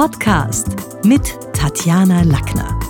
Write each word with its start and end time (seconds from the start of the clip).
Podcast 0.00 0.68
mit 1.04 1.38
Tatjana 1.52 2.22
Lackner. 2.22 2.80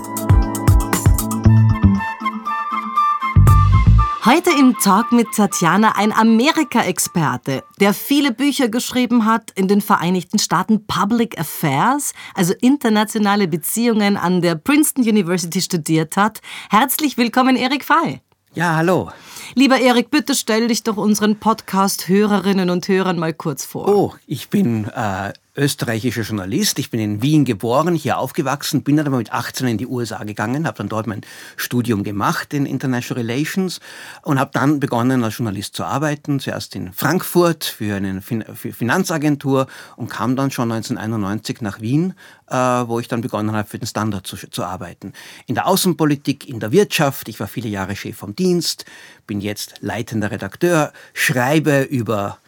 Heute 4.24 4.50
im 4.56 4.76
Talk 4.78 5.10
mit 5.10 5.26
Tatjana 5.34 5.96
ein 5.96 6.12
Amerika-Experte, 6.12 7.64
der 7.80 7.94
viele 7.94 8.30
Bücher 8.30 8.68
geschrieben 8.68 9.26
hat, 9.26 9.50
in 9.56 9.66
den 9.66 9.80
Vereinigten 9.80 10.38
Staaten 10.38 10.86
Public 10.86 11.36
Affairs, 11.36 12.12
also 12.36 12.54
internationale 12.60 13.48
Beziehungen 13.48 14.16
an 14.16 14.40
der 14.40 14.54
Princeton 14.54 15.02
University 15.02 15.60
studiert 15.60 16.16
hat. 16.16 16.40
Herzlich 16.70 17.16
willkommen, 17.16 17.56
Erik 17.56 17.84
Fey. 17.84 18.20
Ja, 18.54 18.76
hallo. 18.76 19.10
Lieber 19.56 19.80
Erik, 19.80 20.12
bitte 20.12 20.36
stell 20.36 20.68
dich 20.68 20.84
doch 20.84 20.96
unseren 20.96 21.40
Podcast-Hörerinnen 21.40 22.70
und 22.70 22.86
Hörern 22.86 23.18
mal 23.18 23.32
kurz 23.32 23.64
vor. 23.64 23.88
Oh, 23.88 24.14
ich 24.28 24.48
bin 24.48 24.84
äh, 24.84 25.32
österreichischer 25.56 26.22
Journalist. 26.22 26.78
Ich 26.78 26.90
bin 26.90 27.00
in 27.00 27.22
Wien 27.22 27.44
geboren, 27.44 27.94
hier 27.94 28.18
aufgewachsen, 28.18 28.82
bin 28.82 28.96
dann 28.96 29.06
aber 29.06 29.16
mit 29.16 29.32
18 29.32 29.66
in 29.66 29.78
die 29.78 29.86
USA 29.86 30.22
gegangen, 30.24 30.66
habe 30.66 30.78
dann 30.78 30.88
dort 30.88 31.06
mein 31.06 31.22
Studium 31.56 32.04
gemacht 32.04 32.54
in 32.54 32.66
International 32.66 33.24
Relations 33.24 33.80
und 34.22 34.38
habe 34.38 34.50
dann 34.54 34.78
begonnen 34.78 35.24
als 35.24 35.38
Journalist 35.38 35.74
zu 35.74 35.84
arbeiten, 35.84 36.38
zuerst 36.38 36.76
in 36.76 36.92
Frankfurt 36.92 37.64
für 37.64 37.96
eine 37.96 38.22
fin 38.22 38.44
für 38.54 38.72
Finanzagentur 38.72 39.66
und 39.96 40.08
kam 40.08 40.36
dann 40.36 40.50
schon 40.50 40.70
1991 40.70 41.60
nach 41.60 41.80
Wien, 41.80 42.14
äh, 42.48 42.56
wo 42.56 43.00
ich 43.00 43.08
dann 43.08 43.20
begonnen 43.20 43.52
habe, 43.52 43.68
für 43.68 43.78
den 43.78 43.86
Standard 43.86 44.26
zu, 44.26 44.36
zu 44.36 44.64
arbeiten. 44.64 45.12
In 45.46 45.56
der 45.56 45.66
Außenpolitik, 45.66 46.48
in 46.48 46.60
der 46.60 46.72
Wirtschaft, 46.72 47.28
ich 47.28 47.40
war 47.40 47.48
viele 47.48 47.68
Jahre 47.68 47.96
Chef 47.96 48.16
vom 48.16 48.36
Dienst, 48.36 48.84
bin 49.26 49.40
jetzt 49.40 49.74
leitender 49.80 50.30
Redakteur, 50.30 50.92
schreibe 51.12 51.82
über 51.82 52.38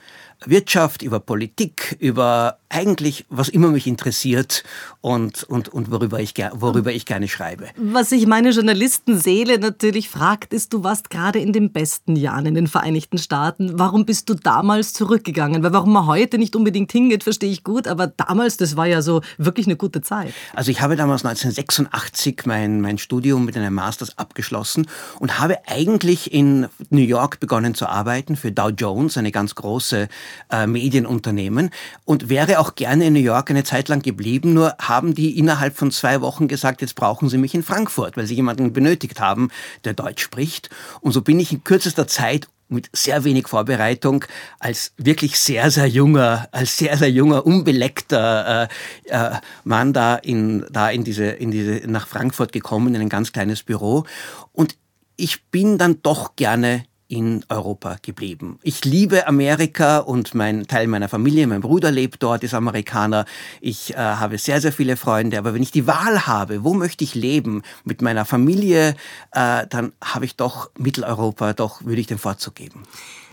Wirtschaft, 0.46 1.02
über 1.02 1.20
Politik, 1.20 1.96
über 2.00 2.58
eigentlich, 2.72 3.26
was 3.28 3.48
immer 3.48 3.68
mich 3.68 3.86
interessiert 3.86 4.64
und, 5.00 5.44
und, 5.44 5.68
und 5.68 5.90
worüber, 5.90 6.20
ich, 6.20 6.34
worüber 6.52 6.92
ich 6.92 7.04
gerne 7.04 7.28
schreibe. 7.28 7.68
Was 7.76 8.10
sich 8.10 8.26
meine 8.26 8.50
Journalistenseele 8.50 9.58
natürlich 9.58 10.08
fragt, 10.08 10.54
ist, 10.54 10.72
du 10.72 10.82
warst 10.82 11.10
gerade 11.10 11.38
in 11.38 11.52
den 11.52 11.70
besten 11.72 12.16
Jahren 12.16 12.46
in 12.46 12.54
den 12.54 12.66
Vereinigten 12.66 13.18
Staaten. 13.18 13.78
Warum 13.78 14.06
bist 14.06 14.30
du 14.30 14.34
damals 14.34 14.94
zurückgegangen? 14.94 15.62
Weil 15.62 15.72
warum 15.72 15.92
man 15.92 16.06
heute 16.06 16.38
nicht 16.38 16.56
unbedingt 16.56 16.90
hingeht, 16.90 17.24
verstehe 17.24 17.50
ich 17.50 17.62
gut, 17.62 17.86
aber 17.86 18.06
damals, 18.06 18.56
das 18.56 18.76
war 18.76 18.86
ja 18.86 19.02
so 19.02 19.20
wirklich 19.36 19.66
eine 19.66 19.76
gute 19.76 20.00
Zeit. 20.00 20.32
Also 20.54 20.70
ich 20.70 20.80
habe 20.80 20.96
damals 20.96 21.24
1986 21.24 22.46
mein, 22.46 22.80
mein 22.80 22.96
Studium 22.96 23.44
mit 23.44 23.56
einem 23.56 23.74
Masters 23.74 24.16
abgeschlossen 24.16 24.86
und 25.18 25.38
habe 25.38 25.58
eigentlich 25.66 26.32
in 26.32 26.68
New 26.88 27.02
York 27.02 27.38
begonnen 27.38 27.74
zu 27.74 27.86
arbeiten 27.86 28.36
für 28.36 28.50
Dow 28.50 28.70
Jones, 28.70 29.18
eine 29.18 29.30
ganz 29.30 29.54
große 29.54 30.08
äh, 30.50 30.66
Medienunternehmen 30.66 31.70
und 32.04 32.28
wäre 32.28 32.58
auch 32.58 32.74
gerne 32.74 33.06
in 33.06 33.12
New 33.14 33.20
York 33.20 33.50
eine 33.50 33.64
Zeit 33.64 33.88
lang 33.88 34.02
geblieben, 34.02 34.54
nur 34.54 34.74
haben 34.80 35.14
die 35.14 35.38
innerhalb 35.38 35.76
von 35.76 35.90
zwei 35.90 36.20
Wochen 36.20 36.48
gesagt, 36.48 36.80
jetzt 36.80 36.94
brauchen 36.94 37.28
sie 37.28 37.38
mich 37.38 37.54
in 37.54 37.62
Frankfurt, 37.62 38.16
weil 38.16 38.26
sie 38.26 38.34
jemanden 38.34 38.72
benötigt 38.72 39.20
haben, 39.20 39.50
der 39.84 39.94
Deutsch 39.94 40.22
spricht. 40.22 40.70
Und 41.00 41.12
so 41.12 41.22
bin 41.22 41.40
ich 41.40 41.52
in 41.52 41.64
kürzester 41.64 42.06
Zeit 42.06 42.48
mit 42.72 42.88
sehr 42.92 43.22
wenig 43.24 43.48
Vorbereitung 43.48 44.24
als 44.58 44.92
wirklich 44.96 45.38
sehr, 45.38 45.70
sehr 45.70 45.86
junger, 45.86 46.48
als 46.50 46.78
sehr, 46.78 46.96
sehr 46.96 47.10
junger, 47.10 47.46
unbeleckter 47.46 48.68
äh, 49.08 49.14
äh, 49.14 49.30
Mann 49.64 49.92
da 49.92 50.16
in, 50.16 50.64
da 50.70 50.90
in 50.90 51.04
diese, 51.04 51.26
in 51.26 51.50
diese, 51.50 51.86
nach 51.86 52.08
Frankfurt 52.08 52.52
gekommen, 52.52 52.94
in 52.94 53.00
ein 53.00 53.08
ganz 53.08 53.32
kleines 53.32 53.62
Büro. 53.62 54.04
Und 54.52 54.76
ich 55.16 55.44
bin 55.50 55.78
dann 55.78 56.02
doch 56.02 56.34
gerne 56.34 56.84
in 57.12 57.44
Europa 57.50 57.98
geblieben. 58.00 58.58
Ich 58.62 58.86
liebe 58.86 59.26
Amerika 59.26 59.98
und 59.98 60.34
mein 60.34 60.66
Teil 60.66 60.86
meiner 60.86 61.10
Familie, 61.10 61.46
mein 61.46 61.60
Bruder 61.60 61.90
lebt 61.90 62.22
dort, 62.22 62.42
ist 62.42 62.54
Amerikaner. 62.54 63.26
Ich 63.60 63.92
äh, 63.92 63.96
habe 63.98 64.38
sehr, 64.38 64.62
sehr 64.62 64.72
viele 64.72 64.96
Freunde. 64.96 65.36
Aber 65.36 65.52
wenn 65.52 65.62
ich 65.62 65.70
die 65.70 65.86
Wahl 65.86 66.26
habe, 66.26 66.64
wo 66.64 66.72
möchte 66.72 67.04
ich 67.04 67.14
leben 67.14 67.64
mit 67.84 68.00
meiner 68.00 68.24
Familie, 68.24 68.96
äh, 69.32 69.66
dann 69.68 69.92
habe 70.02 70.24
ich 70.24 70.36
doch 70.36 70.70
Mitteleuropa, 70.78 71.52
doch 71.52 71.84
würde 71.84 72.00
ich 72.00 72.06
den 72.06 72.16
Vorzug 72.16 72.54
geben. 72.54 72.84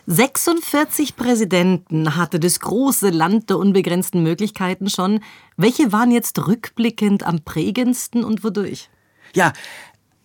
46 0.07 1.15
Präsidenten 1.15 2.17
hatte 2.17 2.41
das 2.41 2.59
große 2.59 3.11
Land 3.11 3.49
der 3.49 3.59
unbegrenzten 3.59 4.21
Möglichkeiten 4.21 4.89
schon. 4.89 5.21
Welche 5.55 5.93
waren 5.93 6.11
jetzt 6.11 6.47
rückblickend 6.47 7.23
am 7.23 7.39
prägendsten 7.45 8.25
und 8.25 8.43
wodurch? 8.43 8.89
Ja, 9.33 9.53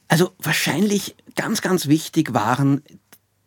also 0.08 0.32
wahrscheinlich 0.38 1.16
ganz, 1.34 1.62
ganz 1.62 1.86
wichtig 1.86 2.34
waren 2.34 2.82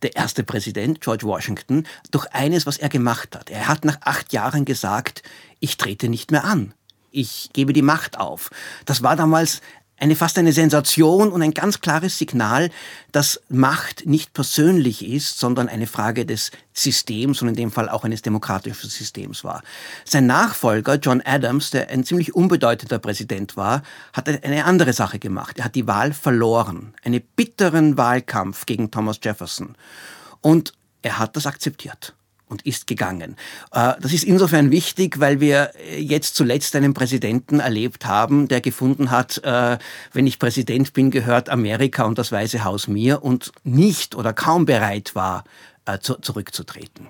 der 0.01 0.15
erste 0.15 0.43
Präsident, 0.43 1.01
George 1.01 1.25
Washington, 1.25 1.85
durch 2.11 2.27
eines, 2.33 2.65
was 2.65 2.77
er 2.77 2.89
gemacht 2.89 3.35
hat. 3.35 3.49
Er 3.49 3.67
hat 3.67 3.85
nach 3.85 3.97
acht 4.01 4.33
Jahren 4.33 4.65
gesagt, 4.65 5.23
ich 5.59 5.77
trete 5.77 6.09
nicht 6.09 6.31
mehr 6.31 6.43
an. 6.43 6.73
Ich 7.11 7.49
gebe 7.53 7.73
die 7.73 7.81
Macht 7.81 8.19
auf. 8.19 8.51
Das 8.85 9.01
war 9.01 9.15
damals 9.15 9.61
eine 9.99 10.15
fast 10.15 10.37
eine 10.37 10.53
Sensation 10.53 11.31
und 11.31 11.41
ein 11.41 11.53
ganz 11.53 11.81
klares 11.81 12.17
Signal, 12.17 12.69
dass 13.11 13.41
Macht 13.49 14.05
nicht 14.05 14.33
persönlich 14.33 15.05
ist, 15.05 15.39
sondern 15.39 15.69
eine 15.69 15.87
Frage 15.87 16.25
des 16.25 16.51
Systems 16.73 17.41
und 17.41 17.49
in 17.49 17.55
dem 17.55 17.71
Fall 17.71 17.89
auch 17.89 18.03
eines 18.03 18.21
demokratischen 18.21 18.89
Systems 18.89 19.43
war. 19.43 19.63
Sein 20.05 20.27
Nachfolger, 20.27 20.95
John 20.95 21.21
Adams, 21.25 21.71
der 21.71 21.89
ein 21.89 22.03
ziemlich 22.03 22.35
unbedeutender 22.35 22.99
Präsident 22.99 23.57
war, 23.57 23.81
hat 24.13 24.29
eine 24.29 24.65
andere 24.65 24.93
Sache 24.93 25.17
gemacht. 25.17 25.57
Er 25.57 25.65
hat 25.65 25.75
die 25.75 25.87
Wahl 25.87 26.13
verloren. 26.13 26.93
Einen 27.03 27.21
bitteren 27.35 27.97
Wahlkampf 27.97 28.65
gegen 28.65 28.91
Thomas 28.91 29.19
Jefferson. 29.23 29.75
Und 30.41 30.73
er 31.01 31.17
hat 31.17 31.35
das 31.35 31.47
akzeptiert 31.47 32.16
und 32.47 32.65
ist 32.65 32.87
gegangen. 32.87 33.35
Äh, 33.71 33.93
das 33.99 34.13
ist 34.13 34.23
insofern 34.23 34.71
wichtig, 34.71 35.19
weil 35.19 35.39
wir 35.39 35.71
jetzt 35.97 36.35
zuletzt 36.35 36.75
einen 36.75 36.93
Präsidenten 36.93 37.59
erlebt 37.59 38.05
haben, 38.05 38.47
der 38.47 38.61
gefunden 38.61 39.11
hat, 39.11 39.39
äh, 39.43 39.77
wenn 40.13 40.27
ich 40.27 40.39
Präsident 40.39 40.93
bin, 40.93 41.11
gehört 41.11 41.49
Amerika 41.49 42.03
und 42.03 42.17
das 42.17 42.31
Weiße 42.31 42.63
Haus 42.63 42.87
mir 42.87 43.23
und 43.23 43.51
nicht 43.63 44.15
oder 44.15 44.33
kaum 44.33 44.65
bereit 44.65 45.15
war, 45.15 45.43
äh, 45.85 45.99
zurückzutreten. 45.99 47.07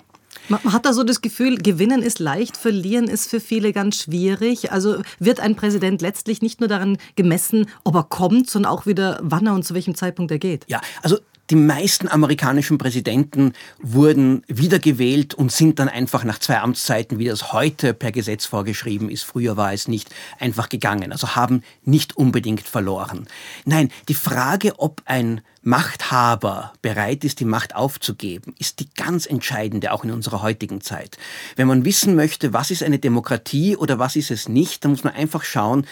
Man 0.48 0.72
hat 0.72 0.86
da 0.86 0.94
so 0.94 1.04
das 1.04 1.20
Gefühl, 1.20 1.58
gewinnen 1.58 2.02
ist 2.02 2.20
leicht, 2.20 2.56
verlieren 2.56 3.06
ist 3.06 3.28
für 3.28 3.40
viele 3.40 3.72
ganz 3.72 3.96
schwierig. 4.02 4.72
Also 4.72 5.02
wird 5.18 5.40
ein 5.40 5.56
Präsident 5.56 6.00
letztlich 6.00 6.40
nicht 6.40 6.60
nur 6.60 6.68
daran 6.68 6.96
gemessen, 7.16 7.66
ob 7.84 7.96
er 7.96 8.04
kommt, 8.04 8.48
sondern 8.48 8.72
auch 8.72 8.86
wieder, 8.86 9.18
wann 9.22 9.46
er 9.46 9.54
und 9.54 9.64
zu 9.64 9.74
welchem 9.74 9.94
Zeitpunkt 9.94 10.30
er 10.30 10.38
geht. 10.38 10.64
Ja, 10.68 10.80
also 11.02 11.18
die 11.50 11.56
meisten 11.56 12.08
amerikanischen 12.08 12.76
Präsidenten 12.78 13.54
wurden 13.80 14.42
wiedergewählt 14.48 15.34
und 15.34 15.50
sind 15.50 15.78
dann 15.78 15.88
einfach 15.88 16.24
nach 16.24 16.38
zwei 16.38 16.58
Amtszeiten, 16.58 17.18
wie 17.18 17.26
das 17.26 17.52
heute 17.52 17.94
per 17.94 18.12
Gesetz 18.12 18.44
vorgeschrieben 18.44 19.08
ist, 19.08 19.22
früher 19.22 19.56
war 19.56 19.72
es 19.72 19.88
nicht, 19.88 20.14
einfach 20.38 20.68
gegangen. 20.68 21.12
Also 21.12 21.36
haben 21.36 21.62
nicht 21.84 22.16
unbedingt 22.16 22.68
verloren. 22.68 23.28
Nein, 23.64 23.90
die 24.08 24.14
Frage, 24.14 24.78
ob 24.78 25.02
ein 25.06 25.40
Machthaber 25.62 26.72
bereit 26.82 27.24
ist, 27.24 27.40
die 27.40 27.44
Macht 27.44 27.74
aufzugeben, 27.74 28.54
ist 28.58 28.80
die 28.80 28.88
ganz 28.94 29.26
entscheidende, 29.26 29.92
auch 29.92 30.04
in 30.04 30.12
unserer 30.12 30.42
heutigen 30.42 30.80
Zeit. 30.80 31.18
Wenn 31.56 31.66
man 31.66 31.84
wissen 31.84 32.14
möchte, 32.14 32.52
was 32.52 32.70
ist 32.70 32.82
eine 32.82 32.98
Demokratie 32.98 33.76
oder 33.76 33.98
was 33.98 34.16
ist 34.16 34.30
es 34.30 34.48
nicht, 34.48 34.84
dann 34.84 34.92
muss 34.92 35.04
man 35.04 35.14
einfach 35.14 35.44
schauen, 35.44 35.86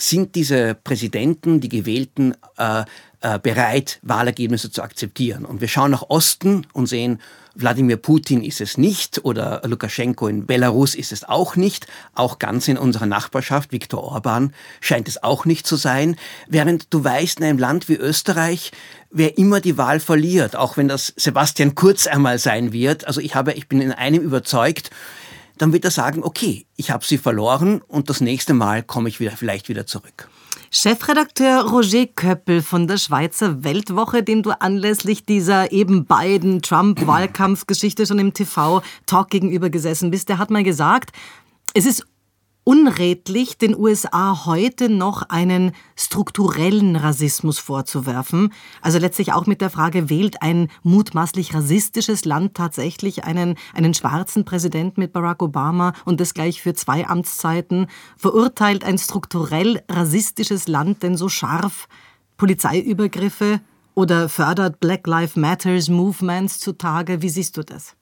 sind 0.00 0.34
diese 0.34 0.74
Präsidenten, 0.74 1.60
die 1.60 1.68
gewählten, 1.68 2.34
äh, 2.58 2.84
äh, 3.20 3.38
bereit, 3.38 4.00
Wahlergebnisse 4.02 4.70
zu 4.70 4.82
akzeptieren. 4.82 5.44
Und 5.44 5.60
wir 5.60 5.68
schauen 5.68 5.92
nach 5.92 6.08
Osten 6.08 6.66
und 6.72 6.86
sehen, 6.86 7.20
Wladimir 7.54 7.98
Putin 7.98 8.42
ist 8.42 8.60
es 8.60 8.78
nicht 8.78 9.24
oder 9.24 9.60
Lukaschenko 9.64 10.26
in 10.26 10.46
Belarus 10.46 10.94
ist 10.94 11.12
es 11.12 11.22
auch 11.22 11.54
nicht. 11.54 11.86
Auch 12.14 12.38
ganz 12.38 12.66
in 12.66 12.78
unserer 12.78 13.06
Nachbarschaft, 13.06 13.72
Viktor 13.72 14.02
Orban, 14.02 14.54
scheint 14.80 15.06
es 15.06 15.22
auch 15.22 15.44
nicht 15.44 15.66
zu 15.66 15.76
sein. 15.76 16.16
Während 16.48 16.92
du 16.92 17.04
weißt, 17.04 17.40
in 17.40 17.44
einem 17.44 17.58
Land 17.58 17.88
wie 17.88 17.96
Österreich, 17.96 18.72
wer 19.10 19.36
immer 19.36 19.60
die 19.60 19.76
Wahl 19.76 20.00
verliert, 20.00 20.56
auch 20.56 20.76
wenn 20.76 20.88
das 20.88 21.12
Sebastian 21.16 21.74
Kurz 21.74 22.06
einmal 22.06 22.38
sein 22.38 22.72
wird, 22.72 23.06
also 23.06 23.20
ich 23.20 23.34
habe, 23.34 23.52
ich 23.52 23.68
bin 23.68 23.80
in 23.80 23.92
einem 23.92 24.22
überzeugt, 24.22 24.90
dann 25.58 25.72
wird 25.72 25.84
er 25.84 25.90
sagen, 25.90 26.22
okay, 26.22 26.66
ich 26.76 26.90
habe 26.90 27.04
sie 27.04 27.18
verloren 27.18 27.82
und 27.88 28.10
das 28.10 28.20
nächste 28.20 28.54
Mal 28.54 28.82
komme 28.82 29.08
ich 29.08 29.20
wieder, 29.20 29.32
vielleicht 29.32 29.68
wieder 29.68 29.86
zurück. 29.86 30.28
Chefredakteur 30.70 31.68
Roger 31.68 32.06
Köppel 32.06 32.62
von 32.62 32.86
der 32.86 32.96
Schweizer 32.96 33.62
Weltwoche, 33.62 34.22
dem 34.22 34.42
du 34.42 34.52
anlässlich 34.58 35.26
dieser 35.26 35.70
eben 35.70 36.06
beiden 36.06 36.62
Trump-Wahlkampfgeschichte 36.62 38.06
schon 38.06 38.18
im 38.18 38.32
TV-Talk 38.32 39.28
gegenüber 39.28 39.68
gesessen 39.68 40.10
bist, 40.10 40.30
der 40.30 40.38
hat 40.38 40.50
mal 40.50 40.62
gesagt, 40.64 41.10
es 41.74 41.84
ist 41.84 42.06
unredlich, 42.64 43.58
den 43.58 43.76
USA 43.76 44.44
heute 44.46 44.88
noch 44.88 45.22
einen 45.28 45.72
strukturellen 45.96 46.96
Rassismus 46.96 47.58
vorzuwerfen. 47.58 48.52
Also 48.80 48.98
letztlich 48.98 49.32
auch 49.32 49.46
mit 49.46 49.60
der 49.60 49.70
Frage, 49.70 50.08
wählt 50.08 50.42
ein 50.42 50.68
mutmaßlich 50.82 51.54
rassistisches 51.54 52.24
Land 52.24 52.54
tatsächlich 52.54 53.24
einen, 53.24 53.56
einen 53.74 53.94
schwarzen 53.94 54.44
Präsidenten 54.44 55.00
mit 55.00 55.12
Barack 55.12 55.42
Obama 55.42 55.92
und 56.04 56.20
das 56.20 56.34
gleich 56.34 56.62
für 56.62 56.74
zwei 56.74 57.06
Amtszeiten? 57.06 57.88
Verurteilt 58.16 58.84
ein 58.84 58.98
strukturell 58.98 59.82
rassistisches 59.88 60.68
Land 60.68 61.02
denn 61.02 61.16
so 61.16 61.28
scharf 61.28 61.88
Polizeiübergriffe 62.36 63.60
oder 63.94 64.28
fördert 64.28 64.80
Black 64.80 65.06
Lives 65.06 65.36
Matters 65.36 65.88
Movements 65.88 66.60
zutage? 66.60 67.22
Wie 67.22 67.28
siehst 67.28 67.56
du 67.56 67.62
das? 67.62 67.96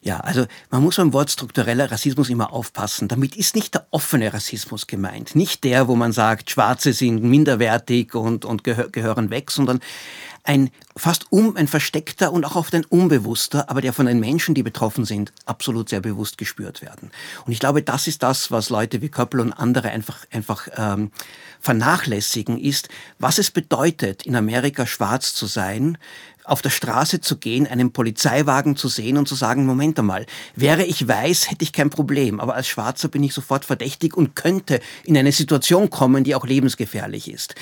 Ja, 0.00 0.20
also 0.20 0.46
man 0.70 0.82
muss 0.82 0.96
beim 0.96 1.12
Wort 1.12 1.30
struktureller 1.30 1.90
Rassismus 1.90 2.30
immer 2.30 2.52
aufpassen. 2.52 3.08
Damit 3.08 3.36
ist 3.36 3.56
nicht 3.56 3.74
der 3.74 3.86
offene 3.90 4.32
Rassismus 4.32 4.86
gemeint. 4.86 5.34
Nicht 5.34 5.64
der, 5.64 5.88
wo 5.88 5.96
man 5.96 6.12
sagt, 6.12 6.50
Schwarze 6.50 6.92
sind 6.92 7.22
minderwertig 7.24 8.14
und, 8.14 8.44
und 8.44 8.64
gehö 8.64 8.88
gehören 8.90 9.30
weg, 9.30 9.50
sondern 9.50 9.80
ein 10.44 10.70
fast 10.96 11.30
um 11.30 11.56
ein 11.56 11.68
versteckter 11.68 12.32
und 12.32 12.44
auch 12.44 12.56
oft 12.56 12.74
ein 12.74 12.84
unbewusster, 12.84 13.68
aber 13.68 13.82
der 13.82 13.92
von 13.92 14.06
den 14.06 14.18
Menschen, 14.18 14.54
die 14.54 14.62
betroffen 14.62 15.04
sind, 15.04 15.32
absolut 15.44 15.90
sehr 15.90 16.00
bewusst 16.00 16.38
gespürt 16.38 16.80
werden. 16.80 17.10
Und 17.44 17.52
ich 17.52 17.60
glaube, 17.60 17.82
das 17.82 18.06
ist 18.06 18.22
das, 18.22 18.50
was 18.50 18.70
Leute 18.70 19.02
wie 19.02 19.10
Köppel 19.10 19.40
und 19.40 19.52
andere 19.52 19.90
einfach 19.90 20.24
einfach 20.30 20.68
ähm, 20.76 21.10
vernachlässigen, 21.60 22.58
ist, 22.58 22.88
was 23.18 23.38
es 23.38 23.50
bedeutet, 23.50 24.24
in 24.24 24.36
Amerika 24.36 24.86
schwarz 24.86 25.34
zu 25.34 25.46
sein, 25.46 25.98
auf 26.48 26.62
der 26.62 26.70
Straße 26.70 27.20
zu 27.20 27.36
gehen, 27.36 27.66
einen 27.66 27.92
Polizeiwagen 27.92 28.76
zu 28.76 28.88
sehen 28.88 29.18
und 29.18 29.28
zu 29.28 29.34
sagen, 29.34 29.66
Moment 29.66 29.98
einmal, 29.98 30.26
wäre 30.56 30.84
ich 30.84 31.06
weiß, 31.06 31.50
hätte 31.50 31.62
ich 31.62 31.72
kein 31.72 31.90
Problem, 31.90 32.40
aber 32.40 32.54
als 32.54 32.68
Schwarzer 32.68 33.08
bin 33.08 33.22
ich 33.22 33.34
sofort 33.34 33.64
verdächtig 33.64 34.16
und 34.16 34.34
könnte 34.34 34.80
in 35.04 35.16
eine 35.16 35.32
Situation 35.32 35.90
kommen, 35.90 36.24
die 36.24 36.34
auch 36.34 36.46
lebensgefährlich 36.46 37.30
ist. 37.30 37.54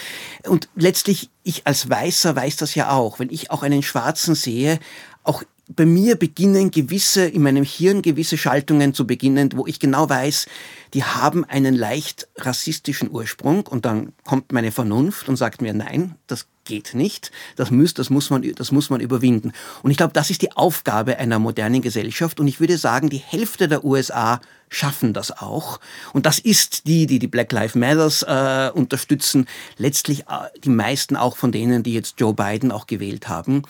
Und 0.47 0.69
letztlich, 0.77 1.31
ich 1.43 1.67
als 1.67 1.91
Weißer 1.91 2.37
weiß 2.37 2.57
das 2.57 2.75
ja 2.75 2.91
auch, 2.91 3.19
wenn 3.19 3.31
ich 3.31 3.51
auch 3.51 3.63
einen 3.63 3.83
Schwarzen 3.83 4.35
sehe, 4.35 4.79
auch 5.25 5.43
bei 5.69 5.85
mir 5.85 6.17
beginnen 6.17 6.71
gewisse, 6.71 7.27
in 7.27 7.43
meinem 7.43 7.65
Hirn 7.65 8.03
gewisse 8.03 8.39
Schaltungen 8.39 8.95
zu 8.95 9.07
beginnen, 9.07 9.51
wo 9.55 9.67
ich 9.67 9.81
genau 9.81 10.09
weiß, 10.09 10.47
die 10.95 11.03
haben 11.03 11.45
einen 11.45 11.75
leicht 11.75 12.29
rassistischen 12.37 13.11
Ursprung. 13.11 13.67
Und 13.67 13.85
dann 13.85 14.13
kommt 14.25 14.53
meine 14.53 14.71
Vernunft 14.71 15.29
und 15.29 15.37
sagt 15.37 15.63
mir, 15.63 15.75
nein, 15.75 16.15
das 16.29 16.47
geht 16.67 16.95
nicht. 16.95 17.31
Das 17.57 17.71
muss, 17.71 17.95
das 17.95 18.11
muss 18.11 18.29
man, 18.29 18.43
das 18.55 18.73
muss 18.73 18.91
man 18.91 19.01
überwinden. 19.01 19.53
Und 19.83 19.91
ich 19.91 19.97
glaube, 19.97 20.13
das 20.13 20.29
ist 20.29 20.43
die 20.43 20.53
Aufgabe 20.53 21.19
einer 21.19 21.39
modernen 21.39 21.81
Gesellschaft. 21.81 22.39
Und 22.39 22.49
ich 22.49 22.61
würde 22.61 22.77
sagen, 22.77 23.09
die 23.09 23.17
Hälfte 23.17 23.69
der 23.69 23.85
USA 23.85 24.41
schaffen 24.69 25.13
das 25.13 25.31
auch. 25.31 25.81
Und 26.13 26.27
das 26.27 26.39
ist 26.39 26.87
die, 26.87 27.07
die 27.07 27.19
die 27.19 27.29
Black 27.29 27.53
Lives 27.53 27.75
Matters 27.75 28.23
äh, 28.23 28.71
unterstützen. 28.75 29.47
Letztlich 29.79 30.23
äh, 30.23 30.49
die 30.63 30.71
meisten 30.71 31.17
auch 31.17 31.37
von 31.37 31.53
denen, 31.53 31.83
die 31.83 31.95
jetzt 31.95 32.21
Joe 32.21 32.35
Biden 32.35 32.73
auch 32.73 32.87
gewählt 32.87 33.29
haben. 33.29 33.63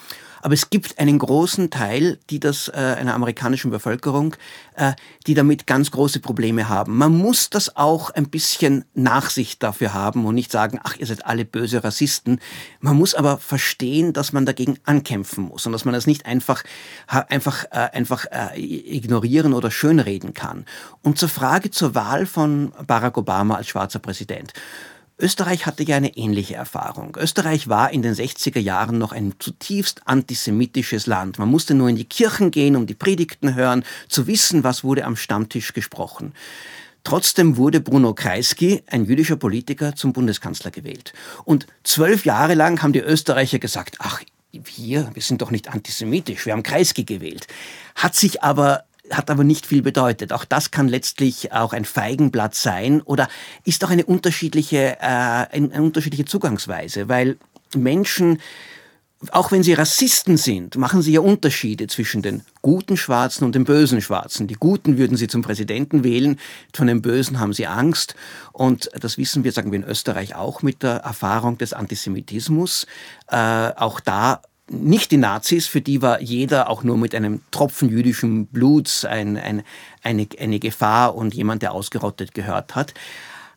Aber 0.46 0.54
es 0.54 0.70
gibt 0.70 1.00
einen 1.00 1.18
großen 1.18 1.70
Teil, 1.70 2.20
die 2.30 2.38
das 2.38 2.68
äh, 2.68 2.76
einer 2.76 3.14
amerikanischen 3.14 3.72
Bevölkerung, 3.72 4.36
äh, 4.76 4.92
die 5.26 5.34
damit 5.34 5.66
ganz 5.66 5.90
große 5.90 6.20
Probleme 6.20 6.68
haben. 6.68 6.96
Man 6.96 7.18
muss 7.18 7.50
das 7.50 7.74
auch 7.74 8.10
ein 8.10 8.28
bisschen 8.28 8.84
Nachsicht 8.94 9.60
dafür 9.64 9.92
haben 9.92 10.24
und 10.24 10.36
nicht 10.36 10.52
sagen, 10.52 10.78
ach, 10.84 10.98
ihr 10.98 11.06
seid 11.06 11.26
alle 11.26 11.44
böse 11.44 11.82
Rassisten. 11.82 12.38
Man 12.78 12.94
muss 12.94 13.16
aber 13.16 13.38
verstehen, 13.38 14.12
dass 14.12 14.32
man 14.32 14.46
dagegen 14.46 14.78
ankämpfen 14.84 15.42
muss 15.42 15.66
und 15.66 15.72
dass 15.72 15.84
man 15.84 15.94
das 15.94 16.06
nicht 16.06 16.26
einfach 16.26 16.62
einfach 17.08 17.64
äh, 17.72 17.90
einfach 17.92 18.26
äh, 18.30 18.56
ignorieren 18.56 19.52
oder 19.52 19.72
schönreden 19.72 20.32
kann. 20.32 20.64
Und 21.02 21.18
zur 21.18 21.28
Frage 21.28 21.72
zur 21.72 21.96
Wahl 21.96 22.24
von 22.24 22.72
Barack 22.86 23.18
Obama 23.18 23.56
als 23.56 23.66
schwarzer 23.66 23.98
Präsident. 23.98 24.52
Österreich 25.18 25.64
hatte 25.64 25.82
ja 25.82 25.96
eine 25.96 26.14
ähnliche 26.16 26.56
Erfahrung. 26.56 27.16
Österreich 27.18 27.68
war 27.68 27.90
in 27.90 28.02
den 28.02 28.14
60er 28.14 28.58
Jahren 28.58 28.98
noch 28.98 29.12
ein 29.12 29.32
zutiefst 29.38 30.02
antisemitisches 30.04 31.06
Land. 31.06 31.38
Man 31.38 31.48
musste 31.48 31.72
nur 31.72 31.88
in 31.88 31.96
die 31.96 32.04
Kirchen 32.04 32.50
gehen, 32.50 32.76
um 32.76 32.86
die 32.86 32.94
Predigten 32.94 33.54
hören, 33.54 33.82
zu 34.08 34.26
wissen, 34.26 34.62
was 34.62 34.84
wurde 34.84 35.06
am 35.06 35.16
Stammtisch 35.16 35.72
gesprochen. 35.72 36.34
Trotzdem 37.02 37.56
wurde 37.56 37.80
Bruno 37.80 38.12
Kreisky, 38.12 38.82
ein 38.88 39.06
jüdischer 39.06 39.36
Politiker, 39.36 39.94
zum 39.94 40.12
Bundeskanzler 40.12 40.70
gewählt. 40.70 41.14
Und 41.44 41.66
zwölf 41.82 42.26
Jahre 42.26 42.54
lang 42.54 42.82
haben 42.82 42.92
die 42.92 43.00
Österreicher 43.00 43.58
gesagt, 43.58 43.96
ach, 44.00 44.20
wir, 44.52 45.10
wir 45.14 45.22
sind 45.22 45.40
doch 45.40 45.50
nicht 45.50 45.68
antisemitisch, 45.68 46.44
wir 46.44 46.52
haben 46.52 46.62
Kreisky 46.62 47.04
gewählt. 47.04 47.46
Hat 47.94 48.14
sich 48.14 48.42
aber 48.42 48.85
hat 49.10 49.30
aber 49.30 49.44
nicht 49.44 49.66
viel 49.66 49.82
bedeutet. 49.82 50.32
Auch 50.32 50.44
das 50.44 50.70
kann 50.70 50.88
letztlich 50.88 51.52
auch 51.52 51.72
ein 51.72 51.84
Feigenblatt 51.84 52.54
sein 52.54 53.00
oder 53.02 53.28
ist 53.64 53.84
auch 53.84 53.90
eine 53.90 54.04
unterschiedliche, 54.04 54.96
äh, 55.00 55.06
eine, 55.06 55.72
eine 55.72 55.82
unterschiedliche 55.82 56.24
Zugangsweise, 56.24 57.08
weil 57.08 57.36
Menschen, 57.74 58.40
auch 59.30 59.50
wenn 59.50 59.62
sie 59.62 59.72
Rassisten 59.72 60.36
sind, 60.36 60.76
machen 60.76 61.02
sie 61.02 61.12
ja 61.12 61.20
Unterschiede 61.20 61.86
zwischen 61.86 62.22
den 62.22 62.42
guten 62.62 62.96
Schwarzen 62.96 63.44
und 63.44 63.54
den 63.54 63.64
bösen 63.64 64.00
Schwarzen. 64.00 64.46
Die 64.46 64.54
Guten 64.54 64.98
würden 64.98 65.16
sie 65.16 65.26
zum 65.26 65.42
Präsidenten 65.42 66.04
wählen, 66.04 66.38
von 66.74 66.86
den 66.86 67.02
Bösen 67.02 67.40
haben 67.40 67.52
sie 67.52 67.66
Angst. 67.66 68.14
Und 68.52 68.90
das 69.00 69.18
wissen 69.18 69.42
wir, 69.42 69.52
sagen 69.52 69.72
wir 69.72 69.78
in 69.78 69.84
Österreich 69.84 70.34
auch 70.34 70.62
mit 70.62 70.82
der 70.82 70.96
Erfahrung 70.98 71.58
des 71.58 71.72
Antisemitismus. 71.72 72.86
Äh, 73.28 73.70
auch 73.76 74.00
da 74.00 74.42
nicht 74.68 75.10
die 75.12 75.16
Nazis, 75.16 75.66
für 75.66 75.80
die 75.80 76.02
war 76.02 76.20
jeder 76.20 76.68
auch 76.68 76.82
nur 76.82 76.98
mit 76.98 77.14
einem 77.14 77.40
Tropfen 77.50 77.88
jüdischen 77.88 78.46
Bluts 78.46 79.04
ein, 79.04 79.36
ein, 79.36 79.62
eine, 80.02 80.26
eine 80.38 80.58
Gefahr 80.58 81.14
und 81.14 81.34
jemand, 81.34 81.62
der 81.62 81.72
ausgerottet 81.72 82.34
gehört 82.34 82.74
hat. 82.74 82.94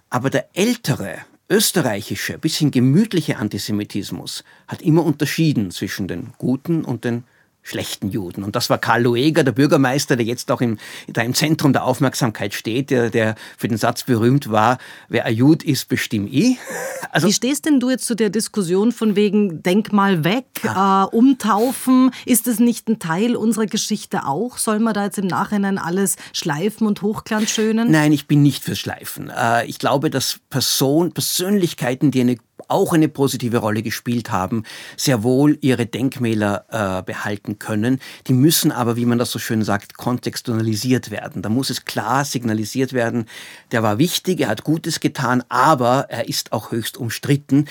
Aber 0.09 0.29
der 0.29 0.47
ältere, 0.53 1.17
österreichische, 1.49 2.37
bisschen 2.37 2.71
gemütliche 2.71 3.37
Antisemitismus 3.37 4.43
hat 4.67 4.81
immer 4.81 5.03
unterschieden 5.03 5.71
zwischen 5.71 6.07
den 6.07 6.33
guten 6.37 6.85
und 6.85 7.05
den 7.05 7.23
schlechten 7.69 8.09
Juden. 8.09 8.43
Und 8.43 8.55
das 8.55 8.69
war 8.69 8.77
Karl 8.77 9.03
Lueger, 9.03 9.43
der 9.43 9.51
Bürgermeister, 9.51 10.15
der 10.15 10.25
jetzt 10.25 10.51
auch 10.51 10.61
im, 10.61 10.77
da 11.07 11.21
im 11.21 11.33
Zentrum 11.33 11.71
der 11.71 11.83
Aufmerksamkeit 11.83 12.53
steht, 12.53 12.89
der, 12.89 13.09
der 13.09 13.35
für 13.57 13.67
den 13.67 13.77
Satz 13.77 14.03
berühmt 14.03 14.51
war, 14.51 14.79
wer 15.07 15.25
ein 15.25 15.35
Jud 15.35 15.63
ist, 15.63 15.87
bestimm 15.87 16.27
ich. 16.29 16.57
Also, 17.11 17.27
Wie 17.27 17.33
stehst 17.33 17.65
denn 17.65 17.79
du 17.79 17.89
jetzt 17.89 18.05
zu 18.05 18.13
der 18.13 18.29
Diskussion 18.29 18.91
von 18.91 19.15
wegen 19.15 19.63
Denkmal 19.63 20.23
weg, 20.23 20.45
ah. 20.67 21.05
äh, 21.11 21.15
umtaufen? 21.15 22.11
Ist 22.25 22.45
es 22.45 22.59
nicht 22.59 22.87
ein 22.87 22.99
Teil 22.99 23.35
unserer 23.35 23.65
Geschichte 23.65 24.25
auch? 24.25 24.59
Soll 24.59 24.77
man 24.79 24.93
da 24.93 25.05
jetzt 25.05 25.17
im 25.17 25.25
Nachhinein 25.25 25.79
alles 25.79 26.17
schleifen 26.33 26.85
und 26.85 27.01
hochglanzschönen? 27.01 27.89
Nein, 27.89 28.11
ich 28.11 28.27
bin 28.27 28.43
nicht 28.43 28.63
fürs 28.63 28.77
Schleifen. 28.77 29.31
Äh, 29.35 29.65
ich 29.65 29.79
glaube, 29.79 30.11
dass 30.11 30.39
Person, 30.51 31.11
Persönlichkeiten, 31.11 32.11
die 32.11 32.21
eine 32.21 32.37
auch 32.67 32.93
eine 32.93 33.07
positive 33.07 33.57
Rolle 33.57 33.81
gespielt 33.81 34.31
haben, 34.31 34.63
sehr 34.97 35.23
wohl 35.23 35.57
ihre 35.61 35.85
Denkmäler 35.85 36.65
äh, 36.69 37.03
behalten 37.03 37.59
können. 37.59 37.99
Die 38.27 38.33
müssen 38.33 38.71
aber, 38.71 38.95
wie 38.95 39.05
man 39.05 39.17
das 39.17 39.31
so 39.31 39.39
schön 39.39 39.63
sagt, 39.63 39.97
kontextualisiert 39.97 41.11
werden. 41.11 41.41
Da 41.41 41.49
muss 41.49 41.69
es 41.69 41.85
klar 41.85 42.25
signalisiert 42.25 42.93
werden, 42.93 43.25
der 43.71 43.83
war 43.83 43.97
wichtig, 43.97 44.41
er 44.41 44.49
hat 44.49 44.63
Gutes 44.63 44.99
getan, 44.99 45.43
aber 45.49 46.07
er 46.09 46.27
ist 46.27 46.51
auch 46.51 46.71
höchst 46.71 46.97
umstritten 46.97 47.65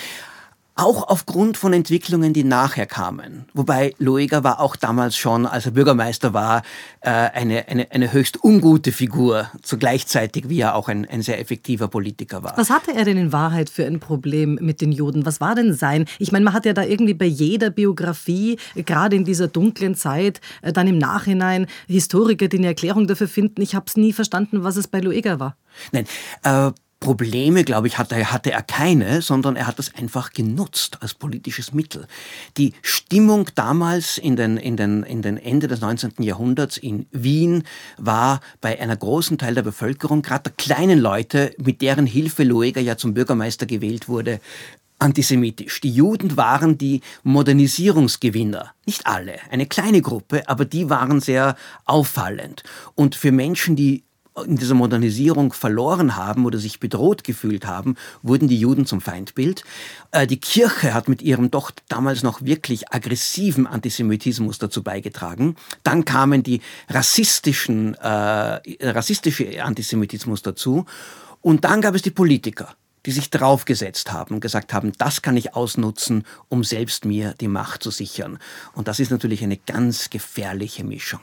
auch 0.79 1.09
aufgrund 1.09 1.57
von 1.57 1.73
Entwicklungen, 1.73 2.33
die 2.33 2.45
nachher 2.45 2.87
kamen. 2.87 3.47
Wobei 3.53 3.95
Lueger 3.99 4.45
war 4.45 4.61
auch 4.61 4.77
damals 4.77 5.17
schon, 5.17 5.45
als 5.45 5.67
er 5.67 5.73
Bürgermeister 5.73 6.33
war, 6.33 6.63
äh, 7.01 7.11
eine, 7.11 7.69
eine, 7.69 7.91
eine 7.91 8.13
höchst 8.13 8.43
ungute 8.45 8.93
Figur, 8.93 9.51
zugleichzeitig 9.63 10.49
wie 10.49 10.61
er 10.61 10.77
auch 10.77 10.89
ein, 10.89 11.05
ein 11.05 11.23
sehr 11.23 11.41
effektiver 11.41 11.89
Politiker 11.89 12.45
war. 12.45 12.57
Was 12.57 12.71
hatte 12.71 12.95
er 12.95 13.05
denn 13.05 13.17
in 13.17 13.33
Wahrheit 13.33 13.71
für 13.71 13.85
ein 13.85 13.99
Problem 13.99 14.59
mit 14.61 14.81
den 14.81 14.93
Juden? 14.93 15.27
Was 15.27 15.41
war 15.41 15.57
denn 15.57 15.75
sein? 15.75 16.07
Ich 16.21 16.31
meine, 16.31 16.45
man 16.45 16.55
hat 16.55 16.65
ja 16.65 16.73
da 16.73 16.85
irgendwie 16.85 17.15
bei 17.15 17.27
jeder 17.27 17.71
Biografie, 17.71 18.59
gerade 18.77 19.17
in 19.17 19.25
dieser 19.25 19.49
dunklen 19.49 19.97
Zeit, 19.97 20.41
äh, 20.63 20.73
dann 20.73 20.87
im 20.87 20.99
Nachhinein 20.99 21.67
Historiker, 21.89 22.47
die 22.47 22.59
eine 22.59 22.69
Erklärung 22.69 23.09
dafür 23.09 23.29
finden. 23.29 23.63
Ich 23.63 23.75
habe 23.75 23.87
es 23.89 23.97
nie 23.97 24.13
verstanden, 24.13 24.63
was 24.63 24.77
es 24.77 24.87
bei 24.87 25.01
Lueger 25.01 25.41
war. 25.41 25.57
Nein, 25.93 26.07
äh, 26.45 26.71
Probleme, 27.01 27.63
glaube 27.63 27.87
ich, 27.87 27.97
hatte, 27.97 28.33
hatte 28.33 28.51
er 28.51 28.63
keine, 28.63 29.23
sondern 29.23 29.55
er 29.55 29.69
hat 29.69 29.79
das 29.79 29.95
einfach 29.95 30.33
genutzt 30.33 30.99
als 31.01 31.15
politisches 31.15 31.73
Mittel. 31.73 32.07
Die 32.57 32.73
Stimmung 32.83 33.49
damals 33.55 34.19
in 34.19 34.35
den, 34.35 34.57
in 34.57 34.77
den, 34.77 35.05
in 35.05 35.23
den 35.23 35.37
Ende 35.37 35.69
des 35.69 35.81
19. 35.81 36.15
Jahrhunderts 36.19 36.77
in 36.77 37.07
Wien 37.13 37.63
war 37.99 38.41
bei 38.61 38.81
einer 38.81 38.97
großen 38.97 39.39
Teil 39.39 39.55
der 39.55 39.63
Bevölkerung, 39.63 40.23
gerade 40.23 40.45
der 40.45 40.53
kleinen 40.53 40.99
Leute, 40.99 41.55
mit 41.59 41.83
deren 41.83 42.07
Hilfe 42.07 42.43
Lueger 42.43 42.81
ja 42.81 42.97
zum 42.97 43.15
Bürgermeister 43.15 43.67
gewählt 43.67 44.09
wurde, 44.09 44.41
antisemitisch. 44.99 45.81
Die 45.81 45.91
Juden 45.91 46.37
waren 46.37 46.79
die 46.79 47.03
Modernisierungsgewinner. 47.23 48.73
Nicht 48.87 49.07
alle, 49.07 49.37
eine 49.51 49.67
kleine 49.67 50.03
Gruppe, 50.03 50.49
aber 50.49 50.65
die 50.65 50.91
waren 50.91 51.21
sehr 51.21 51.57
auffallend. 51.85 52.65
Und 52.97 53.15
für 53.15 53.31
Menschen, 53.31 53.77
die 53.77 54.05
in 54.47 54.57
dieser 54.57 54.75
Modernisierung 54.75 55.53
verloren 55.53 56.17
haben 56.17 56.45
oder 56.45 56.59
sich 56.59 56.81
bedroht 56.81 57.25
gefühlt 57.25 57.67
haben, 57.67 57.97
wurden 58.23 58.49
die 58.49 58.59
Juden 58.59 58.87
zum 58.87 59.01
Feindbild. 59.01 59.65
Äh, 60.11 60.27
die 60.27 60.41
Kirche 60.41 60.95
hat 60.95 61.09
mit 61.09 61.23
ihrem 61.23 61.51
doch 61.51 61.71
damals 61.89 62.23
noch 62.23 62.43
wirklich 62.43 62.93
aggressiven 62.93 63.67
Antisemitismus 63.67 64.59
dazu 64.59 64.83
beigetragen. 64.83 65.57
Dann 65.83 66.05
kamen 66.05 66.43
die 66.43 66.61
rassistischen, 66.89 67.95
äh, 67.95 68.61
rassistische 68.81 69.63
Antisemitismus 69.63 70.43
dazu. 70.43 70.87
Und 71.41 71.65
dann 71.65 71.81
gab 71.81 71.95
es 71.95 72.03
die 72.03 72.11
Politiker 72.11 72.75
die 73.07 73.13
sich 73.13 73.31
draufgesetzt 73.31 74.13
haben 74.13 74.35
und 74.35 74.41
gesagt 74.41 74.75
haben, 74.75 74.93
das 74.99 75.23
kann 75.23 75.37
ich 75.37 75.55
ausnutzen, 75.55 76.25
um 76.49 76.63
selbst 76.63 77.07
mir 77.07 77.35
die 77.41 77.49
Macht 77.49 77.83
zu 77.83 77.91
sichern. 77.91 78.39
Und 78.75 78.87
das 78.87 79.01
ist 79.01 79.11
natürlich 79.11 79.43
eine 79.43 79.57
ganz 79.57 80.11
gefährliche 80.11 80.85
Mischung. 80.85 81.23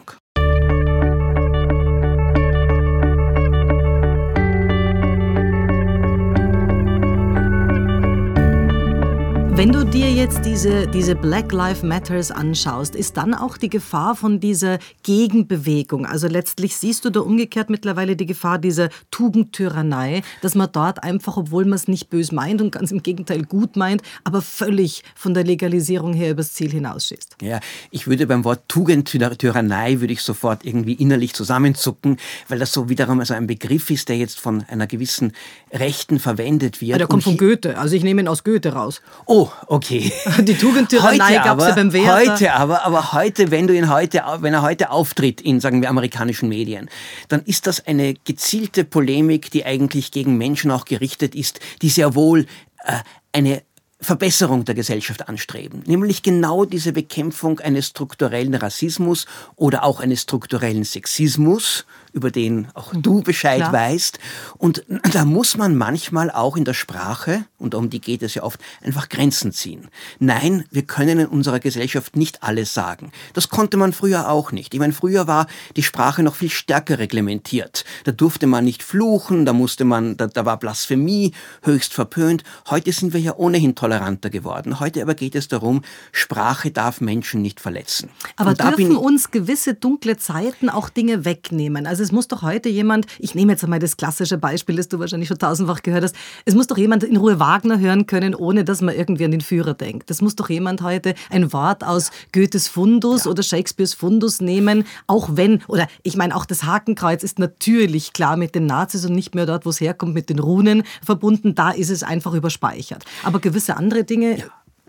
Wenn 9.57 9.71
du 9.71 9.85
dir 9.85 10.11
jetzt 10.11 10.43
diese, 10.43 10.85
diese 10.85 11.15
Black 11.15 11.53
Lives 11.53 11.81
Matters 11.81 12.29
anschaust, 12.29 12.93
ist 12.93 13.15
dann 13.15 13.33
auch 13.33 13.55
die 13.55 13.69
Gefahr 13.69 14.13
von 14.13 14.41
dieser 14.41 14.79
Gegenbewegung, 15.03 16.05
also 16.05 16.27
letztlich 16.27 16.75
siehst 16.75 17.05
du 17.05 17.09
da 17.09 17.21
umgekehrt 17.21 17.69
mittlerweile 17.69 18.17
die 18.17 18.25
Gefahr 18.25 18.59
dieser 18.59 18.89
Tugendtyrannei, 19.11 20.23
dass 20.41 20.55
man 20.55 20.67
dort 20.73 21.03
einfach, 21.03 21.37
obwohl 21.37 21.63
man 21.63 21.75
es 21.75 21.87
nicht 21.87 22.09
bös 22.09 22.33
meint 22.33 22.61
und 22.61 22.71
ganz 22.73 22.91
im 22.91 23.01
Gegenteil 23.01 23.43
gut 23.43 23.77
meint, 23.77 24.01
aber 24.25 24.41
völlig 24.41 25.03
von 25.15 25.33
der 25.33 25.45
Legalisierung 25.45 26.13
her 26.13 26.31
übers 26.31 26.51
Ziel 26.51 26.71
hinausschießt. 26.71 27.37
Ja, 27.41 27.61
ich 27.91 28.07
würde 28.07 28.27
beim 28.27 28.43
Wort 28.43 28.67
Tugendtyrannei 28.67 30.01
würde 30.01 30.11
ich 30.11 30.21
sofort 30.21 30.65
irgendwie 30.65 30.95
innerlich 30.95 31.33
zusammenzucken, 31.33 32.17
weil 32.49 32.59
das 32.59 32.73
so 32.73 32.89
wiederum 32.89 33.21
also 33.21 33.33
ein 33.33 33.47
Begriff 33.47 33.89
ist, 33.89 34.09
der 34.09 34.17
jetzt 34.17 34.37
von 34.37 34.65
einer 34.67 34.85
gewissen 34.85 35.31
Rechten 35.71 36.19
verwendet 36.19 36.81
wird. 36.81 36.91
Ja, 36.91 36.97
der 36.97 37.07
kommt 37.07 37.23
von 37.23 37.37
Goethe, 37.37 37.77
also 37.77 37.95
ich 37.95 38.03
nehme 38.03 38.21
ihn 38.21 38.27
aus 38.27 38.43
Goethe 38.43 38.73
raus. 38.73 39.01
Oh, 39.25 39.44
okay. 39.67 40.11
Die 40.39 40.55
Tugendtyrannei 40.55 41.35
gab 41.35 41.59
es 41.59 41.67
ja 41.67 41.75
beim 41.75 41.93
Werther. 41.93 42.33
Heute 42.33 42.53
aber, 42.53 42.85
aber 42.85 43.13
heute, 43.13 43.51
wenn 43.51 43.67
du 43.67 43.75
ihn 43.75 43.89
heute, 43.89 44.23
wenn 44.39 44.53
er 44.53 44.61
heute 44.61 44.91
auftritt 44.91 45.41
in, 45.41 45.59
sagen 45.59 45.81
wir, 45.81 45.89
amerikanischen 45.89 46.49
Medien, 46.49 46.89
dann 47.29 47.41
ist 47.43 47.67
das 47.67 47.85
eine 47.85 48.13
gezielte 48.13 48.83
Polemik, 48.83 49.51
die 49.51 49.65
eigentlich 49.65 50.11
gegen 50.11 50.37
Menschen 50.37 50.71
auch 50.71 50.85
gerichtet 50.85 51.35
ist, 51.35 51.59
die 51.81 51.89
sehr 51.89 52.15
wohl 52.15 52.45
äh, 52.85 52.99
eine 53.31 53.61
Verbesserung 54.01 54.65
der 54.65 54.75
Gesellschaft 54.75 55.27
anstreben, 55.27 55.81
nämlich 55.85 56.21
genau 56.21 56.65
diese 56.65 56.93
Bekämpfung 56.93 57.59
eines 57.59 57.87
strukturellen 57.87 58.53
Rassismus 58.53 59.25
oder 59.55 59.83
auch 59.83 59.99
eines 59.99 60.21
strukturellen 60.21 60.83
Sexismus, 60.83 61.85
über 62.15 62.31
den 62.31 62.69
auch 62.73 62.93
mhm. 62.93 63.01
du 63.01 63.21
Bescheid 63.21 63.57
Klar. 63.57 63.73
weißt. 63.73 64.19
Und 64.57 64.85
da 65.11 65.25
muss 65.25 65.57
man 65.57 65.75
manchmal 65.75 66.31
auch 66.31 66.55
in 66.55 66.63
der 66.63 66.73
Sprache, 66.73 67.43
und 67.59 67.75
um 67.75 67.89
die 67.89 67.99
geht 67.99 68.23
es 68.23 68.35
ja 68.35 68.43
oft, 68.43 68.59
einfach 68.81 69.09
Grenzen 69.09 69.51
ziehen. 69.51 69.89
Nein, 70.19 70.63
wir 70.71 70.83
können 70.83 71.19
in 71.19 71.27
unserer 71.27 71.59
Gesellschaft 71.59 72.15
nicht 72.15 72.41
alles 72.41 72.73
sagen. 72.73 73.11
Das 73.33 73.49
konnte 73.49 73.75
man 73.75 73.91
früher 73.91 74.29
auch 74.29 74.53
nicht. 74.53 74.73
Ich 74.73 74.79
meine, 74.79 74.93
früher 74.93 75.27
war 75.27 75.47
die 75.75 75.83
Sprache 75.83 76.23
noch 76.23 76.35
viel 76.35 76.49
stärker 76.49 76.99
reglementiert. 76.99 77.83
Da 78.05 78.13
durfte 78.13 78.47
man 78.47 78.63
nicht 78.63 78.81
fluchen, 78.81 79.45
da 79.45 79.51
musste 79.51 79.83
man, 79.83 80.15
da, 80.15 80.27
da 80.27 80.45
war 80.45 80.57
Blasphemie 80.57 81.33
höchst 81.63 81.93
verpönt. 81.93 82.43
Heute 82.69 82.93
sind 82.93 83.13
wir 83.13 83.19
ja 83.19 83.35
ohnehin 83.35 83.75
toleranter 83.75 84.29
geworden. 84.29 84.79
Heute 84.79 85.01
aber 85.01 85.15
geht 85.15 85.35
es 85.35 85.49
darum, 85.49 85.81
Sprache 86.13 86.71
darf 86.71 87.01
Menschen 87.01 87.41
nicht 87.41 87.59
verletzen. 87.59 88.09
Aber 88.37 88.53
dürfen 88.53 88.95
uns 88.95 89.31
gewisse 89.31 89.73
dunkle 89.73 90.15
Zeiten 90.15 90.69
auch 90.69 90.87
Dinge 90.87 91.25
wegnehmen? 91.25 91.87
Also 91.87 92.04
es 92.05 92.11
muss 92.11 92.27
doch 92.27 92.43
heute 92.43 92.69
jemand, 92.69 93.07
ich 93.19 93.35
nehme 93.35 93.53
jetzt 93.53 93.63
einmal 93.63 93.79
das 93.79 93.97
klassische 93.97 94.37
Beispiel, 94.37 94.75
das 94.75 94.87
du 94.87 94.99
wahrscheinlich 94.99 95.27
schon 95.27 95.39
tausendfach 95.39 95.81
gehört 95.81 96.03
hast, 96.03 96.15
es 96.45 96.55
muss 96.55 96.67
doch 96.67 96.77
jemand 96.77 97.03
in 97.03 97.17
Ruhe 97.17 97.39
Wagner 97.39 97.79
hören 97.79 98.05
können, 98.05 98.35
ohne 98.35 98.63
dass 98.63 98.81
man 98.81 98.95
irgendwie 98.95 99.25
an 99.25 99.31
den 99.31 99.41
Führer 99.41 99.73
denkt. 99.73 100.11
Es 100.11 100.21
muss 100.21 100.35
doch 100.35 100.49
jemand 100.49 100.81
heute 100.81 101.15
ein 101.29 101.51
Wort 101.51 101.83
aus 101.83 102.11
Goethes 102.31 102.67
Fundus 102.67 103.25
ja. 103.25 103.31
oder 103.31 103.43
Shakespeares 103.43 103.93
Fundus 103.93 104.39
nehmen, 104.39 104.85
auch 105.07 105.29
wenn, 105.33 105.63
oder 105.67 105.87
ich 106.03 106.15
meine, 106.15 106.35
auch 106.35 106.45
das 106.45 106.63
Hakenkreuz 106.63 107.23
ist 107.23 107.39
natürlich 107.39 108.13
klar 108.13 108.37
mit 108.37 108.55
den 108.55 108.67
Nazis 108.67 109.05
und 109.05 109.15
nicht 109.15 109.35
mehr 109.35 109.45
dort, 109.45 109.65
wo 109.65 109.69
es 109.71 109.81
herkommt, 109.81 110.13
mit 110.13 110.29
den 110.29 110.39
Runen 110.39 110.83
verbunden. 111.03 111.55
Da 111.55 111.71
ist 111.71 111.89
es 111.89 112.03
einfach 112.03 112.33
überspeichert. 112.33 113.03
Aber 113.23 113.39
gewisse 113.39 113.77
andere 113.77 114.03
Dinge. 114.03 114.37
Ja 114.37 114.45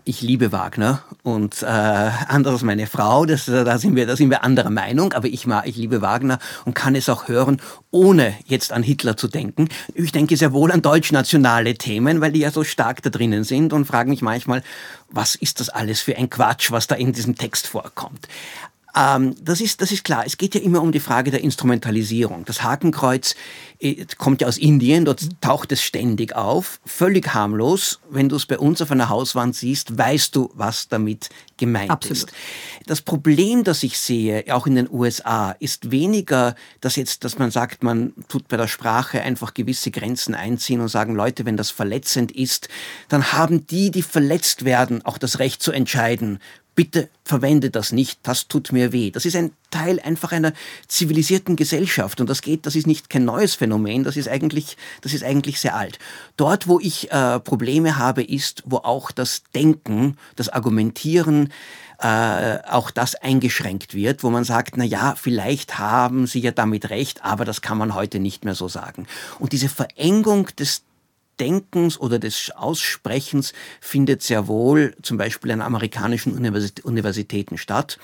ich 0.07 0.21
liebe 0.21 0.51
Wagner 0.51 1.03
und 1.23 1.61
äh, 1.61 1.65
anderes 1.65 2.61
meine 2.61 2.87
Frau, 2.87 3.25
das, 3.25 3.45
da, 3.45 3.77
sind 3.77 3.95
wir, 3.95 4.07
da 4.07 4.15
sind 4.15 4.29
wir 4.29 4.43
anderer 4.43 4.69
Meinung, 4.69 5.13
aber 5.13 5.27
ich, 5.27 5.45
ich 5.65 5.75
liebe 5.75 6.01
Wagner 6.01 6.39
und 6.65 6.73
kann 6.73 6.95
es 6.95 7.09
auch 7.09 7.27
hören, 7.27 7.61
ohne 7.91 8.33
jetzt 8.45 8.71
an 8.71 8.83
Hitler 8.83 9.17
zu 9.17 9.27
denken. 9.27 9.67
Ich 9.93 10.11
denke 10.11 10.37
sehr 10.37 10.53
wohl 10.53 10.71
an 10.71 10.81
deutschnationale 10.81 11.75
Themen, 11.75 12.21
weil 12.21 12.31
die 12.31 12.39
ja 12.39 12.51
so 12.51 12.63
stark 12.63 13.01
da 13.01 13.09
drinnen 13.09 13.43
sind 13.43 13.73
und 13.73 13.85
frage 13.85 14.09
mich 14.09 14.21
manchmal, 14.21 14.63
was 15.09 15.35
ist 15.35 15.59
das 15.59 15.69
alles 15.69 15.99
für 15.99 16.15
ein 16.15 16.29
Quatsch, 16.29 16.71
was 16.71 16.87
da 16.87 16.95
in 16.95 17.11
diesem 17.11 17.35
Text 17.35 17.67
vorkommt. 17.67 18.27
Ähm, 18.97 19.35
das, 19.41 19.61
ist, 19.61 19.81
das 19.81 19.91
ist 19.91 20.03
klar. 20.03 20.23
Es 20.25 20.37
geht 20.37 20.55
ja 20.55 20.61
immer 20.61 20.81
um 20.81 20.91
die 20.91 20.99
Frage 20.99 21.29
der 21.29 21.43
Instrumentalisierung. 21.43 22.45
Das 22.45 22.63
Hakenkreuz 22.63 23.35
äh, 23.79 24.05
kommt 24.17 24.41
ja 24.41 24.47
aus 24.47 24.57
Indien, 24.57 25.05
dort 25.05 25.39
taucht 25.39 25.71
es 25.71 25.83
ständig 25.83 26.35
auf, 26.35 26.79
völlig 26.83 27.33
harmlos. 27.33 27.99
Wenn 28.09 28.27
du 28.27 28.35
es 28.35 28.47
bei 28.47 28.57
uns 28.57 28.81
auf 28.81 28.89
einer 28.89 29.09
Hauswand 29.09 29.55
siehst, 29.55 29.97
weißt 29.97 30.35
du, 30.35 30.49
was 30.55 30.87
damit 30.87 31.29
gemeint 31.57 31.91
Absolut. 31.91 32.17
ist. 32.17 32.33
Das 32.87 33.01
Problem, 33.01 33.63
das 33.63 33.83
ich 33.83 33.99
sehe, 33.99 34.45
auch 34.49 34.65
in 34.65 34.75
den 34.75 34.89
USA, 34.89 35.51
ist 35.59 35.91
weniger, 35.91 36.55
dass 36.81 36.95
jetzt, 36.95 37.23
dass 37.23 37.37
man 37.37 37.51
sagt, 37.51 37.83
man 37.83 38.13
tut 38.29 38.47
bei 38.47 38.57
der 38.57 38.67
Sprache 38.67 39.21
einfach 39.21 39.53
gewisse 39.53 39.91
Grenzen 39.91 40.33
einziehen 40.33 40.81
und 40.81 40.87
sagen, 40.87 41.13
Leute, 41.13 41.45
wenn 41.45 41.57
das 41.57 41.69
verletzend 41.69 42.31
ist, 42.31 42.67
dann 43.09 43.31
haben 43.33 43.67
die, 43.67 43.91
die 43.91 44.01
verletzt 44.01 44.65
werden, 44.65 45.05
auch 45.05 45.19
das 45.19 45.37
Recht 45.37 45.61
zu 45.61 45.71
entscheiden, 45.71 46.39
bitte 46.77 47.09
verwende 47.25 47.71
das 47.71 47.91
nicht, 47.91 48.19
das 48.21 48.47
tut 48.47 48.71
mir 48.71 48.93
weh. 48.93 49.09
Das 49.09 49.25
ist 49.25 49.35
ein 49.35 49.51
Teil 49.71 49.99
einfach 49.99 50.31
einer 50.31 50.53
zivilisierten 50.87 51.55
Gesellschaft 51.55 52.21
und 52.21 52.29
das 52.29 52.43
geht, 52.43 52.67
das 52.67 52.75
ist 52.75 52.85
nicht 52.85 53.09
kein 53.09 53.25
neues 53.25 53.55
Phänomen, 53.55 54.03
das 54.03 54.15
ist 54.15 54.29
eigentlich, 54.29 54.77
das 55.01 55.13
ist 55.13 55.23
eigentlich 55.23 55.59
sehr 55.59 55.75
alt. 55.75 55.97
Dort, 56.37 56.67
wo 56.67 56.79
ich 56.79 57.11
äh, 57.11 57.39
Probleme 57.39 57.97
habe, 57.97 58.23
ist, 58.23 58.61
wo 58.67 58.77
auch 58.77 59.09
das 59.09 59.41
Denken, 59.55 60.17
das 60.35 60.49
Argumentieren, 60.49 61.51
äh, 61.99 62.59
auch 62.69 62.91
das 62.91 63.15
eingeschränkt 63.15 63.95
wird, 63.95 64.23
wo 64.23 64.29
man 64.29 64.43
sagt, 64.43 64.77
na 64.77 64.83
ja, 64.83 65.15
vielleicht 65.15 65.79
haben 65.79 66.27
Sie 66.27 66.41
ja 66.41 66.51
damit 66.51 66.91
recht, 66.91 67.23
aber 67.23 67.43
das 67.43 67.61
kann 67.61 67.79
man 67.79 67.95
heute 67.95 68.19
nicht 68.19 68.45
mehr 68.45 68.53
so 68.53 68.67
sagen. 68.67 69.07
Und 69.39 69.51
diese 69.51 69.67
Verengung 69.67 70.49
des 70.59 70.83
Denkens 71.39 71.99
oder 71.99 72.19
des 72.19 72.51
Aussprechens 72.55 73.53
findet 73.79 74.23
sehr 74.23 74.47
wohl 74.47 74.95
zum 75.01 75.17
Beispiel 75.17 75.51
an 75.51 75.61
amerikanischen 75.61 76.33
Universitäten 76.33 77.57
statt. 77.57 77.97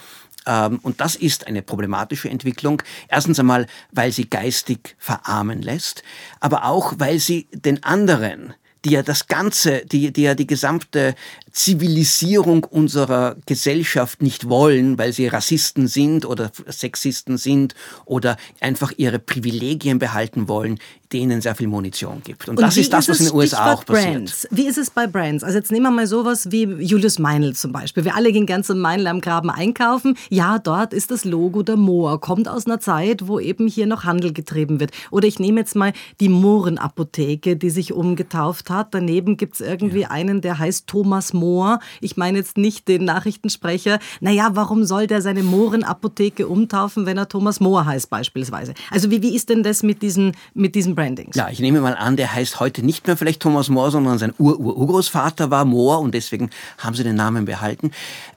Ähm, 0.46 0.80
und 0.82 1.02
das 1.02 1.16
ist 1.16 1.48
eine 1.48 1.62
problematische 1.62 2.30
Entwicklung. 2.30 2.82
Erstens 3.08 3.40
einmal, 3.40 3.68
weil 3.92 4.12
sie 4.12 4.30
geistig 4.30 4.96
verarmen 4.98 5.62
lässt, 5.62 6.04
aber 6.40 6.66
auch, 6.66 6.94
weil 6.98 7.20
sie 7.20 7.48
den 7.54 7.84
anderen 7.84 8.54
die 8.86 8.92
ja 8.92 9.04
das 9.04 9.28
Ganze, 9.28 9.86
die, 9.86 10.12
die 10.12 10.24
ja 10.24 10.36
die 10.36 10.48
gesamte 10.48 11.16
Zivilisierung 11.52 12.63
unserer 12.63 13.36
Gesellschaft 13.46 14.22
nicht 14.22 14.50
wollen, 14.50 14.98
weil 14.98 15.13
sie 15.13 15.28
Rassisten 15.28 15.88
sind 15.88 16.25
oder 16.25 16.52
Sexisten 16.68 17.38
sind 17.38 17.75
oder 18.06 18.38
einfach 18.60 18.92
ihre 18.98 19.20
Privilegien 19.20 20.00
behalten 20.00 20.48
wollen, 20.48 20.80
denen 21.13 21.42
sehr 21.42 21.54
viel 21.56 21.68
Munition 21.68 22.22
gibt. 22.24 22.50
Und, 22.50 22.58
Und 22.58 22.63
das 22.63 22.75
ist 22.75 22.92
das, 22.92 23.08
was 23.08 23.20
in 23.20 23.28
den 23.28 23.36
USA 23.36 23.74
auch 23.74 23.86
passiert. 23.86 24.13
Brands? 24.13 24.48
Wie 24.50 24.66
ist 24.66 24.80
es 24.80 24.90
bei 24.90 25.06
Brands? 25.06 25.44
Also 25.44 25.58
jetzt 25.58 25.72
nehmen 25.72 25.84
wir 25.84 25.92
mal 25.92 26.08
sowas 26.08 26.52
wie 26.52 26.63
Julius 26.63 27.20
Meinl 27.20 27.54
zum 27.54 27.72
Beispiel. 27.72 28.04
Wir 28.04 28.16
alle 28.16 28.32
gehen 28.32 28.48
ganz 28.48 28.70
im 28.70 28.80
Meinl 28.80 29.06
am 29.06 29.22
Graben 29.22 29.52
einkaufen. 29.52 30.18
Ja, 30.30 30.58
dort 30.58 30.92
ist 30.92 31.12
das 31.12 31.24
Logo 31.24 31.62
der 31.62 31.78
Moor, 31.78 32.20
kommt 32.20 32.48
aus 32.48 32.66
einer 32.66 32.80
Zeit, 32.80 33.28
wo 33.28 33.40
eben 33.40 33.68
hier 33.68 33.86
noch 33.86 34.06
Handel 34.06 34.34
getrieben 34.34 34.80
wird. 34.80 34.92
Oder 35.12 35.28
ich 35.28 35.38
nehme 35.38 35.60
jetzt 35.60 35.75
mal 35.75 35.94
die 36.20 36.30
Mohrenapotheke, 36.30 37.56
die 37.56 37.70
sich 37.70 37.94
umgetauft 37.94 38.72
hat. 38.74 38.94
Daneben 38.94 39.38
gibt 39.38 39.56
es 39.56 39.62
irgendwie 39.62 40.01
ja. 40.01 40.12
einen, 40.12 40.42
der 40.42 40.60
heißt 40.60 40.88
Thomas 40.88 41.34
Mohr. 41.34 41.80
Ich 42.01 42.18
meine 42.18 42.38
jetzt 42.39 42.58
nicht 42.58 42.88
den 42.88 43.06
Nachrichtensprecher. 43.06 44.00
Naja, 44.20 44.51
warum 44.53 44.84
soll 44.84 45.08
der 45.08 45.22
seine 45.22 45.44
Mohrenapotheke 45.44 46.48
umtaufen, 46.48 47.06
wenn 47.06 47.18
er 47.18 47.30
Thomas 47.30 47.60
Mohr 47.60 47.86
heißt 47.86 48.10
beispielsweise? 48.10 48.74
Also 48.89 49.12
wie, 49.12 49.22
wie 49.22 49.36
ist 49.36 49.50
denn 49.50 49.63
das 49.63 49.84
mit 49.84 50.01
diesen, 50.01 50.34
mit 50.53 50.75
diesen 50.75 50.96
Brandings? 50.96 51.36
Ja, 51.36 51.50
ich 51.50 51.60
nehme 51.60 51.82
mal 51.82 51.96
an, 51.96 52.18
der 52.18 52.34
heißt 52.34 52.60
heute 52.60 52.84
nicht 52.84 53.08
mehr 53.08 53.18
vielleicht 53.18 53.42
Thomas 53.42 53.70
Mohr, 53.70 53.92
sondern 53.92 54.18
sein 54.18 54.34
Ur-Urgroßvater 54.38 55.51
war 55.51 55.65
Mohr 55.65 56.00
und 56.00 56.13
deswegen 56.13 56.50
haben 56.77 56.96
sie 56.96 57.03
den 57.03 57.15
Namen 57.15 57.46
behalten. 57.46 57.92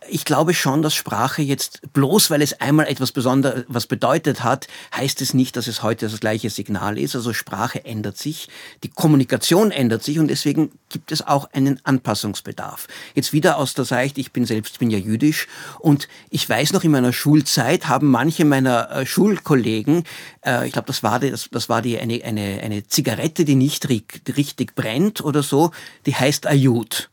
Ich 0.08 0.24
glaube 0.24 0.54
schon, 0.54 0.82
dass 0.82 0.94
Sprache 0.94 1.42
jetzt, 1.42 1.80
bloß 1.92 2.30
weil 2.30 2.42
es 2.42 2.60
einmal 2.60 2.86
etwas 2.86 3.12
Besonderes 3.12 3.64
was 3.68 3.86
bedeutet 3.86 4.44
hat, 4.44 4.68
heißt 4.94 5.20
es 5.20 5.34
nicht, 5.34 5.56
dass 5.56 5.66
es 5.66 5.82
heute 5.82 6.08
das 6.08 6.20
gleiche 6.20 6.50
Signal 6.50 6.98
ist. 6.98 7.14
Also 7.14 7.32
Sprache 7.32 7.84
ändert 7.84 8.16
sich, 8.16 8.48
die 8.82 8.88
Kommunikation 8.88 9.70
ändert 9.70 10.02
sich 10.02 10.18
und 10.18 10.28
deswegen 10.28 10.72
gibt 10.88 11.12
es 11.12 11.26
auch 11.26 11.50
einen 11.52 11.80
Anpassungsbedarf. 11.84 12.88
Jetzt 13.14 13.32
wieder 13.32 13.58
aus 13.58 13.74
der 13.74 13.84
Sicht, 13.84 14.18
ich 14.18 14.32
bin 14.32 14.44
selbst, 14.44 14.78
bin 14.78 14.90
ja 14.90 14.98
jüdisch 14.98 15.48
und 15.80 16.08
ich 16.30 16.48
weiß 16.48 16.72
noch 16.72 16.84
in 16.84 16.90
meiner 16.90 17.12
Schulzeit 17.12 17.88
haben 17.88 18.10
manche 18.10 18.44
meiner 18.44 18.90
äh, 18.90 19.06
Schulkollegen, 19.06 20.04
äh, 20.44 20.66
ich 20.66 20.72
glaube, 20.72 20.86
das 20.86 21.02
war 21.02 21.20
die, 21.20 21.30
das, 21.30 21.48
das 21.50 21.68
war 21.68 21.82
die 21.82 21.98
eine, 21.98 22.22
eine, 22.24 22.60
eine 22.62 22.86
Zigarette, 22.86 23.44
die 23.44 23.56
nicht 23.56 23.88
richtig 23.88 24.74
brennt 24.74 25.20
oder 25.22 25.42
so, 25.42 25.72
die 26.06 26.14
heißt 26.14 26.46
Ayud. 26.46 27.10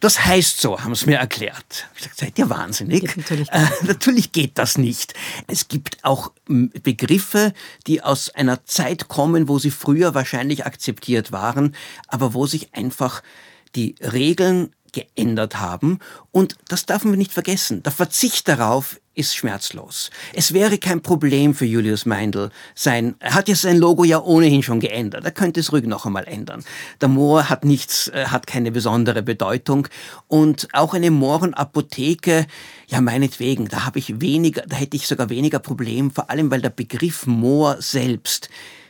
Das 0.00 0.24
heißt 0.24 0.60
so, 0.60 0.80
haben 0.80 0.94
sie 0.94 1.06
mir 1.06 1.16
erklärt. 1.16 1.88
Ich 1.96 2.02
gesagt, 2.02 2.18
seid 2.18 2.38
ihr 2.38 2.48
wahnsinnig? 2.48 3.16
Natürlich, 3.16 3.50
äh, 3.50 3.66
natürlich 3.82 4.30
geht 4.30 4.56
das 4.56 4.78
nicht. 4.78 5.14
Es 5.48 5.66
gibt 5.66 6.04
auch 6.04 6.32
Begriffe, 6.46 7.52
die 7.86 8.02
aus 8.02 8.30
einer 8.30 8.64
Zeit 8.64 9.08
kommen, 9.08 9.48
wo 9.48 9.58
sie 9.58 9.72
früher 9.72 10.14
wahrscheinlich 10.14 10.66
akzeptiert 10.66 11.32
waren, 11.32 11.74
aber 12.06 12.32
wo 12.32 12.46
sich 12.46 12.74
einfach 12.74 13.22
die 13.74 13.96
Regeln 14.00 14.72
geändert 14.92 15.56
haben. 15.56 15.98
Und 16.30 16.56
das 16.68 16.86
dürfen 16.86 17.10
wir 17.10 17.18
nicht 17.18 17.32
vergessen. 17.32 17.82
Der 17.82 17.92
Verzicht 17.92 18.48
darauf 18.48 19.00
ist 19.18 19.34
schmerzlos. 19.34 20.10
Es 20.32 20.52
wäre 20.52 20.78
kein 20.78 21.02
Problem 21.02 21.54
für 21.54 21.64
Julius 21.64 22.06
Meindl 22.06 22.50
sein, 22.74 23.16
er 23.18 23.34
hat 23.34 23.48
ja 23.48 23.54
sein 23.54 23.76
Logo 23.76 24.04
ja 24.04 24.22
ohnehin 24.22 24.62
schon 24.62 24.80
geändert, 24.80 25.24
er 25.24 25.32
könnte 25.32 25.60
es 25.60 25.72
ruhig 25.72 25.84
noch 25.84 26.06
einmal 26.06 26.24
ändern. 26.26 26.64
Der 27.00 27.08
Moor 27.08 27.48
hat 27.48 27.64
nichts, 27.64 28.08
äh, 28.08 28.26
hat 28.26 28.46
keine 28.46 28.70
besondere 28.70 29.22
Bedeutung 29.22 29.88
und 30.28 30.68
auch 30.72 30.94
eine 30.94 31.10
Mohrenapotheke, 31.10 32.46
ja 32.86 33.00
meinetwegen, 33.00 33.68
da 33.68 33.84
habe 33.84 33.98
ich 33.98 34.20
weniger, 34.20 34.62
da 34.66 34.76
hätte 34.76 34.96
ich 34.96 35.06
sogar 35.06 35.28
weniger 35.30 35.58
Problem, 35.58 36.10
vor 36.10 36.30
allem 36.30 36.50
weil 36.50 36.62
der 36.62 36.70
Begriff 36.70 37.26
Moor 37.26 37.76
selbst 37.80 38.48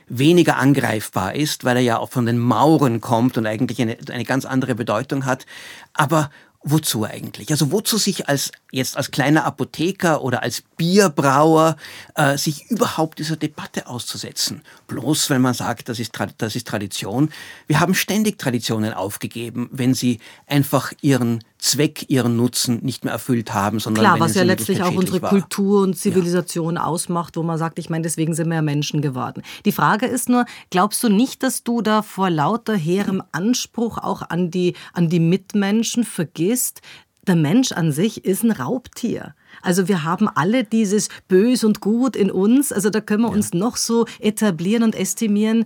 weniger 0.08 0.56
angreifbar 0.56 1.34
ist, 1.34 1.64
weil 1.64 1.76
er 1.76 1.82
ja 1.82 1.98
auch 1.98 2.10
von 2.10 2.26
den 2.26 2.38
Mauren 2.38 3.00
kommt 3.00 3.36
und 3.36 3.46
eigentlich 3.46 3.80
eine, 3.80 3.96
eine 4.10 4.24
ganz 4.24 4.44
andere 4.44 4.74
Bedeutung 4.74 5.26
hat. 5.26 5.46
Aber 5.92 6.30
wozu 6.62 7.04
eigentlich? 7.04 7.50
Also 7.50 7.72
wozu 7.72 7.98
sich 7.98 8.28
als 8.28 8.50
jetzt 8.72 8.96
als 8.96 9.10
kleiner 9.10 9.44
Apotheker 9.44 10.22
oder 10.22 10.42
als 10.42 10.62
Bierbrauer 10.76 11.76
äh, 12.14 12.36
sich 12.36 12.70
überhaupt 12.70 13.18
dieser 13.18 13.36
Debatte 13.36 13.86
auszusetzen? 13.86 14.62
Bloß 14.86 15.30
weil 15.30 15.38
man 15.38 15.54
sagt, 15.54 15.88
das 15.88 15.98
ist, 15.98 16.12
das 16.38 16.56
ist 16.56 16.66
Tradition. 16.66 17.30
Wir 17.66 17.80
haben 17.80 17.94
ständig 17.94 18.38
Traditionen 18.38 18.92
aufgegeben, 18.92 19.68
wenn 19.72 19.94
sie 19.94 20.18
einfach 20.46 20.92
ihren 21.00 21.44
Zweck, 21.58 22.06
ihren 22.08 22.36
Nutzen 22.36 22.78
nicht 22.82 23.04
mehr 23.04 23.12
erfüllt 23.12 23.52
haben, 23.52 23.80
sondern 23.80 24.04
Klar, 24.04 24.20
was 24.20 24.34
ja 24.34 24.44
letztlich 24.44 24.82
auch 24.82 24.94
unsere 24.94 25.20
war. 25.22 25.30
Kultur 25.30 25.82
und 25.82 25.98
Zivilisation 25.98 26.76
ja. 26.76 26.84
ausmacht, 26.84 27.36
wo 27.36 27.42
man 27.42 27.58
sagt, 27.58 27.78
ich 27.80 27.90
meine, 27.90 28.02
deswegen 28.02 28.34
sind 28.34 28.48
wir 28.48 28.56
ja 28.56 28.62
Menschen 28.62 29.02
geworden. 29.02 29.42
Die 29.64 29.72
Frage 29.72 30.06
ist 30.06 30.28
nur, 30.28 30.46
glaubst 30.70 31.02
du 31.02 31.08
nicht, 31.08 31.42
dass 31.42 31.64
du 31.64 31.82
da 31.82 32.02
vor 32.02 32.30
lauter 32.30 32.76
hehrem 32.76 33.22
Anspruch 33.32 33.98
auch 33.98 34.22
an 34.22 34.50
die, 34.52 34.74
an 34.92 35.08
die 35.08 35.20
Mitmenschen 35.20 36.04
vergisst, 36.04 36.80
der 37.26 37.36
Mensch 37.36 37.72
an 37.72 37.92
sich 37.92 38.24
ist 38.24 38.42
ein 38.42 38.52
Raubtier. 38.52 39.34
Also 39.60 39.88
wir 39.88 40.04
haben 40.04 40.28
alle 40.28 40.64
dieses 40.64 41.08
Bös 41.26 41.64
und 41.64 41.80
Gut 41.80 42.16
in 42.16 42.30
uns. 42.30 42.72
Also 42.72 42.88
da 42.88 43.00
können 43.00 43.22
wir 43.22 43.28
ja. 43.28 43.34
uns 43.34 43.52
noch 43.52 43.76
so 43.76 44.06
etablieren 44.20 44.82
und 44.82 44.94
estimieren 44.94 45.64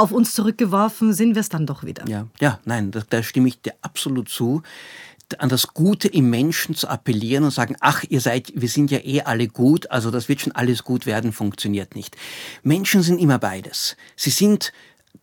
auf 0.00 0.12
uns 0.12 0.34
zurückgeworfen 0.34 1.12
sind 1.12 1.34
wir 1.34 1.40
es 1.40 1.50
dann 1.50 1.66
doch 1.66 1.84
wieder. 1.84 2.08
Ja, 2.08 2.26
ja 2.40 2.58
nein, 2.64 2.90
da, 2.90 3.02
da 3.08 3.22
stimme 3.22 3.48
ich 3.48 3.60
dir 3.60 3.74
absolut 3.82 4.30
zu 4.30 4.62
an 5.38 5.48
das 5.48 5.68
Gute 5.68 6.08
im 6.08 6.30
Menschen 6.30 6.74
zu 6.74 6.88
appellieren 6.88 7.44
und 7.44 7.52
sagen, 7.52 7.76
ach, 7.80 8.02
ihr 8.08 8.20
seid, 8.20 8.52
wir 8.54 8.68
sind 8.68 8.90
ja 8.90 8.98
eh 8.98 9.22
alle 9.22 9.46
gut, 9.46 9.90
also 9.90 10.10
das 10.10 10.28
wird 10.28 10.40
schon 10.40 10.52
alles 10.52 10.82
gut 10.82 11.06
werden, 11.06 11.32
funktioniert 11.32 11.94
nicht. 11.94 12.16
Menschen 12.62 13.02
sind 13.02 13.18
immer 13.18 13.38
beides. 13.38 13.96
Sie 14.16 14.30
sind 14.30 14.72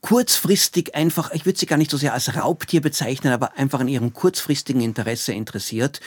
kurzfristig 0.02 0.96
einfach, 0.96 1.32
ich 1.32 1.46
würde 1.46 1.60
sie 1.60 1.66
gar 1.66 1.78
nicht 1.78 1.92
so 1.92 1.98
sehr 1.98 2.14
als 2.14 2.36
Raubtier 2.36 2.82
bezeichnen, 2.82 3.34
aber 3.34 3.58
einfach 3.58 3.80
an 3.80 3.88
ihrem 3.88 4.14
kurzfristigen 4.14 4.82
Interesse 4.82 5.34
interessiert 5.34 6.00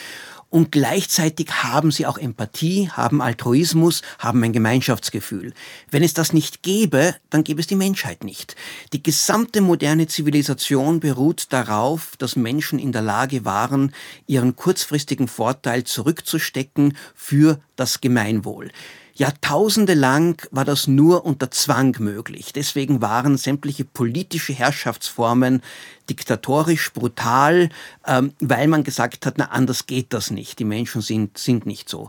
und 0.51 0.73
gleichzeitig 0.73 1.51
haben 1.63 1.93
sie 1.93 2.07
auch 2.07 2.19
Empathie, 2.19 2.91
haben 2.91 3.23
Altruismus, 3.23 4.03
haben 4.19 4.43
ein 4.43 4.53
Gemeinschaftsgefühl. 4.53 5.55
Wenn 5.91 6.03
es 6.03 6.13
das 6.13 6.33
nicht 6.33 6.63
gäbe, 6.63 7.15
dann 7.31 7.45
gäbe 7.45 7.61
es 7.61 7.69
die 7.69 7.77
Menschheit 7.77 8.25
nicht. 8.25 8.57
Die 8.93 9.03
gesamte 9.03 9.61
moderne 9.61 10.09
Zivilisation 10.09 10.99
beruht 10.99 11.53
darauf, 11.53 12.17
dass 12.19 12.35
Menschen 12.35 12.81
in 12.81 12.91
der 12.91 13.03
Lage 13.03 13.45
waren, 13.45 13.95
ihren 14.27 14.57
kurzfristigen 14.57 15.29
Vorteil 15.29 15.85
zurückzustecken 15.85 16.97
für 17.15 17.61
das 17.77 18.01
Gemeinwohl. 18.01 18.71
Jahrtausende 19.21 19.93
lang 19.93 20.49
war 20.51 20.65
das 20.65 20.87
nur 20.87 21.27
unter 21.27 21.51
Zwang 21.51 21.95
möglich. 21.99 22.55
Deswegen 22.55 23.03
waren 23.03 23.37
sämtliche 23.37 23.85
politische 23.85 24.55
Herrschaftsformen 24.55 25.61
diktatorisch, 26.09 26.91
brutal, 26.95 27.69
ähm, 28.07 28.33
weil 28.41 28.67
man 28.67 28.83
gesagt 28.83 29.27
hat, 29.27 29.37
na 29.37 29.51
anders 29.51 29.85
geht 29.85 30.15
das 30.15 30.31
nicht. 30.31 30.59
Die 30.59 30.65
Menschen 30.65 31.03
sind, 31.03 31.37
sind 31.37 31.67
nicht 31.67 31.91
so. 31.91 32.09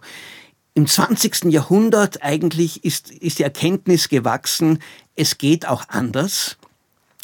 Im 0.74 0.88
20. 0.88 1.52
Jahrhundert 1.52 2.24
eigentlich 2.24 2.86
ist, 2.86 3.12
ist 3.12 3.40
die 3.40 3.44
Erkenntnis 3.44 4.08
gewachsen, 4.08 4.80
es 5.14 5.38
geht 5.38 5.68
auch 5.68 5.84
anders. 5.90 6.56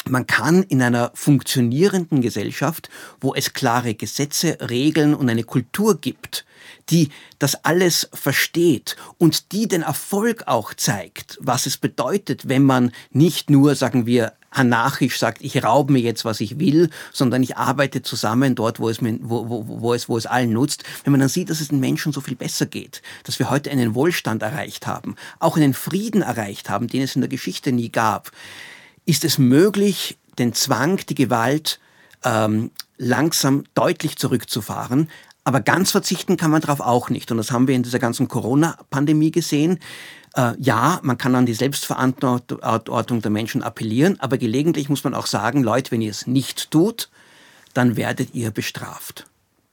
Man 0.08 0.26
kann 0.26 0.62
in 0.64 0.82
einer 0.82 1.10
funktionierenden 1.14 2.20
Gesellschaft, 2.20 2.88
wo 3.20 3.34
es 3.34 3.52
klare 3.52 3.94
Gesetze, 3.94 4.58
Regeln 4.68 5.14
und 5.14 5.28
eine 5.28 5.44
Kultur 5.44 6.00
gibt, 6.00 6.44
die 6.90 7.10
das 7.38 7.64
alles 7.64 8.08
versteht 8.12 8.96
und 9.18 9.52
die 9.52 9.68
den 9.68 9.82
Erfolg 9.82 10.44
auch 10.46 10.74
zeigt, 10.74 11.38
was 11.40 11.66
es 11.66 11.76
bedeutet, 11.76 12.48
wenn 12.48 12.62
man 12.62 12.92
nicht 13.10 13.50
nur, 13.50 13.74
sagen 13.74 14.06
wir, 14.06 14.32
anarchisch 14.50 15.18
sagt, 15.18 15.42
ich 15.42 15.62
raube 15.62 15.92
mir 15.92 16.00
jetzt, 16.00 16.24
was 16.24 16.40
ich 16.40 16.58
will, 16.58 16.90
sondern 17.12 17.42
ich 17.42 17.56
arbeite 17.56 18.02
zusammen 18.02 18.54
dort, 18.54 18.80
wo 18.80 18.88
es, 18.88 19.00
mir, 19.00 19.18
wo, 19.20 19.48
wo, 19.48 19.64
wo, 19.66 19.94
es, 19.94 20.08
wo 20.08 20.16
es 20.16 20.26
allen 20.26 20.52
nutzt. 20.52 20.84
Wenn 21.04 21.10
man 21.10 21.20
dann 21.20 21.28
sieht, 21.28 21.50
dass 21.50 21.60
es 21.60 21.68
den 21.68 21.80
Menschen 21.80 22.12
so 22.12 22.20
viel 22.20 22.36
besser 22.36 22.66
geht, 22.66 23.02
dass 23.24 23.38
wir 23.38 23.50
heute 23.50 23.70
einen 23.70 23.94
Wohlstand 23.94 24.42
erreicht 24.42 24.86
haben, 24.86 25.16
auch 25.38 25.56
einen 25.56 25.74
Frieden 25.74 26.22
erreicht 26.22 26.70
haben, 26.70 26.88
den 26.88 27.02
es 27.02 27.14
in 27.14 27.20
der 27.20 27.28
Geschichte 27.28 27.72
nie 27.72 27.90
gab, 27.90 28.32
ist 29.08 29.24
es 29.24 29.38
möglich, 29.38 30.18
den 30.38 30.52
Zwang, 30.52 30.98
die 31.08 31.14
Gewalt 31.14 31.80
ähm, 32.24 32.70
langsam 32.98 33.64
deutlich 33.74 34.16
zurückzufahren, 34.16 35.08
aber 35.44 35.60
ganz 35.60 35.92
verzichten 35.92 36.36
kann 36.36 36.50
man 36.50 36.60
darauf 36.60 36.80
auch 36.80 37.08
nicht. 37.08 37.30
Und 37.30 37.38
das 37.38 37.50
haben 37.50 37.68
wir 37.68 37.74
in 37.74 37.82
dieser 37.82 37.98
ganzen 37.98 38.28
Corona-Pandemie 38.28 39.30
gesehen. 39.30 39.78
Äh, 40.36 40.52
ja, 40.58 41.00
man 41.02 41.16
kann 41.16 41.34
an 41.34 41.46
die 41.46 41.54
Selbstverantwortung 41.54 43.22
der 43.22 43.30
Menschen 43.30 43.62
appellieren, 43.62 44.20
aber 44.20 44.36
gelegentlich 44.36 44.90
muss 44.90 45.04
man 45.04 45.14
auch 45.14 45.26
sagen, 45.26 45.62
Leute, 45.62 45.90
wenn 45.90 46.02
ihr 46.02 46.10
es 46.10 46.26
nicht 46.26 46.70
tut, 46.70 47.08
dann 47.72 47.96
werdet 47.96 48.34
ihr 48.34 48.50
bestraft. 48.50 49.24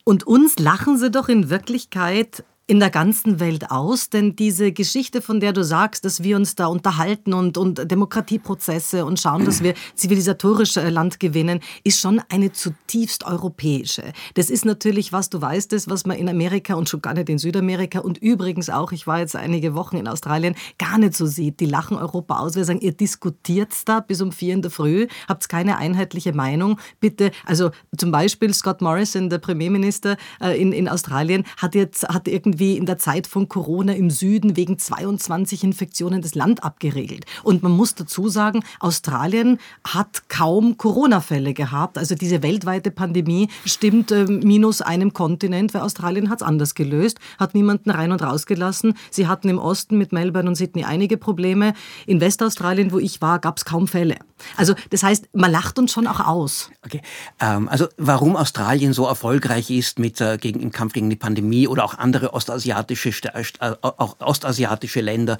Und 0.05 0.25
uns 0.25 0.59
lachen 0.59 0.97
sie 0.97 1.11
doch 1.11 1.27
in 1.27 1.49
Wirklichkeit 1.49 2.45
in 2.67 2.79
der 2.79 2.89
ganzen 2.89 3.39
Welt 3.39 3.69
aus? 3.69 4.09
Denn 4.09 4.35
diese 4.35 4.71
Geschichte, 4.71 5.21
von 5.21 5.39
der 5.39 5.53
du 5.53 5.63
sagst, 5.63 6.03
dass 6.03 6.23
wir 6.23 6.35
uns 6.35 6.55
da 6.55 6.65
unterhalten 6.67 7.33
und, 7.33 7.57
und 7.57 7.91
Demokratieprozesse 7.91 9.05
und 9.05 9.19
schauen, 9.19 9.45
dass 9.45 9.61
wir 9.61 9.75
zivilisatorisch 9.95 10.77
äh, 10.77 10.89
Land 10.89 11.19
gewinnen, 11.19 11.59
ist 11.83 11.99
schon 11.99 12.21
eine 12.29 12.51
zutiefst 12.51 13.25
europäische. 13.25 14.13
Das 14.33 14.49
ist 14.49 14.65
natürlich, 14.65 15.13
was 15.13 15.29
du 15.29 15.41
weißt, 15.41 15.71
das, 15.71 15.89
was 15.89 16.05
man 16.05 16.17
in 16.17 16.27
Amerika 16.27 16.73
und 16.75 16.89
schon 16.89 17.01
gar 17.01 17.13
nicht 17.13 17.29
in 17.29 17.37
Südamerika 17.37 17.99
und 17.99 18.17
übrigens 18.17 18.69
auch, 18.69 18.91
ich 18.91 19.05
war 19.05 19.19
jetzt 19.19 19.35
einige 19.35 19.75
Wochen 19.75 19.97
in 19.97 20.07
Australien, 20.07 20.55
gar 20.79 20.97
nicht 20.97 21.15
so 21.15 21.27
sieht. 21.27 21.59
Die 21.59 21.65
lachen 21.67 21.97
Europa 21.97 22.39
aus. 22.39 22.55
Wir 22.55 22.65
sagen, 22.65 22.81
ihr 22.81 22.93
diskutiert 22.93 23.73
da 23.85 23.99
bis 23.99 24.21
um 24.21 24.31
vier 24.31 24.53
in 24.53 24.61
der 24.63 24.71
Früh, 24.71 25.07
habt 25.27 25.47
keine 25.49 25.77
einheitliche 25.77 26.33
Meinung. 26.33 26.79
Bitte, 26.99 27.31
also 27.45 27.69
zum 27.95 28.11
Beispiel 28.11 28.53
Scott 28.53 28.81
Morrison, 28.81 29.29
der 29.29 29.37
Premierminister 29.37 30.17
äh, 30.41 30.59
in, 30.59 30.71
in 30.71 30.89
Australien, 30.89 31.43
hat 31.57 31.75
jetzt 31.75 32.07
hat 32.07 32.27
irgendwie 32.27 32.54
irgendwie 32.55 32.77
in 32.77 32.85
der 32.85 32.97
Zeit 32.97 33.27
von 33.27 33.49
Corona 33.49 33.93
im 33.93 34.09
Süden 34.09 34.55
wegen 34.55 34.79
22 34.79 35.63
Infektionen 35.63 36.21
das 36.21 36.35
Land 36.35 36.63
abgeregelt. 36.63 37.25
Und 37.43 37.63
man 37.63 37.73
muss 37.73 37.95
dazu 37.95 38.29
sagen, 38.29 38.63
Australien 38.79 39.59
hat 39.85 40.29
kaum 40.29 40.77
Corona-Fälle 40.77 41.53
gehabt. 41.53 41.97
Also 41.97 42.15
diese 42.15 42.43
weltweite 42.43 42.91
Pandemie 42.91 43.49
stimmt 43.65 44.11
äh, 44.11 44.25
minus 44.25 44.81
einem 44.81 45.11
Kontinent, 45.11 45.73
weil 45.73 45.81
Australien 45.81 46.29
hat 46.29 46.41
es 46.41 46.47
anders 46.47 46.75
gelöst, 46.75 47.19
hat 47.37 47.55
niemanden 47.55 47.89
rein 47.89 48.13
und 48.13 48.21
rausgelassen. 48.21 48.93
Sie 49.11 49.27
hatten 49.27 49.49
im 49.49 49.59
Osten 49.59 49.97
mit 49.97 50.13
Melbourne 50.13 50.47
und 50.47 50.55
Sydney 50.55 50.85
einige 50.85 51.17
Probleme. 51.17 51.73
In 52.05 52.21
Westaustralien, 52.21 52.91
wo 52.93 52.99
ich 52.99 53.21
war, 53.21 53.39
gab 53.39 53.57
es 53.57 53.65
kaum 53.65 53.87
Fälle. 53.87 54.15
Also 54.55 54.75
das 54.89 55.03
heißt, 55.03 55.29
man 55.33 55.51
lacht 55.51 55.77
uns 55.77 55.91
schon 55.91 56.07
auch 56.07 56.19
aus. 56.19 56.69
Okay. 56.85 57.01
Ähm, 57.41 57.67
also 57.67 57.87
warum 57.97 58.35
Australien 58.35 58.93
so 58.93 59.05
erfolgreich 59.05 59.69
ist 59.69 59.99
mit, 59.99 60.21
äh, 60.21 60.37
gegen, 60.37 60.61
im 60.61 60.71
Kampf 60.71 60.93
gegen 60.93 61.09
die 61.09 61.15
Pandemie 61.15 61.67
oder 61.67 61.83
auch 61.83 61.97
andere 61.97 62.33
Ost 62.33 62.44
ostasiatische, 62.49 63.09
äh, 63.33 63.73
auch 63.81 64.19
ostasiatische 64.19 65.01
Länder 65.01 65.37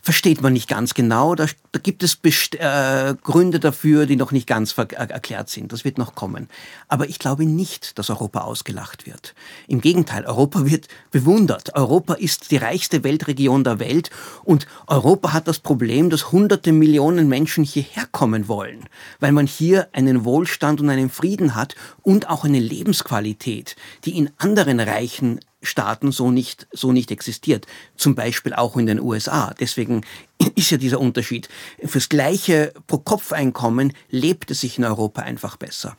versteht 0.00 0.40
man 0.40 0.52
nicht 0.52 0.68
ganz 0.68 0.94
genau. 0.94 1.34
Da, 1.34 1.46
da 1.72 1.78
gibt 1.78 2.02
es 2.02 2.16
Best 2.16 2.54
äh, 2.54 3.14
Gründe 3.22 3.60
dafür, 3.60 4.06
die 4.06 4.16
noch 4.16 4.32
nicht 4.32 4.46
ganz 4.46 4.76
äh, 4.78 4.86
erklärt 4.94 5.50
sind. 5.50 5.72
Das 5.72 5.84
wird 5.84 5.98
noch 5.98 6.14
kommen. 6.14 6.48
Aber 6.86 7.08
ich 7.08 7.18
glaube 7.18 7.44
nicht, 7.44 7.98
dass 7.98 8.08
Europa 8.08 8.40
ausgelacht 8.40 9.06
wird. 9.06 9.34
Im 9.66 9.80
Gegenteil, 9.80 10.24
Europa 10.24 10.64
wird 10.64 10.88
bewundert. 11.10 11.74
Europa 11.74 12.14
ist 12.14 12.50
die 12.50 12.56
reichste 12.56 13.04
Weltregion 13.04 13.64
der 13.64 13.80
Welt 13.80 14.10
und 14.44 14.66
Europa 14.86 15.32
hat 15.32 15.48
das 15.48 15.58
Problem, 15.58 16.10
dass 16.10 16.32
hunderte 16.32 16.72
Millionen 16.72 17.28
Menschen 17.28 17.64
hierher 17.64 18.06
kommen 18.10 18.48
wollen, 18.48 18.88
weil 19.20 19.32
man 19.32 19.46
hier 19.46 19.88
einen 19.92 20.24
Wohlstand 20.24 20.80
und 20.80 20.88
einen 20.88 21.10
Frieden 21.10 21.54
hat 21.54 21.74
und 22.02 22.30
auch 22.30 22.44
eine 22.44 22.60
Lebensqualität, 22.60 23.76
die 24.04 24.16
in 24.16 24.30
anderen 24.38 24.80
reichen 24.80 25.40
Staaten 25.62 26.12
so 26.12 26.30
nicht, 26.30 26.68
so 26.72 26.92
nicht 26.92 27.10
existiert. 27.10 27.66
Zum 27.96 28.14
Beispiel 28.14 28.54
auch 28.54 28.76
in 28.76 28.86
den 28.86 29.00
USA. 29.00 29.54
Deswegen 29.58 30.02
ist 30.54 30.70
ja 30.70 30.78
dieser 30.78 31.00
Unterschied. 31.00 31.48
Fürs 31.84 32.08
gleiche 32.08 32.72
Pro-Kopf-Einkommen 32.86 33.92
lebt 34.10 34.50
es 34.50 34.60
sich 34.60 34.78
in 34.78 34.84
Europa 34.84 35.22
einfach 35.22 35.56
besser. 35.56 35.96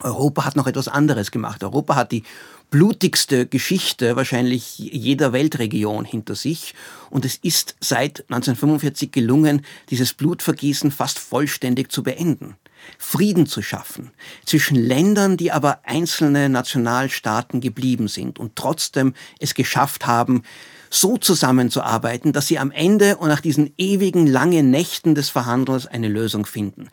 Europa 0.00 0.44
hat 0.44 0.56
noch 0.56 0.66
etwas 0.66 0.88
anderes 0.88 1.30
gemacht. 1.30 1.62
Europa 1.62 1.94
hat 1.94 2.12
die 2.12 2.24
blutigste 2.70 3.46
Geschichte 3.46 4.16
wahrscheinlich 4.16 4.78
jeder 4.78 5.32
Weltregion 5.32 6.04
hinter 6.04 6.34
sich. 6.34 6.74
Und 7.10 7.24
es 7.24 7.36
ist 7.36 7.76
seit 7.80 8.20
1945 8.30 9.12
gelungen, 9.12 9.64
dieses 9.90 10.14
Blutvergießen 10.14 10.90
fast 10.90 11.18
vollständig 11.18 11.92
zu 11.92 12.02
beenden. 12.02 12.56
Frieden 12.98 13.46
zu 13.46 13.62
schaffen 13.62 14.10
zwischen 14.44 14.76
Ländern, 14.76 15.36
die 15.36 15.52
aber 15.52 15.80
einzelne 15.84 16.48
Nationalstaaten 16.48 17.60
geblieben 17.60 18.08
sind 18.08 18.38
und 18.38 18.56
trotzdem 18.56 19.14
es 19.38 19.54
geschafft 19.54 20.06
haben, 20.06 20.42
so 20.90 21.16
zusammenzuarbeiten, 21.16 22.32
dass 22.32 22.46
sie 22.46 22.58
am 22.58 22.70
Ende 22.70 23.16
und 23.16 23.28
nach 23.28 23.40
diesen 23.40 23.72
ewigen 23.78 24.26
langen 24.26 24.70
Nächten 24.70 25.14
des 25.14 25.30
Verhandelns 25.30 25.86
eine 25.86 26.08
Lösung 26.08 26.44
finden. 26.44 26.88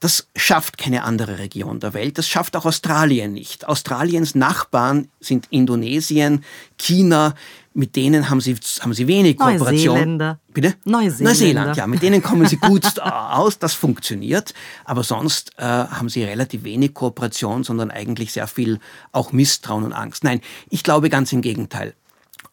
Das 0.00 0.28
schafft 0.34 0.78
keine 0.78 1.04
andere 1.04 1.38
Region 1.38 1.78
der 1.78 1.92
Welt. 1.92 2.16
Das 2.16 2.26
schafft 2.26 2.56
auch 2.56 2.64
Australien 2.64 3.34
nicht. 3.34 3.68
Australiens 3.68 4.34
Nachbarn 4.34 5.08
sind 5.20 5.46
Indonesien, 5.50 6.42
China. 6.78 7.34
Mit 7.74 7.96
denen 7.96 8.30
haben 8.30 8.40
sie, 8.40 8.56
haben 8.80 8.94
sie 8.94 9.06
wenig 9.06 9.36
Kooperation. 9.36 9.94
Neuseeländer. 9.94 10.40
Bitte? 10.54 10.74
Neuseeländer. 10.84 11.24
Neuseeland, 11.24 11.76
ja. 11.76 11.86
Mit 11.86 12.02
denen 12.02 12.22
kommen 12.22 12.46
sie 12.46 12.56
gut 12.56 12.98
aus. 13.00 13.58
Das 13.58 13.74
funktioniert. 13.74 14.54
Aber 14.86 15.04
sonst 15.04 15.52
äh, 15.58 15.64
haben 15.64 16.08
sie 16.08 16.24
relativ 16.24 16.64
wenig 16.64 16.94
Kooperation, 16.94 17.62
sondern 17.62 17.90
eigentlich 17.90 18.32
sehr 18.32 18.46
viel 18.46 18.80
auch 19.12 19.32
Misstrauen 19.32 19.84
und 19.84 19.92
Angst. 19.92 20.24
Nein, 20.24 20.40
ich 20.70 20.82
glaube 20.82 21.10
ganz 21.10 21.30
im 21.32 21.42
Gegenteil. 21.42 21.94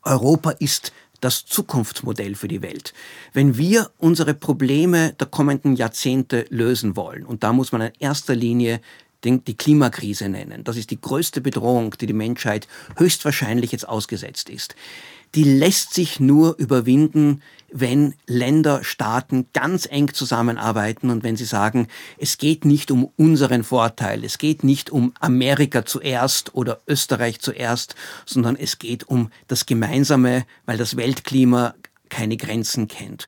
Europa 0.04 0.52
ist 0.52 0.92
das 1.22 1.46
Zukunftsmodell 1.46 2.36
für 2.36 2.48
die 2.48 2.62
Welt. 2.62 2.94
Wenn 3.34 3.58
wir 3.58 3.92
unsere 3.98 4.34
Probleme 4.34 5.14
der 5.14 5.28
kommenden 5.28 5.76
Jahrzehnte 5.76 6.46
lösen 6.50 6.96
wollen, 6.96 7.26
und 7.26 7.44
da 7.44 7.54
muss 7.54 7.72
man 7.72 7.82
in 7.82 7.92
erster 8.00 8.36
Linie 8.36 8.82
die 9.24 9.58
Klimakrise 9.58 10.30
nennen, 10.30 10.64
das 10.64 10.78
ist 10.78 10.92
die 10.92 11.02
größte 11.02 11.42
Bedrohung, 11.42 11.96
die 12.00 12.06
die 12.06 12.14
Menschheit 12.14 12.68
höchstwahrscheinlich 12.98 13.72
jetzt 13.72 13.88
ausgesetzt 13.88 14.50
ist, 14.50 14.76
die 15.36 15.44
lässt 15.44 15.94
sich 15.94 16.20
nur 16.20 16.56
überwinden, 16.58 17.42
wenn 17.72 18.16
Länder, 18.26 18.84
Staaten 18.84 19.48
ganz 19.54 19.88
eng 19.90 20.14
zusammenarbeiten 20.14 21.10
und 21.10 21.24
wenn 21.24 21.36
sie 21.36 21.46
sagen, 21.46 21.88
es 22.18 22.38
geht 22.38 22.66
nicht 22.66 22.92
um 22.92 23.12
unseren 23.18 23.64
Vorteil, 23.64 24.24
es 24.24 24.38
geht 24.38 24.64
nicht 24.64 24.90
um 24.90 25.14
Amerika 25.20 25.86
zuerst 25.86 26.56
oder 26.56 26.82
Österreich 26.88 27.40
zuerst, 27.40 27.96
sondern 28.26 28.56
es 28.56 28.80
geht 28.80 29.08
um 29.08 29.32
das 29.48 29.66
Gemeinsame, 29.66 30.46
weil 30.66 30.78
das 30.78 30.98
Weltklima 30.98 31.76
keine 32.10 32.38
Grenzen 32.38 32.88
kennt. 32.88 33.28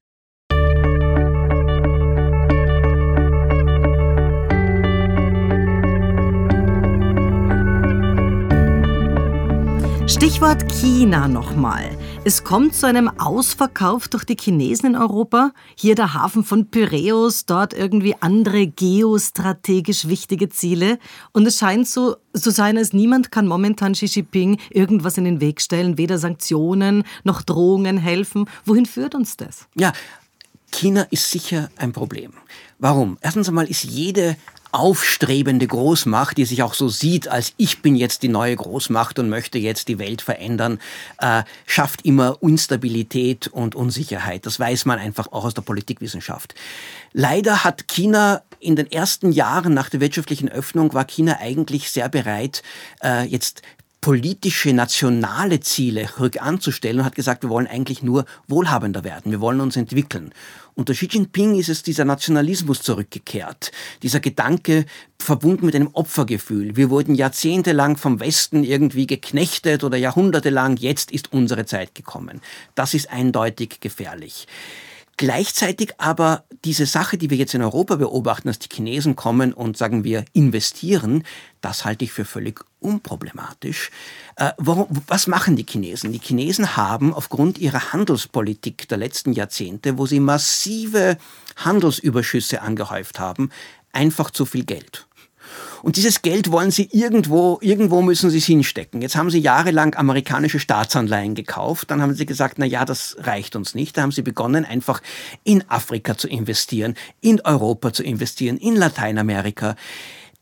Stichwort 10.10 10.68
China 10.72 11.28
nochmal. 11.28 11.96
Es 12.26 12.44
kommt 12.44 12.74
zu 12.74 12.88
einem 12.88 13.10
Ausverkauf 13.20 14.08
durch 14.08 14.24
die 14.24 14.36
Chinesen 14.36 14.88
in 14.88 14.96
Europa. 14.96 15.52
Hier 15.76 15.94
der 15.94 16.16
Hafen 16.16 16.44
von 16.44 16.66
Pyräus, 16.72 17.46
dort 17.46 17.76
irgendwie 17.76 18.16
andere 18.20 18.66
geostrategisch 18.66 20.08
wichtige 20.08 20.50
Ziele. 20.50 20.98
Und 21.32 21.46
es 21.46 21.60
scheint 21.60 21.88
so 21.88 22.16
zu 22.34 22.50
sein, 22.50 22.80
als 22.80 22.92
niemand 22.92 23.32
kann 23.32 23.46
momentan 23.46 23.94
Xi 23.94 24.08
Jinping 24.08 24.60
irgendwas 24.72 25.20
in 25.20 25.26
den 25.26 25.42
Weg 25.42 25.62
stellen. 25.62 26.00
Weder 26.00 26.18
Sanktionen 26.18 27.04
noch 27.24 27.44
Drohungen 27.44 27.98
helfen. 27.98 28.50
Wohin 28.66 28.88
führt 28.88 29.14
uns 29.14 29.38
das? 29.38 29.68
Ja, 29.76 29.94
China 30.72 31.06
ist 31.12 31.30
sicher 31.30 31.70
ein 31.78 31.94
Problem. 31.94 32.34
Warum? 32.80 33.20
Erstens 33.22 33.48
einmal 33.48 33.68
ist 33.68 33.84
jede 33.84 34.38
aufstrebende 34.72 35.68
Großmacht, 35.68 36.38
die 36.38 36.46
sich 36.46 36.64
auch 36.64 36.74
so 36.74 36.90
sieht, 36.90 37.28
als 37.28 37.54
ich 37.58 37.82
bin 37.82 37.96
jetzt 37.96 38.24
die 38.24 38.28
neue 38.28 38.56
Großmacht 38.56 39.20
und 39.20 39.30
möchte 39.30 39.58
jetzt 39.58 39.88
die 39.88 40.00
Welt 40.00 40.22
verändern, 40.22 40.80
äh, 41.20 41.44
schafft 41.66 42.06
immer 42.06 42.38
Instabilität 42.42 43.48
und 43.48 43.76
Unsicherheit. 43.76 44.46
Das 44.46 44.60
weiß 44.60 44.86
man 44.86 45.00
einfach 45.00 45.32
auch 45.32 45.46
aus 45.46 45.54
der 45.54 45.64
Politikwissenschaft. 45.64 46.56
Leider 47.14 47.64
hat 47.64 47.88
China 47.88 48.44
in 48.60 48.76
den 48.76 48.92
ersten 48.92 49.32
Jahren 49.32 49.74
nach 49.74 49.90
der 49.90 50.02
wirtschaftlichen 50.02 50.50
Öffnung 50.50 50.94
war 50.94 51.06
China 51.06 51.38
eigentlich 51.40 51.90
sehr 51.90 52.10
bereit, 52.10 52.62
äh, 53.04 53.26
jetzt 53.26 53.62
politische, 54.02 54.72
nationale 54.74 55.60
Ziele 55.60 56.10
rückanzustellen 56.20 57.00
und 57.00 57.06
hat 57.06 57.16
gesagt, 57.16 57.44
wir 57.44 57.50
wollen 57.50 57.68
eigentlich 57.68 58.02
nur 58.02 58.26
wohlhabender 58.48 59.04
werden, 59.04 59.32
wir 59.32 59.42
wollen 59.42 59.60
uns 59.60 59.76
entwickeln. 59.76 60.32
Unter 60.80 60.94
Xi 60.94 61.10
Jinping 61.12 61.60
ist 61.60 61.68
es 61.68 61.84
dieser 61.84 62.06
Nationalismus 62.06 62.82
zurückgekehrt, 62.82 63.74
dieser 64.02 64.22
Gedanke 64.22 64.86
verbunden 65.22 65.66
mit 65.66 65.76
einem 65.76 65.90
Opfergefühl. 65.92 66.78
Wir 66.78 66.90
wurden 66.90 67.16
jahrzehntelang 67.16 67.98
vom 67.98 68.22
Westen 68.22 68.64
irgendwie 68.64 69.06
geknechtet 69.06 69.84
oder 69.84 69.98
jahrhundertelang, 69.98 70.78
jetzt 70.78 71.12
ist 71.12 71.34
unsere 71.34 71.66
Zeit 71.66 71.96
gekommen. 71.96 72.40
Das 72.76 72.94
ist 72.94 73.12
eindeutig 73.12 73.82
gefährlich. 73.82 74.48
Gleichzeitig 75.20 75.96
aber 75.98 76.46
diese 76.64 76.86
Sache, 76.86 77.18
die 77.18 77.30
wir 77.30 77.36
jetzt 77.36 77.54
in 77.54 77.62
Europa 77.62 77.98
beobachten, 77.98 78.48
dass 78.48 78.58
die 78.58 78.74
Chinesen 78.74 79.18
kommen 79.18 79.52
und 79.52 79.76
sagen 79.76 80.06
wir 80.06 80.24
investieren, 80.32 81.26
das 81.60 81.84
halte 81.84 82.06
ich 82.06 82.14
für 82.14 82.24
völlig 82.24 82.62
unproblematisch. 82.80 83.92
Äh, 84.38 84.54
warum, 84.56 84.88
was 85.08 85.28
machen 85.28 85.58
die 85.58 85.66
Chinesen? 85.68 86.14
Die 86.14 86.22
Chinesen 86.22 86.78
haben 86.78 87.14
aufgrund 87.14 87.58
ihrer 87.58 87.92
Handelspolitik 87.92 88.88
der 88.88 88.98
letzten 88.98 89.34
Jahrzehnte, 89.34 89.98
wo 89.98 90.06
sie 90.06 90.22
massive 90.22 91.18
Handelsüberschüsse 91.58 92.62
angehäuft 92.62 93.20
haben, 93.20 93.50
einfach 93.92 94.32
zu 94.32 94.46
viel 94.46 94.64
Geld. 94.64 95.06
Und 95.82 95.96
dieses 95.96 96.22
Geld 96.22 96.52
wollen 96.52 96.72
sie 96.72 96.90
irgendwo, 96.92 97.60
irgendwo 97.62 98.02
müssen 98.02 98.30
sie 98.30 98.40
es 98.40 98.46
hinstecken. 98.46 99.02
Jetzt 99.02 99.16
haben 99.16 99.30
sie 99.30 99.40
jahrelang 99.40 99.96
amerikanische 99.96 100.60
Staatsanleihen 100.60 101.36
gekauft. 101.36 101.92
Dann 101.92 102.02
haben 102.02 102.14
sie 102.14 102.26
gesagt, 102.26 102.58
na 102.58 102.66
ja, 102.66 102.86
das 102.86 103.18
reicht 103.20 103.56
uns 103.56 103.76
nicht. 103.76 103.98
Da 103.98 104.02
haben 104.02 104.12
sie 104.12 104.22
begonnen, 104.22 104.66
einfach 104.66 105.02
in 105.44 105.64
Afrika 105.70 106.18
zu 106.18 106.28
investieren, 106.28 106.96
in 107.22 107.42
Europa 107.42 107.94
zu 107.94 108.04
investieren, 108.04 108.58
in 108.58 108.76
Lateinamerika. 108.76 109.76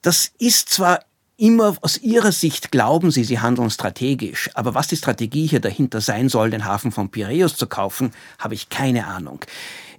Das 0.02 0.32
ist 0.40 0.70
zwar 0.70 1.02
immer 1.38 1.76
aus 1.82 2.00
ihrer 2.00 2.32
Sicht 2.32 2.72
glauben 2.72 3.12
sie, 3.12 3.24
sie 3.24 3.40
handeln 3.40 3.70
strategisch. 3.70 4.50
Aber 4.56 4.74
was 4.74 4.88
die 4.88 4.98
Strategie 4.98 5.48
hier 5.48 5.60
dahinter 5.60 6.02
sein 6.02 6.30
soll, 6.30 6.50
den 6.50 6.66
Hafen 6.66 6.92
von 6.92 7.10
Piräus 7.10 7.56
zu 7.56 7.68
kaufen, 7.68 8.12
habe 8.40 8.56
ich 8.56 8.70
keine 8.70 9.06
Ahnung. 9.06 9.40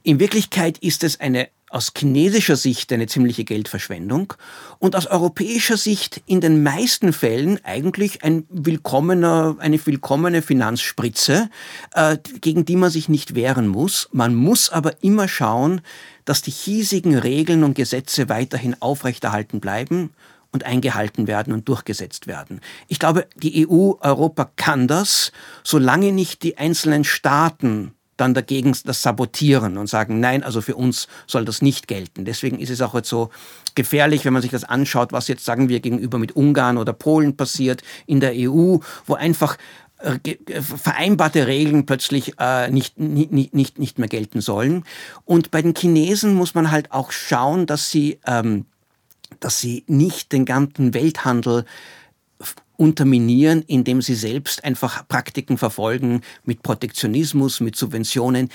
In 0.03 0.21
Wirklichkeit 0.21 0.79
ist 0.79 1.05
es 1.05 1.21
eine 1.21 1.49
aus 1.71 1.93
chinesischer 1.97 2.57
Sicht 2.57 2.93
eine 2.93 3.07
ziemliche 3.07 3.45
Geldverschwendung 3.45 4.35
und 4.79 4.97
aus 4.97 5.07
europäischer 5.07 5.77
Sicht 5.77 6.23
in 6.27 6.41
den 6.41 6.63
meisten 6.63 7.13
Fällen 7.13 7.59
eigentlich 7.65 8.25
ein 8.25 8.45
willkommener, 8.49 9.57
eine 9.59 9.85
willkommene 9.85 10.43
Finanzspritze, 10.43 11.51
äh, 11.95 12.17
gegen 12.41 12.65
die 12.65 12.77
man 12.77 12.91
sich 12.91 13.09
nicht 13.09 13.35
wehren 13.35 13.69
muss. 13.69 14.09
Man 14.13 14.35
muss 14.35 14.71
aber 14.71 15.03
immer 15.03 15.29
schauen, 15.29 15.81
dass 16.25 16.43
die 16.43 16.51
hiesigen 16.51 17.17
Regeln 17.17 17.65
und 17.65 17.75
Gesetze 17.75 18.29
weiterhin 18.29 18.77
aufrechterhalten 18.81 19.61
bleiben 19.61 20.11
und 20.53 20.65
eingehalten 20.65 21.27
werden 21.27 21.53
und 21.53 21.69
durchgesetzt 21.69 22.27
werden. 22.27 22.61
Ich 22.87 22.99
glaube, 22.99 23.27
die 23.37 23.69
EU, 23.69 23.93
Europa 24.01 24.51
kann 24.57 24.89
das, 24.89 25.33
solange 25.63 26.13
nicht 26.13 26.43
die 26.43 26.57
einzelnen 26.57 27.05
Staaten 27.05 27.93
dann 28.19 28.35
dagegen 28.35 28.77
das 28.85 29.03
sabotieren 29.03 29.79
und 29.79 29.87
sagen, 29.87 30.21
nein, 30.21 30.43
also 30.43 30.61
für 30.61 30.77
uns 30.77 31.09
soll 31.27 31.45
das 31.45 31.63
nicht 31.63 31.89
gelten. 31.89 32.25
Deswegen 32.25 32.59
ist 32.59 32.71
es 32.71 32.83
auch 32.83 32.95
jetzt 32.95 33.09
so 33.09 33.31
gefährlich, 33.75 34.25
wenn 34.25 34.33
man 34.33 34.43
sich 34.43 34.51
das 34.51 34.65
anschaut, 34.65 35.13
was 35.13 35.29
jetzt, 35.29 35.45
sagen 35.45 35.69
wir, 35.69 35.81
gegenüber 35.81 36.19
mit 36.19 36.37
Ungarn 36.37 36.79
oder 36.79 36.93
Polen 36.93 37.37
passiert 37.37 37.83
in 38.07 38.21
der 38.21 38.33
EU, 38.35 38.79
wo 39.07 39.15
einfach 39.15 39.57
äh, 40.01 40.19
äh, 40.25 40.63
vereinbarte 40.63 41.47
Regeln 41.49 41.85
plötzlich 41.85 42.35
äh, 42.39 42.71
nicht, 42.71 42.99
nicht, 42.99 43.33
nicht, 43.53 43.79
nicht 43.79 43.99
mehr 43.99 44.09
gelten 44.09 44.41
sollen. 44.41 44.85
Und 45.25 45.51
bei 45.51 45.61
den 45.61 45.75
Chinesen 45.75 46.35
muss 46.35 46.55
man 46.55 46.71
halt 46.71 46.93
auch 46.93 47.11
schauen, 47.11 47.67
dass 47.67 47.91
sie, 47.91 48.21
ähm, 48.25 48.67
dass 49.41 49.61
sie 49.61 49.85
nicht 49.89 50.33
den 50.33 50.45
ganzen 50.45 50.95
Welthandel 50.95 51.65
unterminieren, 52.79 53.63
indem 53.67 54.01
sie 54.01 54.15
selbst 54.15 54.65
einfach 54.65 55.07
Praktiken 55.07 55.59
verfolgen 55.59 56.23
mit 56.45 56.63
Protektionismus, 56.63 57.61
mit 57.61 57.77
Subventionen, 57.77 58.49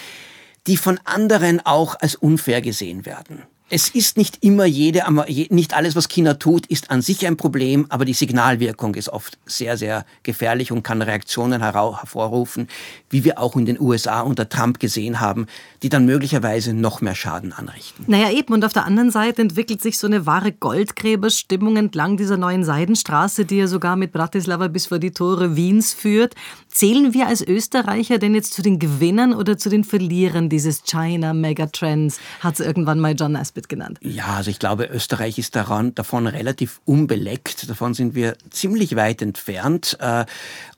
die 0.66 0.78
von 0.78 1.00
anderen 1.04 1.60
auch 1.64 1.96
als 2.00 2.16
unfair 2.16 2.62
gesehen 2.62 3.06
werden. 3.06 3.44
Es 3.76 3.90
ist 3.90 4.18
nicht 4.18 4.44
immer 4.44 4.66
jede, 4.66 5.02
nicht 5.50 5.74
alles, 5.74 5.96
was 5.96 6.08
China 6.08 6.36
tut, 6.36 6.68
ist 6.68 6.92
an 6.92 7.02
sich 7.02 7.26
ein 7.26 7.38
Problem, 7.38 7.88
aber 7.90 8.06
die 8.06 8.14
Signalwirkung 8.14 8.94
ist 8.94 9.10
oft 9.10 9.40
sehr, 9.48 9.78
sehr 9.78 10.06
gefährlich 10.22 10.72
und 10.72 10.84
kann 10.84 11.02
Reaktionen 11.02 11.60
hervorrufen, 11.60 12.68
wie 13.10 13.24
wir 13.24 13.40
auch 13.40 13.56
in 13.56 13.66
den 13.66 13.82
USA 13.82 14.22
unter 14.22 14.48
Trump 14.48 14.80
gesehen 14.80 15.20
haben, 15.20 15.48
die 15.82 15.90
dann 15.90 16.06
möglicherweise 16.06 16.76
noch 16.76 17.02
mehr 17.02 17.16
Schaden 17.16 17.52
anrichten. 17.52 18.06
Naja, 18.06 18.30
eben. 18.30 18.54
Und 18.54 18.64
auf 18.64 18.74
der 18.74 18.86
anderen 18.86 19.10
Seite 19.10 19.42
entwickelt 19.42 19.82
sich 19.82 19.98
so 19.98 20.06
eine 20.06 20.28
wahre 20.28 20.52
Goldgräberstimmung 20.52 21.76
entlang 21.76 22.16
dieser 22.16 22.38
neuen 22.38 22.64
Seidenstraße, 22.64 23.46
die 23.46 23.58
ja 23.58 23.66
sogar 23.66 23.96
mit 23.96 24.12
Bratislava 24.12 24.68
bis 24.68 24.86
vor 24.86 25.00
die 25.00 25.10
Tore 25.10 25.56
Wiens 25.56 25.94
führt. 25.94 26.36
Zählen 26.68 27.16
wir 27.16 27.26
als 27.26 27.42
Österreicher 27.42 28.20
denn 28.20 28.36
jetzt 28.36 28.54
zu 28.54 28.62
den 28.62 28.78
Gewinnern 28.78 29.34
oder 29.34 29.58
zu 29.58 29.72
den 29.72 29.84
Verlierern 29.84 30.48
dieses 30.48 30.84
China 30.84 31.34
Megatrends? 31.34 32.20
Hat 32.42 32.60
es 32.60 32.64
irgendwann 32.64 33.00
mal 33.00 33.16
John 33.18 33.36
Asper 33.36 33.63
wird 33.64 33.70
genannt. 33.70 34.00
Ja, 34.02 34.36
also 34.36 34.50
ich 34.50 34.60
glaube, 34.60 34.86
Österreich 34.86 35.38
ist 35.38 35.56
daran, 35.56 35.96
davon 35.96 36.28
relativ 36.28 36.82
unbeleckt. 36.86 37.70
Davon 37.70 37.94
sind 37.94 38.16
wir 38.16 38.36
ziemlich 38.50 38.96
weit 38.96 39.22
entfernt. 39.22 39.98
Äh, 40.00 40.26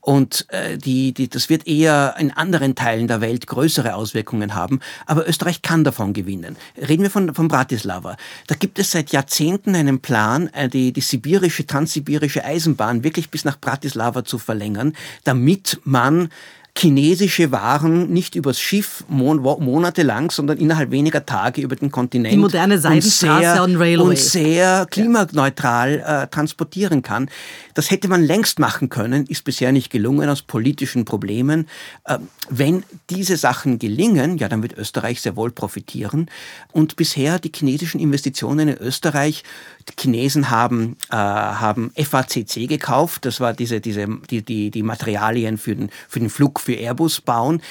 und 0.00 0.46
äh, 0.50 0.78
die, 0.78 1.12
die, 1.12 1.28
das 1.28 1.48
wird 1.48 1.66
eher 1.66 2.14
in 2.18 2.30
anderen 2.30 2.74
Teilen 2.74 3.08
der 3.08 3.20
Welt 3.20 3.46
größere 3.46 3.94
Auswirkungen 3.94 4.54
haben. 4.54 4.80
Aber 5.06 5.28
Österreich 5.28 5.62
kann 5.62 5.84
davon 5.84 6.12
gewinnen. 6.12 6.56
Reden 6.76 7.02
wir 7.02 7.10
von, 7.10 7.34
von 7.34 7.48
Bratislava. 7.48 8.16
Da 8.46 8.54
gibt 8.54 8.78
es 8.78 8.92
seit 8.92 9.10
Jahrzehnten 9.10 9.74
einen 9.74 10.00
Plan, 10.00 10.48
äh, 10.48 10.68
die, 10.68 10.92
die 10.92 11.00
sibirische, 11.00 11.66
transsibirische 11.66 12.44
Eisenbahn 12.44 13.02
wirklich 13.02 13.30
bis 13.30 13.44
nach 13.44 13.58
Bratislava 13.58 14.24
zu 14.24 14.38
verlängern, 14.38 14.94
damit 15.24 15.80
man 15.84 16.28
chinesische 16.76 17.52
Waren 17.52 18.12
nicht 18.12 18.34
übers 18.34 18.60
Schiff 18.60 19.04
mon 19.08 19.40
monatelang, 19.40 20.30
sondern 20.30 20.58
innerhalb 20.58 20.90
weniger 20.90 21.24
Tage 21.24 21.62
über 21.62 21.76
den 21.76 21.90
Kontinent 21.90 22.32
Die 22.32 22.38
moderne 22.38 22.78
Seidenstraße 22.78 23.62
und 23.62 23.70
sehr, 23.70 23.80
Railway. 23.80 24.08
und 24.08 24.18
sehr 24.18 24.86
klimaneutral 24.90 26.04
äh, 26.06 26.26
transportieren 26.28 27.02
kann. 27.02 27.28
Das 27.74 27.90
hätte 27.90 28.08
man 28.08 28.22
längst 28.22 28.58
machen 28.58 28.88
können, 28.88 29.26
ist 29.26 29.44
bisher 29.44 29.72
nicht 29.72 29.90
gelungen 29.90 30.28
aus 30.28 30.42
politischen 30.42 31.04
Problemen. 31.04 31.66
Äh, 32.04 32.18
wenn 32.48 32.84
diese 33.10 33.36
Sachen 33.36 33.78
gelingen, 33.78 34.38
ja, 34.38 34.48
dann 34.48 34.62
wird 34.62 34.76
Österreich 34.76 35.20
sehr 35.20 35.36
wohl 35.36 35.50
profitieren. 35.50 36.30
Und 36.72 36.96
bisher 36.96 37.38
die 37.38 37.52
chinesischen 37.54 38.00
Investitionen 38.00 38.68
in 38.68 38.78
Österreich, 38.78 39.42
die 39.88 39.94
Chinesen 40.00 40.50
haben, 40.50 40.96
äh, 41.10 41.16
haben 41.16 41.92
FACC 41.96 42.68
gekauft, 42.68 43.24
das 43.24 43.40
war 43.40 43.52
diese, 43.52 43.80
diese, 43.80 44.06
die, 44.30 44.42
die, 44.42 44.70
die 44.70 44.82
Materialien 44.82 45.58
für 45.58 45.74
den, 45.74 45.90
für 46.08 46.20
den 46.20 46.30
Flug 46.30 46.65
für 46.66 46.74
Airbus 46.74 47.22
bauen. 47.22 47.62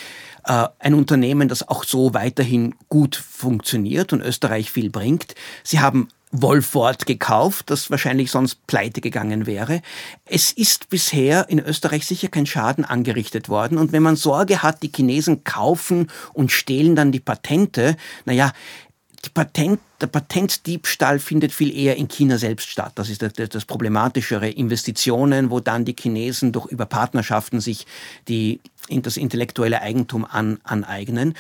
Äh, 0.46 0.68
ein 0.80 0.94
Unternehmen, 0.94 1.48
das 1.48 1.68
auch 1.68 1.84
so 1.84 2.14
weiterhin 2.14 2.76
gut 2.90 3.16
funktioniert 3.16 4.14
und 4.14 4.22
Österreich 4.22 4.72
viel 4.72 4.90
bringt. 4.90 5.36
Sie 5.64 5.80
haben 5.80 6.08
Wolford 6.32 7.06
gekauft, 7.06 7.70
das 7.70 7.90
wahrscheinlich 7.92 8.32
sonst 8.32 8.68
pleite 8.68 9.00
gegangen 9.00 9.46
wäre. 9.46 9.82
Es 10.26 10.52
ist 10.52 10.90
bisher 10.90 11.50
in 11.50 11.60
Österreich 11.60 12.06
sicher 12.06 12.28
kein 12.28 12.46
Schaden 12.46 12.84
angerichtet 12.84 13.48
worden. 13.48 13.78
Und 13.78 13.92
wenn 13.92 14.04
man 14.04 14.16
Sorge 14.16 14.64
hat, 14.64 14.84
die 14.84 14.92
Chinesen 14.94 15.44
kaufen 15.44 16.12
und 16.34 16.52
stehlen 16.52 16.96
dann 16.96 17.12
die 17.12 17.20
Patente, 17.20 17.96
naja, 18.26 18.52
die 19.26 19.30
Patent, 19.30 19.80
der 20.02 20.08
Patentdiebstahl 20.08 21.20
findet 21.20 21.52
viel 21.52 21.76
eher 21.76 21.96
in 21.96 22.08
China 22.08 22.38
selbst 22.38 22.70
statt. 22.70 22.92
Das 22.96 23.10
ist 23.10 23.22
das, 23.22 23.34
das 23.34 23.66
Problematischere. 23.66 24.50
Investitionen, 24.50 25.50
wo 25.50 25.60
dann 25.60 25.86
die 25.86 25.96
Chinesen 25.98 26.52
durch 26.52 26.68
über 26.68 26.86
Partnerschaften 26.86 27.60
sich 27.60 27.88
die, 28.28 28.60
das 28.90 29.18
intellektuelle 29.18 29.82
Eigentum 29.82 30.26
an, 30.26 30.60
aneignen. 30.64 31.34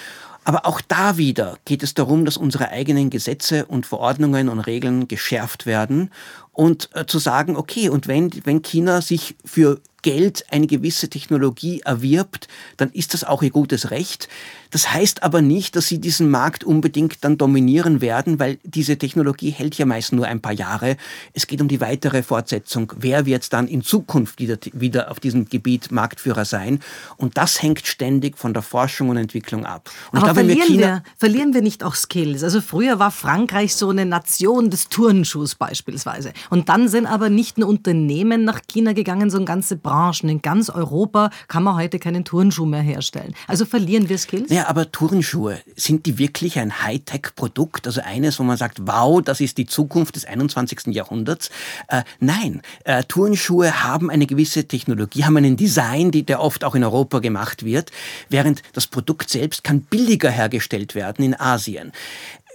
Aber 0.43 0.65
auch 0.67 0.79
da 0.79 1.17
wieder 1.17 1.57
geht 1.65 1.81
es 1.81 1.95
darum, 1.95 2.23
dass 2.23 2.37
unsere 2.37 2.69
eigenen 2.69 3.09
Gesetze 3.09 3.65
und 3.65 3.87
Verordnungen 3.87 4.47
und 4.47 4.59
Regeln 4.59 5.07
geschärft 5.07 5.65
werden 5.65 6.11
und 6.51 6.89
äh, 6.93 7.05
zu 7.07 7.17
sagen, 7.17 7.55
okay, 7.55 7.89
und 7.89 8.07
wenn, 8.07 8.29
wenn 8.45 8.61
China 8.61 9.01
sich 9.01 9.35
für 9.43 9.81
Geld 10.05 10.45
eine 10.51 10.67
gewisse 10.67 11.09
Technologie 11.09 11.81
erwirbt, 11.81 12.47
dann 12.77 12.91
ist 12.91 13.15
das 13.15 13.23
auch 13.23 13.41
ihr 13.41 13.49
gutes 13.49 13.89
Recht. 13.89 14.29
Das 14.69 14.93
heißt 14.93 15.23
aber 15.23 15.41
nicht, 15.41 15.75
dass 15.75 15.87
sie 15.87 15.99
diesen 15.99 16.29
Markt 16.29 16.63
unbedingt 16.63 17.23
dann 17.23 17.39
dominieren 17.39 18.01
werden, 18.01 18.39
weil 18.39 18.59
diese 18.63 18.97
Technologie 18.97 19.49
hält 19.49 19.77
ja 19.79 19.85
meist 19.87 20.13
nur 20.13 20.27
ein 20.27 20.41
paar 20.41 20.51
Jahre. 20.51 20.97
Es 21.33 21.47
geht 21.47 21.59
um 21.59 21.67
die 21.67 21.81
weitere 21.81 22.21
Fortsetzung. 22.21 22.93
Wer 22.99 23.25
wird 23.25 23.51
dann 23.51 23.67
in 23.67 23.81
Zukunft 23.81 24.37
wieder, 24.37 24.59
wieder 24.73 25.09
auf 25.09 25.19
diesem 25.19 25.45
Gebiet 25.45 25.91
Marktführer 25.91 26.45
sein? 26.45 26.81
Und 27.17 27.37
das 27.37 27.63
hängt 27.63 27.87
ständig 27.87 28.37
von 28.37 28.53
der 28.53 28.61
Forschung 28.61 29.09
und 29.09 29.17
Entwicklung 29.17 29.65
ab. 29.65 29.89
Und 30.11 30.19
aber 30.19 30.33
glaube, 30.33 30.53
verlieren, 30.53 30.77
wir, 30.77 31.03
verlieren 31.17 31.53
wir 31.55 31.63
nicht 31.63 31.83
auch 31.83 31.95
Skills? 31.95 32.43
Also 32.43 32.61
früher 32.61 32.99
war 32.99 33.09
Frankreich 33.09 33.73
so 33.73 33.89
eine 33.89 34.05
Nation 34.05 34.69
des 34.69 34.89
Turnschuhs 34.89 35.55
beispielsweise. 35.55 36.31
Und 36.51 36.69
dann 36.69 36.89
sind 36.89 37.07
aber 37.07 37.31
nicht 37.31 37.57
nur 37.57 37.69
Unternehmen 37.69 38.43
nach 38.43 38.61
China 38.67 38.93
gegangen, 38.93 39.31
sondern 39.31 39.47
ganze 39.47 39.77
Branchen. 39.77 39.94
Branchen. 39.95 40.29
In 40.29 40.41
ganz 40.41 40.69
Europa 40.69 41.29
kann 41.47 41.63
man 41.63 41.75
heute 41.75 41.99
keinen 41.99 42.25
Turnschuh 42.25 42.65
mehr 42.65 42.81
herstellen. 42.81 43.33
Also 43.47 43.63
verlieren 43.63 44.09
wir 44.09 44.17
Skills? 44.17 44.51
Ja, 44.51 44.67
aber 44.67 44.91
Turnschuhe, 44.91 45.59
sind 45.77 46.05
die 46.05 46.17
wirklich 46.17 46.59
ein 46.59 46.83
Hightech-Produkt? 46.83 47.87
Also 47.87 48.01
eines, 48.01 48.37
wo 48.37 48.43
man 48.43 48.57
sagt, 48.57 48.79
wow, 48.81 49.21
das 49.21 49.39
ist 49.39 49.57
die 49.57 49.65
Zukunft 49.65 50.17
des 50.17 50.25
21. 50.25 50.87
Jahrhunderts? 50.87 51.49
Äh, 51.87 52.03
nein, 52.19 52.61
äh, 52.83 53.03
Turnschuhe 53.05 53.83
haben 53.83 54.09
eine 54.09 54.25
gewisse 54.27 54.65
Technologie, 54.65 55.23
haben 55.23 55.37
einen 55.37 55.55
Design, 55.55 56.11
die, 56.11 56.23
der 56.23 56.41
oft 56.41 56.65
auch 56.65 56.75
in 56.75 56.83
Europa 56.83 57.19
gemacht 57.19 57.63
wird, 57.63 57.91
während 58.29 58.63
das 58.73 58.87
Produkt 58.87 59.29
selbst 59.29 59.63
kann 59.63 59.81
billiger 59.81 60.29
hergestellt 60.29 60.93
werden 60.93 61.23
in 61.23 61.39
Asien 61.39 61.93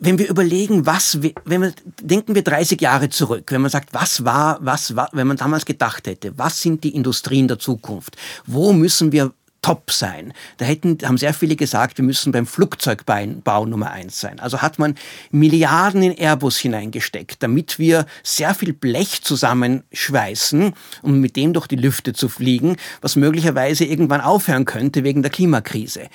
wenn 0.01 0.19
wir 0.19 0.29
überlegen, 0.29 0.87
was, 0.87 1.19
wenn 1.45 1.63
wir, 1.63 1.73
denken 2.01 2.35
wir 2.35 2.43
30 2.43 2.81
Jahre 2.81 3.11
zurück, 3.11 3.53
wenn 3.53 3.61
man 3.61 3.71
sagt, 3.71 3.93
was 3.93 4.25
war, 4.25 4.59
was 4.61 4.97
war, 4.97 5.11
wenn 5.13 5.27
man 5.27 5.37
damals 5.37 5.67
gedacht 5.67 6.07
hätte, 6.07 6.37
was 6.39 6.61
sind 6.61 6.83
die 6.85 6.95
Industrien 6.95 7.49
der 7.49 7.59
Zukunft? 7.59 8.17
Wo 8.47 8.73
müssen 8.73 9.13
wir 9.13 9.33
top 9.63 9.91
sein. 9.91 10.33
Da 10.57 10.65
hätten, 10.65 10.97
haben 11.05 11.19
sehr 11.19 11.35
viele 11.35 11.55
gesagt, 11.55 11.99
wir 11.99 12.05
müssen 12.05 12.33
beim 12.33 12.47
Flugzeugbau 12.47 13.67
Nummer 13.67 13.91
eins 13.91 14.19
sein. 14.19 14.41
Also 14.41 14.63
hat 14.63 14.79
man 14.79 14.95
Milliarden 15.31 16.03
in 16.03 16.17
Airbus 16.17 16.57
hineingesteckt, 16.57 17.43
damit 17.43 17.79
wir 17.79 18.07
sehr 18.23 18.55
viel 18.55 18.73
Blech 18.73 19.23
zusammenschweißen, 19.23 20.73
um 21.03 21.21
mit 21.21 21.37
dem 21.37 21.53
durch 21.53 21.67
die 21.67 21.77
Lüfte 21.77 22.15
zu 22.15 22.31
fliegen, 22.31 22.77
was 23.03 23.17
möglicherweise 23.17 23.85
irgendwann 23.85 24.23
aufhören 24.23 24.65
könnte 24.65 25.05
wegen 25.05 25.21
der 25.21 25.31
Klimakrise 25.31 26.09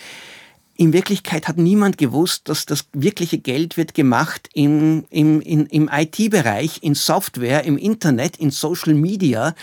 in 0.77 0.91
Wirklichkeit 0.91 1.47
hat 1.47 1.57
niemand 1.57 1.97
gewusst, 1.97 2.49
dass 2.49 2.65
das 2.65 2.85
wirkliche 2.91 3.37
Geld 3.37 3.77
wird 3.77 3.93
gemacht 3.93 4.49
im, 4.53 5.05
im, 5.09 5.39
im, 5.39 5.67
im 5.67 5.89
IT-Bereich, 5.91 6.79
in 6.81 6.95
Software, 6.95 7.63
im 7.63 7.77
Internet, 7.77 8.35
in 8.37 8.51
Social 8.51 8.93
Media, 8.93 9.55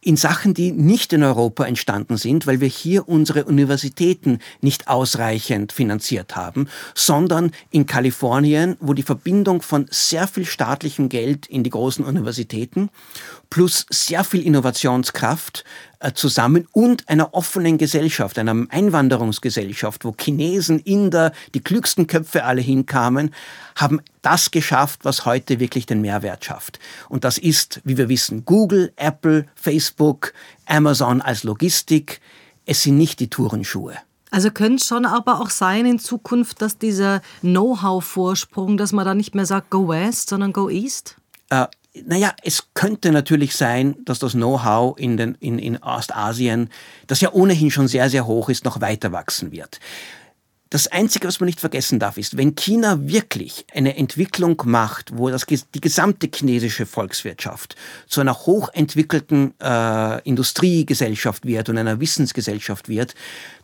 in 0.00 0.16
Sachen, 0.16 0.54
die 0.54 0.72
nicht 0.72 1.12
in 1.12 1.22
Europa 1.22 1.66
entstanden 1.66 2.16
sind, 2.16 2.46
weil 2.46 2.60
wir 2.60 2.68
hier 2.68 3.08
unsere 3.08 3.44
Universitäten 3.44 4.38
nicht 4.62 4.88
ausreichend 4.88 5.72
finanziert 5.72 6.34
haben, 6.34 6.68
sondern 6.94 7.50
in 7.70 7.84
Kalifornien, 7.84 8.76
wo 8.80 8.94
die 8.94 9.02
Verbindung 9.02 9.60
von 9.60 9.86
sehr 9.90 10.26
viel 10.26 10.46
staatlichem 10.46 11.10
Geld 11.10 11.46
in 11.46 11.62
die 11.62 11.70
großen 11.70 12.04
Universitäten 12.04 12.88
plus 13.50 13.86
sehr 13.90 14.24
viel 14.24 14.42
Innovationskraft 14.42 15.64
zusammen 16.12 16.66
und 16.72 17.08
einer 17.08 17.32
offenen 17.32 17.78
Gesellschaft, 17.78 18.38
einer 18.38 18.66
Einwanderungsgesellschaft, 18.68 20.04
wo 20.04 20.14
Chinesen, 20.18 20.78
Inder, 20.80 21.32
die 21.54 21.60
klügsten 21.60 22.06
Köpfe 22.06 22.44
alle 22.44 22.60
hinkamen, 22.60 23.34
haben 23.76 24.00
das 24.22 24.50
geschafft, 24.50 25.00
was 25.04 25.24
heute 25.24 25.60
wirklich 25.60 25.86
den 25.86 26.00
Mehrwert 26.00 26.44
schafft. 26.44 26.78
Und 27.08 27.24
das 27.24 27.38
ist, 27.38 27.80
wie 27.84 27.96
wir 27.96 28.08
wissen, 28.08 28.44
Google, 28.44 28.92
Apple, 28.96 29.46
Facebook, 29.54 30.32
Amazon 30.66 31.22
als 31.22 31.44
Logistik. 31.44 32.20
Es 32.66 32.82
sind 32.82 32.98
nicht 32.98 33.20
die 33.20 33.28
Tourenschuhe. 33.28 33.94
Also 34.30 34.50
könnte 34.50 34.76
es 34.76 34.86
schon 34.88 35.06
aber 35.06 35.40
auch 35.40 35.50
sein 35.50 35.86
in 35.86 36.00
Zukunft, 36.00 36.60
dass 36.60 36.76
dieser 36.76 37.22
Know-how-Vorsprung, 37.42 38.76
dass 38.76 38.92
man 38.92 39.04
da 39.04 39.14
nicht 39.14 39.36
mehr 39.36 39.46
sagt, 39.46 39.70
go 39.70 39.88
west, 39.88 40.30
sondern 40.30 40.52
go 40.52 40.68
east? 40.68 41.16
Äh, 41.50 41.66
naja, 42.06 42.34
es 42.42 42.68
könnte 42.74 43.12
natürlich 43.12 43.54
sein, 43.54 43.96
dass 44.04 44.18
das 44.18 44.32
Know-how 44.32 44.98
in, 44.98 45.16
den, 45.16 45.36
in, 45.40 45.58
in 45.58 45.82
Ostasien, 45.82 46.68
das 47.06 47.20
ja 47.20 47.32
ohnehin 47.32 47.70
schon 47.70 47.88
sehr, 47.88 48.10
sehr 48.10 48.26
hoch 48.26 48.48
ist, 48.48 48.64
noch 48.64 48.80
weiter 48.80 49.12
wachsen 49.12 49.52
wird. 49.52 49.78
Das 50.70 50.88
Einzige, 50.88 51.28
was 51.28 51.38
man 51.38 51.46
nicht 51.46 51.60
vergessen 51.60 52.00
darf, 52.00 52.16
ist, 52.16 52.36
wenn 52.36 52.56
China 52.56 53.06
wirklich 53.06 53.64
eine 53.72 53.96
Entwicklung 53.96 54.60
macht, 54.64 55.16
wo 55.16 55.30
das, 55.30 55.46
die 55.46 55.80
gesamte 55.80 56.28
chinesische 56.34 56.84
Volkswirtschaft 56.84 57.76
zu 58.08 58.20
einer 58.20 58.34
hochentwickelten 58.34 59.54
äh, 59.60 60.20
Industriegesellschaft 60.22 61.46
wird 61.46 61.68
und 61.68 61.78
einer 61.78 62.00
Wissensgesellschaft 62.00 62.88
wird, 62.88 63.14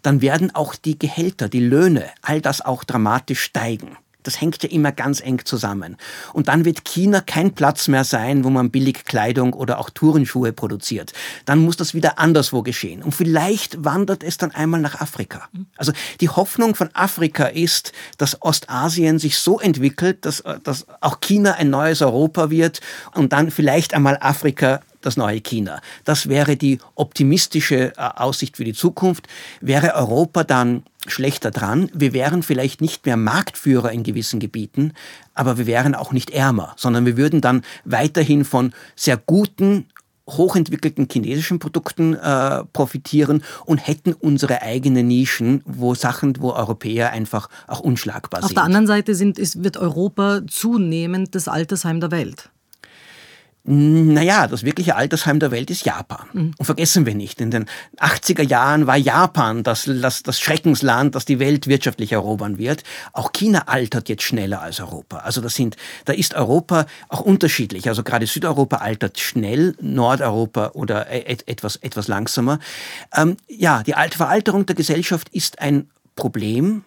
dann 0.03 0.21
werden 0.21 0.55
auch 0.55 0.77
die 0.77 1.01
Gehälter, 1.01 1.49
die 1.49 1.59
Löhne, 1.59 2.05
all 2.23 2.41
das 2.41 2.61
auch 2.61 2.85
dramatisch 2.85 3.43
steigen. 3.43 3.97
Das 4.23 4.41
hängt 4.41 4.63
ja 4.63 4.69
immer 4.69 4.93
ganz 4.93 5.21
eng 5.21 5.45
zusammen. 5.45 5.97
Und 6.33 6.49
dann 6.49 6.65
wird 6.65 6.85
China 6.85 7.21
kein 7.21 7.55
Platz 7.55 7.89
mehr 7.89 8.05
sein, 8.05 8.45
wo 8.45 8.51
man 8.51 8.71
billig 8.71 9.05
Kleidung 9.05 9.53
oder 9.53 9.79
auch 9.79 9.91
Tourenschuhe 9.91 10.53
produziert. 10.53 11.13
Dann 11.45 11.59
muss 11.59 11.77
das 11.77 11.95
wieder 11.95 12.19
anderswo 12.19 12.63
geschehen. 12.63 13.03
Und 13.03 13.13
vielleicht 13.13 13.85
wandert 13.85 14.23
es 14.23 14.37
dann 14.37 14.51
einmal 14.51 14.81
nach 14.81 15.01
Afrika. 15.01 15.49
Also 15.77 15.93
die 16.21 16.29
Hoffnung 16.29 16.75
von 16.75 16.91
Afrika 16.95 17.47
ist, 17.47 17.93
dass 18.19 18.43
Ostasien 18.43 19.19
sich 19.19 19.39
so 19.39 19.61
entwickelt, 19.61 20.25
dass, 20.25 20.43
dass 20.65 20.87
auch 21.01 21.21
China 21.21 21.55
ein 21.55 21.71
neues 21.71 22.03
Europa 22.03 22.51
wird 22.51 22.81
und 23.15 23.33
dann 23.33 23.51
vielleicht 23.51 23.95
einmal 23.95 24.19
Afrika 24.21 24.81
das 25.01 25.17
neue 25.17 25.41
China. 25.41 25.81
Das 26.05 26.29
wäre 26.29 26.57
die 26.57 26.79
optimistische 26.95 27.93
äh, 27.97 28.11
Aussicht 28.17 28.57
für 28.57 28.65
die 28.65 28.75
Zukunft. 28.75 29.27
Wäre 29.61 29.95
Europa 29.95 30.45
dann 30.45 30.85
schlechter 31.07 31.51
dran? 31.51 31.91
Wir 31.95 32.13
wären 32.13 32.43
vielleicht 32.43 32.81
nicht 32.81 33.07
mehr 33.07 33.17
Marktführer 33.17 33.93
in 33.93 34.03
gewissen 34.03 34.41
Gebieten, 34.41 34.93
aber 35.35 35.59
wir 35.59 35.67
wären 35.67 35.95
auch 35.95 36.13
nicht 36.13 36.31
ärmer, 36.31 36.75
sondern 36.77 37.07
wir 37.07 37.17
würden 37.17 37.41
dann 37.41 37.63
weiterhin 37.85 38.45
von 38.45 38.73
sehr 38.97 39.17
guten 39.17 39.87
hochentwickelten 40.37 41.09
chinesischen 41.11 41.59
Produkten 41.59 42.15
äh, 42.15 42.65
profitieren 42.73 43.43
und 43.65 43.79
hätten 43.79 44.13
unsere 44.13 44.63
eigenen 44.63 45.09
Nischen, 45.09 45.63
wo 45.65 45.95
Sachen, 45.95 46.35
wo 46.41 46.53
Europäer 46.53 47.11
einfach 47.11 47.49
auch 47.67 47.81
unschlagbar 47.81 48.41
Auf 48.43 48.49
sind. 48.49 48.57
Auf 48.59 48.63
der 48.63 48.65
anderen 48.65 48.87
Seite 48.87 49.15
sind, 49.15 49.39
ist, 49.39 49.65
wird 49.65 49.77
Europa 49.77 50.43
zunehmend 50.49 51.35
das 51.35 51.49
Altersheim 51.49 52.01
der 52.01 52.11
Welt. 52.11 52.51
Naja, 53.63 54.47
das 54.47 54.65
wirkliche 54.65 54.97
Altersheim 54.97 55.39
der 55.39 55.51
Welt 55.51 55.71
ist 55.71 55.85
Japan. 55.85 56.27
Mhm. 56.33 56.55
Und 56.57 56.65
vergessen 56.65 57.05
wir 57.05 57.15
nicht, 57.15 57.43
in 57.43 57.51
den 57.51 57.67
80er 57.99 58.43
Jahren 58.43 58.87
war 58.87 58.97
Japan 58.97 59.63
das, 59.63 59.85
das, 59.85 60.23
das 60.23 60.41
Schreckensland, 60.41 61.15
das 61.15 61.27
die 61.27 61.39
Welt 61.39 61.67
wirtschaftlich 61.67 62.13
erobern 62.13 62.57
wird. 62.57 62.85
Auch 63.13 63.33
China 63.33 63.65
altert 63.67 64.09
jetzt 64.09 64.23
schneller 64.23 64.63
als 64.63 64.81
Europa. 64.81 65.19
Also 65.19 65.43
das 65.43 65.55
sind, 65.55 65.77
da 66.07 66.15
ist 66.15 66.33
Europa 66.35 66.87
auch 67.09 67.21
unterschiedlich. 67.21 67.87
Also 67.89 68.03
gerade 68.03 68.27
Südeuropa 68.27 68.77
altert 68.79 69.21
schnell, 69.21 69.77
Nordeuropa 69.81 70.71
oder 70.73 71.11
e, 71.11 71.21
et, 71.21 71.47
etwas, 71.47 71.77
etwas 71.77 72.09
langsamer. 72.09 72.61
Ähm, 73.15 73.37
ja, 73.47 73.83
die 73.83 73.93
Veralterung 73.93 74.65
der 74.65 74.75
Gesellschaft 74.75 75.29
ist 75.29 75.61
ein 75.61 75.91
Problem, 76.17 76.85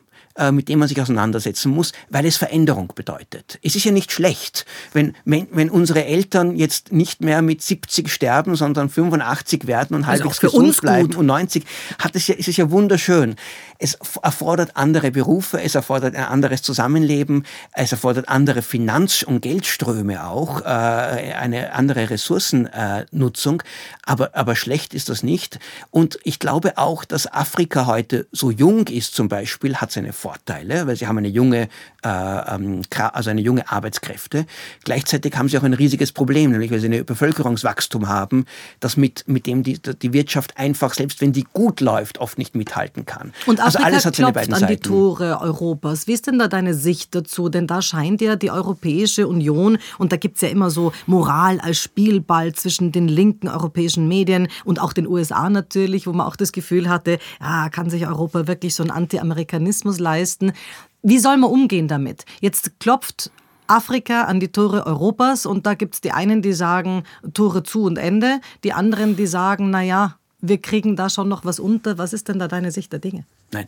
mit 0.51 0.67
dem 0.69 0.79
man 0.79 0.87
sich 0.87 0.99
auseinandersetzen 1.01 1.71
muss, 1.71 1.91
weil 2.09 2.25
es 2.25 2.37
Veränderung 2.37 2.91
bedeutet. 2.95 3.59
Es 3.61 3.75
ist 3.75 3.83
ja 3.83 3.91
nicht 3.91 4.11
schlecht, 4.11 4.65
wenn, 4.93 5.15
wenn, 5.25 5.47
wenn 5.51 5.69
unsere 5.69 6.05
Eltern 6.05 6.55
jetzt 6.55 6.91
nicht 6.91 7.21
mehr 7.21 7.41
mit 7.41 7.61
70 7.61 8.11
sterben, 8.11 8.55
sondern 8.55 8.89
85 8.89 9.67
werden 9.67 9.95
und 9.95 10.03
also 10.05 10.23
halbwegs 10.23 10.39
gesund 10.39 10.81
bleiben 10.81 11.09
gut. 11.09 11.17
und 11.17 11.25
90, 11.27 11.65
hat 11.99 12.15
es 12.15 12.27
ja, 12.27 12.35
ist 12.35 12.47
es 12.47 12.57
ja 12.57 12.71
wunderschön. 12.71 13.35
Es 13.79 13.97
erfordert 14.21 14.75
andere 14.75 15.11
Berufe, 15.11 15.61
es 15.61 15.75
erfordert 15.75 16.15
ein 16.15 16.23
anderes 16.23 16.61
Zusammenleben, 16.61 17.45
es 17.73 17.91
erfordert 17.91 18.29
andere 18.29 18.61
Finanz- 18.61 19.23
und 19.23 19.41
Geldströme 19.41 20.25
auch, 20.25 20.61
äh, 20.61 20.63
eine 20.65 21.73
andere 21.73 22.09
Ressourcennutzung, 22.09 23.63
aber, 24.05 24.35
aber 24.35 24.55
schlecht 24.55 24.93
ist 24.93 25.09
das 25.09 25.23
nicht. 25.23 25.59
Und 25.91 26.17
ich 26.23 26.39
glaube 26.39 26.77
auch, 26.77 27.05
dass 27.05 27.31
Afrika 27.31 27.85
heute 27.85 28.27
so 28.31 28.51
jung 28.51 28.87
ist 28.87 29.15
zum 29.15 29.27
Beispiel, 29.27 29.75
hat 29.77 29.91
seine 29.91 30.13
Vorteile, 30.23 30.87
weil 30.87 30.95
sie 30.95 31.05
haben 31.05 31.17
eine 31.17 31.27
junge, 31.27 31.67
äh, 32.01 32.07
ähm, 32.07 32.81
also 33.11 33.29
eine 33.29 33.41
junge 33.41 33.69
Arbeitskräfte. 33.69 34.45
Gleichzeitig 34.85 35.35
haben 35.35 35.49
sie 35.49 35.57
auch 35.57 35.63
ein 35.63 35.73
riesiges 35.73 36.13
Problem, 36.13 36.51
nämlich 36.51 36.71
weil 36.71 36.79
sie 36.79 36.87
ein 36.87 37.05
Bevölkerungswachstum 37.05 38.07
haben, 38.07 38.45
das 38.79 38.95
mit, 38.95 39.25
mit 39.27 39.47
dem 39.47 39.63
die, 39.63 39.81
die 39.81 40.13
Wirtschaft 40.13 40.57
einfach, 40.57 40.93
selbst 40.93 41.19
wenn 41.19 41.33
die 41.33 41.45
gut 41.51 41.81
läuft, 41.81 42.19
oft 42.19 42.37
nicht 42.37 42.55
mithalten 42.55 43.05
kann. 43.05 43.33
Und 43.47 43.59
also 43.59 43.79
alles 43.79 44.05
hat 44.05 44.15
seine 44.15 44.31
beiden 44.31 44.53
an 44.53 44.61
Seiten. 44.61 44.73
die 44.73 44.79
Tore 44.79 45.41
Europas. 45.41 46.07
Wie 46.07 46.13
ist 46.13 46.27
denn 46.27 46.39
da 46.39 46.47
deine 46.47 46.73
Sicht 46.73 47.13
dazu? 47.15 47.49
Denn 47.49 47.67
da 47.67 47.81
scheint 47.81 48.21
ja 48.21 48.37
die 48.37 48.49
Europäische 48.49 49.27
Union, 49.27 49.77
und 49.97 50.13
da 50.13 50.15
gibt 50.15 50.37
es 50.37 50.41
ja 50.41 50.47
immer 50.47 50.69
so 50.69 50.93
Moral 51.05 51.59
als 51.59 51.79
Spielball 51.79 52.53
zwischen 52.53 52.93
den 52.93 53.09
linken 53.09 53.49
europäischen 53.49 54.07
Medien 54.07 54.47
und 54.63 54.79
auch 54.79 54.93
den 54.93 55.05
USA 55.05 55.49
natürlich, 55.49 56.07
wo 56.07 56.13
man 56.13 56.25
auch 56.25 56.37
das 56.37 56.53
Gefühl 56.53 56.87
hatte, 56.87 57.19
ja, 57.41 57.67
kann 57.67 57.89
sich 57.89 58.07
Europa 58.07 58.47
wirklich 58.47 58.73
so 58.73 58.83
einen 58.83 58.91
Anti-Amerikanismus 58.91 59.99
leisten? 59.99 60.12
Leisten. 60.13 60.53
Wie 61.01 61.19
soll 61.19 61.37
man 61.37 61.49
umgehen 61.49 61.87
damit? 61.87 62.25
Jetzt 62.39 62.79
klopft 62.79 63.31
Afrika 63.67 64.23
an 64.23 64.39
die 64.39 64.49
Tore 64.49 64.85
Europas 64.85 65.45
und 65.45 65.65
da 65.65 65.73
gibt 65.73 65.95
es 65.95 66.01
die 66.01 66.11
einen, 66.11 66.41
die 66.41 66.53
sagen 66.53 67.03
Tore 67.33 67.63
zu 67.63 67.83
und 67.83 67.97
Ende, 67.97 68.39
die 68.63 68.73
anderen, 68.73 69.15
die 69.15 69.27
sagen, 69.27 69.69
naja, 69.69 70.17
wir 70.41 70.59
kriegen 70.59 70.95
da 70.95 71.09
schon 71.09 71.29
noch 71.29 71.45
was 71.45 71.59
unter. 71.59 71.97
Was 71.97 72.13
ist 72.13 72.27
denn 72.27 72.39
da 72.39 72.47
deine 72.47 72.71
Sicht 72.71 72.91
der 72.91 72.99
Dinge? 72.99 73.25
Nein, 73.51 73.65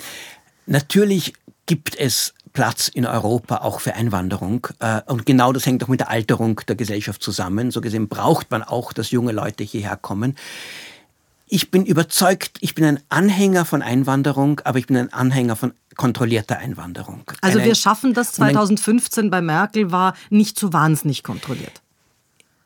natürlich 0.65 1.33
gibt 1.65 1.95
es 1.97 2.33
Platz 2.53 2.87
in 2.87 3.05
Europa 3.05 3.57
auch 3.57 3.79
für 3.79 3.95
Einwanderung. 3.95 4.67
Äh, 4.79 5.01
und 5.07 5.25
genau 5.25 5.51
das 5.51 5.65
hängt 5.65 5.83
auch 5.83 5.87
mit 5.87 5.99
der 5.99 6.09
Alterung 6.09 6.61
der 6.67 6.75
Gesellschaft 6.75 7.21
zusammen. 7.21 7.71
So 7.71 7.81
gesehen 7.81 8.07
braucht 8.07 8.51
man 8.51 8.63
auch, 8.63 8.93
dass 8.93 9.11
junge 9.11 9.31
Leute 9.31 9.63
hierher 9.63 9.97
kommen. 9.97 10.35
Ich 11.47 11.69
bin 11.69 11.85
überzeugt, 11.85 12.57
ich 12.61 12.73
bin 12.73 12.85
ein 12.85 12.99
Anhänger 13.09 13.65
von 13.65 13.81
Einwanderung, 13.81 14.61
aber 14.63 14.79
ich 14.79 14.87
bin 14.87 14.97
ein 14.97 15.13
Anhänger 15.13 15.55
von 15.55 15.73
kontrollierter 15.95 16.57
Einwanderung. 16.57 17.23
Also 17.41 17.59
Eine, 17.59 17.67
wir 17.67 17.75
schaffen 17.75 18.13
das 18.13 18.33
2015 18.33 19.29
bei 19.29 19.41
Merkel 19.41 19.91
war 19.91 20.15
nicht 20.29 20.59
so 20.59 20.73
wahnsinnig 20.73 21.23
kontrolliert. 21.23 21.81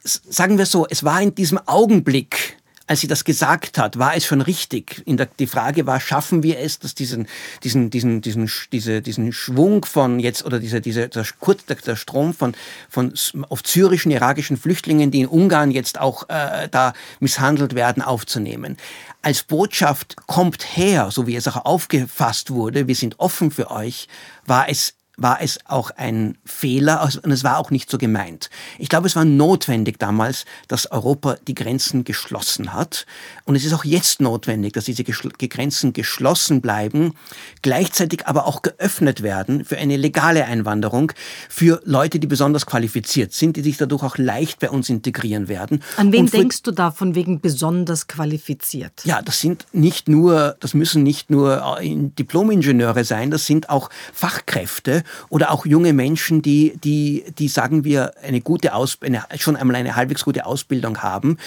Sagen 0.02 0.58
wir 0.58 0.66
so, 0.66 0.88
es 0.90 1.04
war 1.04 1.22
in 1.22 1.36
diesem 1.36 1.60
Augenblick 1.66 2.59
als 2.90 3.02
sie 3.02 3.08
das 3.08 3.24
gesagt 3.24 3.78
hat, 3.78 4.00
war 4.00 4.16
es 4.16 4.26
schon 4.26 4.42
richtig. 4.42 5.04
Der, 5.06 5.28
die 5.28 5.46
Frage 5.46 5.86
war, 5.86 6.00
schaffen 6.00 6.42
wir 6.42 6.58
es, 6.58 6.80
dass 6.80 6.96
diesen, 6.96 7.28
diesen, 7.64 7.92
diesen, 7.92 8.22
diesen, 8.22 8.50
diese, 8.72 9.04
diesen 9.04 9.32
Schwung 9.32 9.86
von 9.86 10.20
jetzt 10.20 10.44
oder 10.44 10.60
diese, 10.60 10.82
diese, 10.82 11.08
der, 11.08 11.24
der, 11.24 11.96
Strom 11.96 12.34
von, 12.34 12.56
von 12.90 13.14
oft 13.50 13.68
syrischen, 13.68 14.12
irakischen 14.12 14.58
Flüchtlingen, 14.58 15.12
die 15.12 15.22
in 15.22 15.28
Ungarn 15.28 15.70
jetzt 15.70 16.00
auch 16.00 16.28
äh, 16.30 16.68
da 16.72 16.94
misshandelt 17.20 17.76
werden, 17.76 18.02
aufzunehmen. 18.02 18.76
Als 19.22 19.44
Botschaft 19.44 20.16
kommt 20.26 20.76
her, 20.76 21.12
so 21.12 21.28
wie 21.28 21.36
es 21.36 21.48
auch 21.48 21.66
aufgefasst 21.66 22.50
wurde, 22.50 22.88
wir 22.88 22.96
sind 22.96 23.20
offen 23.20 23.52
für 23.52 23.70
euch, 23.70 24.08
war 24.48 24.68
es 24.68 24.96
war 25.22 25.42
es 25.42 25.60
auch 25.66 25.92
ein 25.92 26.38
Fehler 26.46 27.08
und 27.24 27.32
es 27.32 27.44
war 27.44 27.58
auch 27.58 27.72
nicht 27.72 27.90
so 27.90 27.98
gemeint. 27.98 28.50
Ich 28.78 28.90
glaube, 28.90 29.08
es 29.08 29.16
war 29.16 29.26
notwendig 29.26 30.00
damals, 30.00 30.46
dass 30.68 30.92
Europa 30.92 31.38
die 31.48 31.56
Grenzen 31.56 32.04
geschlossen 32.04 32.74
hat. 32.74 33.06
Und 33.46 33.56
es 33.56 33.66
ist 33.66 33.74
auch 33.74 33.86
jetzt 33.86 34.22
notwendig, 34.22 34.74
dass 34.74 34.86
diese 34.86 35.04
Grenzen 35.04 35.94
geschlossen 35.94 36.62
bleiben, 36.62 37.14
gleichzeitig 37.62 38.28
aber 38.28 38.48
auch 38.48 38.62
geöffnet 38.62 39.22
werden 39.22 39.66
für 39.66 39.78
eine 39.78 39.98
legale 39.98 40.46
Einwanderung, 40.46 41.12
für 41.50 41.82
Leute, 41.84 42.20
die 42.20 42.28
besonders 42.28 42.66
qualifiziert 42.66 43.34
sind, 43.34 43.58
die 43.58 43.62
sich 43.62 43.78
dadurch 43.78 44.04
auch 44.04 44.18
leicht 44.18 44.60
bei 44.60 44.70
uns 44.70 44.90
integrieren 44.90 45.48
werden. 45.48 45.84
An 45.98 46.12
wen 46.12 46.28
denkst 46.28 46.64
du 46.64 46.72
da 46.72 46.92
von 46.92 47.16
wegen 47.16 47.42
besonders 47.42 48.08
qualifiziert? 48.08 49.04
Ja, 49.04 49.22
das 49.22 49.40
sind 49.42 49.66
nicht 49.74 50.08
nur, 50.08 50.56
das 50.60 50.74
müssen 50.74 51.04
nicht 51.04 51.30
nur 51.30 51.80
äh, 51.80 51.96
Diplomingenieure 51.96 53.04
sein, 53.04 53.32
das 53.32 53.46
sind 53.46 53.70
auch 53.70 53.90
Fachkräfte 54.14 55.04
oder 55.30 55.52
auch 55.52 55.66
junge 55.66 55.94
Menschen, 55.94 56.42
die, 56.42 56.78
die, 56.84 57.24
die 57.38 57.48
sagen 57.48 57.84
wir, 57.84 58.14
eine 58.24 58.42
gute 58.42 58.74
Aus, 58.74 58.98
eine, 59.02 59.24
schon 59.38 59.56
einmal 59.56 59.76
eine 59.76 59.96
halbwegs 59.96 60.24
gute 60.24 60.46
Ausbildung 60.46 61.00
haben, 61.00 61.38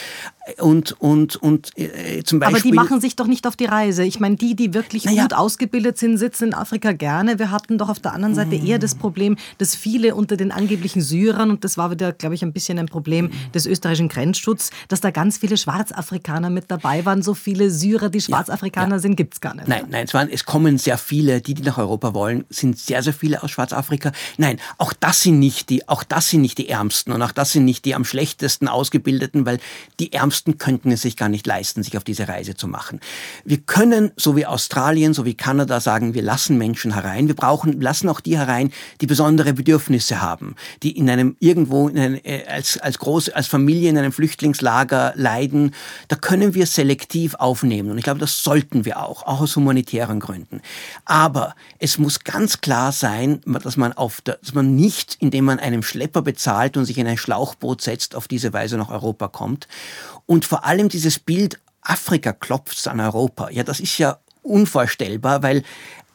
und, 0.59 1.01
und, 1.01 1.37
und 1.37 1.71
äh, 1.79 2.23
zum 2.25 2.41
Beispiel. 2.41 2.57
Aber 2.57 2.63
die 2.63 2.73
machen 2.73 3.01
sich 3.01 3.17
doch 3.17 3.27
nicht 3.27 3.47
auf 3.47 3.57
die 3.57 3.65
Reise. 3.67 4.05
Ich 4.05 4.19
meine, 4.19 4.37
die, 4.37 4.57
die 4.57 4.75
wirklich 4.75 5.05
naja. 5.05 5.23
gut 5.23 5.35
ausgebildet 5.35 5.99
sind, 5.99 6.19
sitzen 6.19 6.49
in 6.49 6.55
Afrika 6.55 6.93
gerne. 6.93 7.39
Wir 7.39 7.51
hatten 7.51 7.79
doch 7.79 7.89
auf 7.89 8.01
der 8.01 8.13
anderen 8.13 8.35
Seite 8.35 8.57
eher 8.57 8.79
das 8.79 8.95
Problem, 8.95 9.37
dass 9.59 9.77
viele 9.77 10.15
unter 10.15 10.37
den 10.37 10.51
angeblichen 10.51 11.01
Syrern, 11.01 11.51
und 11.51 11.65
das 11.65 11.79
war 11.79 11.91
wieder, 11.91 12.13
glaube 12.13 12.35
ich, 12.35 12.43
ein 12.43 12.53
bisschen 12.53 12.79
ein 12.79 12.87
Problem 12.87 13.31
des 13.55 13.67
österreichischen 13.67 14.09
Grenzschutzes, 14.09 14.71
dass 14.89 15.01
da 15.01 15.11
ganz 15.11 15.39
viele 15.39 15.57
Schwarzafrikaner 15.57 16.51
mit 16.51 16.71
dabei 16.71 17.05
waren. 17.05 17.23
So 17.23 17.35
viele 17.35 17.71
Syrer, 17.71 18.09
die 18.09 18.21
Schwarzafrikaner 18.21 18.89
ja, 18.89 18.97
ja. 18.97 19.01
sind, 19.01 19.17
gibt 19.17 19.35
es 19.35 19.41
gar 19.41 19.55
nicht. 19.55 19.69
Nein, 19.69 19.85
nein, 19.91 20.07
es, 20.07 20.15
waren, 20.15 20.29
es 20.29 20.45
kommen 20.45 20.77
sehr 20.77 20.99
viele, 20.99 21.41
die, 21.41 21.55
die 21.55 21.63
nach 21.63 21.79
Europa 21.79 22.15
wollen, 22.15 22.45
sind 22.51 22.79
sehr, 22.79 23.03
sehr 23.03 23.15
viele 23.15 23.43
aus 23.43 23.52
Schwarzafrika. 23.53 24.13
Nein, 24.39 24.59
auch 24.79 24.93
das 24.93 25.21
sind 25.21 25.39
nicht 25.39 25.71
die, 25.71 25.89
auch 25.89 26.05
das 26.05 26.31
sind 26.31 26.41
nicht 26.41 26.59
die 26.59 26.69
Ärmsten 26.69 27.13
und 27.13 27.23
auch 27.23 27.33
das 27.33 27.53
sind 27.53 27.65
nicht 27.65 27.85
die 27.85 27.95
am 27.95 28.05
schlechtesten 28.05 28.69
ausgebildeten, 28.69 29.47
weil 29.47 29.59
die 30.01 30.13
Ärmsten 30.13 30.59
könnten 30.59 30.91
es 30.91 31.03
sich 31.03 31.17
gar 31.17 31.29
nicht 31.29 31.47
leisten, 31.47 31.83
sich 31.83 31.97
auf 31.97 32.05
diese 32.05 32.29
Reise 32.29 32.55
zu 32.55 32.67
machen. 32.67 33.01
Wir 33.45 33.59
können, 33.59 34.13
so 34.17 34.37
wie 34.37 34.47
Australien, 34.47 35.15
so 35.15 35.25
wie 35.25 35.35
Kanada, 35.35 35.81
sagen, 35.81 36.15
wir 36.15 36.23
lassen 36.23 36.59
Menschen 36.59 36.95
herein. 36.95 37.29
Wir 37.29 37.37
brauchen, 37.37 37.81
lassen 37.81 38.09
auch 38.09 38.21
die 38.21 38.39
herein, 38.39 38.73
die 39.01 39.07
besondere 39.07 39.53
Bedürfnisse 39.53 40.23
haben, 40.23 40.57
die 40.83 40.97
in 40.97 41.11
einem 41.11 41.37
irgendwo 41.39 41.89
in 41.89 41.99
einem, 41.99 42.21
äh, 42.25 42.45
als, 42.47 42.79
als 42.79 42.99
groß, 42.99 43.31
als 43.31 43.47
Familie 43.47 43.91
in 43.91 43.99
einem 43.99 44.13
Flüchtlingslager 44.13 45.13
leiden. 45.17 45.75
Da 46.09 46.17
können 46.17 46.55
wir 46.55 46.67
selektiv 46.67 47.35
aufnehmen. 47.35 47.91
Und 47.91 47.99
ich 47.99 48.05
glaube, 48.05 48.21
das 48.21 48.43
sollten 48.43 48.85
wir 48.85 49.03
auch, 49.03 49.25
auch 49.25 49.41
aus 49.41 49.57
humanitären 49.57 50.21
Gründen. 50.21 50.61
Aber 51.05 51.55
es 51.79 51.99
muss 51.99 52.25
ganz 52.25 52.61
klar 52.61 52.93
sein, 52.93 53.41
dass 53.47 53.77
man 53.77 53.93
auf 53.93 54.21
der, 54.21 54.37
dass 54.37 54.55
man 54.55 54.75
nicht, 54.75 55.17
indem 55.21 55.45
man 55.45 55.59
einem 55.59 55.83
Schlepper 55.83 56.23
bezahlt 56.23 56.77
und 56.77 56.85
sich 56.85 56.99
in 56.99 57.07
ein 57.07 57.19
Schlauchboot 57.19 57.81
setzt, 57.81 58.15
auf 58.15 58.29
diese 58.29 58.53
Weise 58.53 58.77
nach 58.77 58.91
Europa 58.91 59.29
kommt. 59.29 59.69
Und 60.27 60.45
vor 60.45 60.65
allem 60.65 60.89
dieses 60.89 61.19
Bild, 61.19 61.61
Afrika 61.83 62.33
klopft 62.33 62.87
an 62.89 63.01
Europa. 63.01 63.51
Ja, 63.51 63.65
das 63.65 63.81
ist 63.81 63.99
ja 63.99 64.19
unvorstellbar, 64.43 65.43
weil 65.43 65.63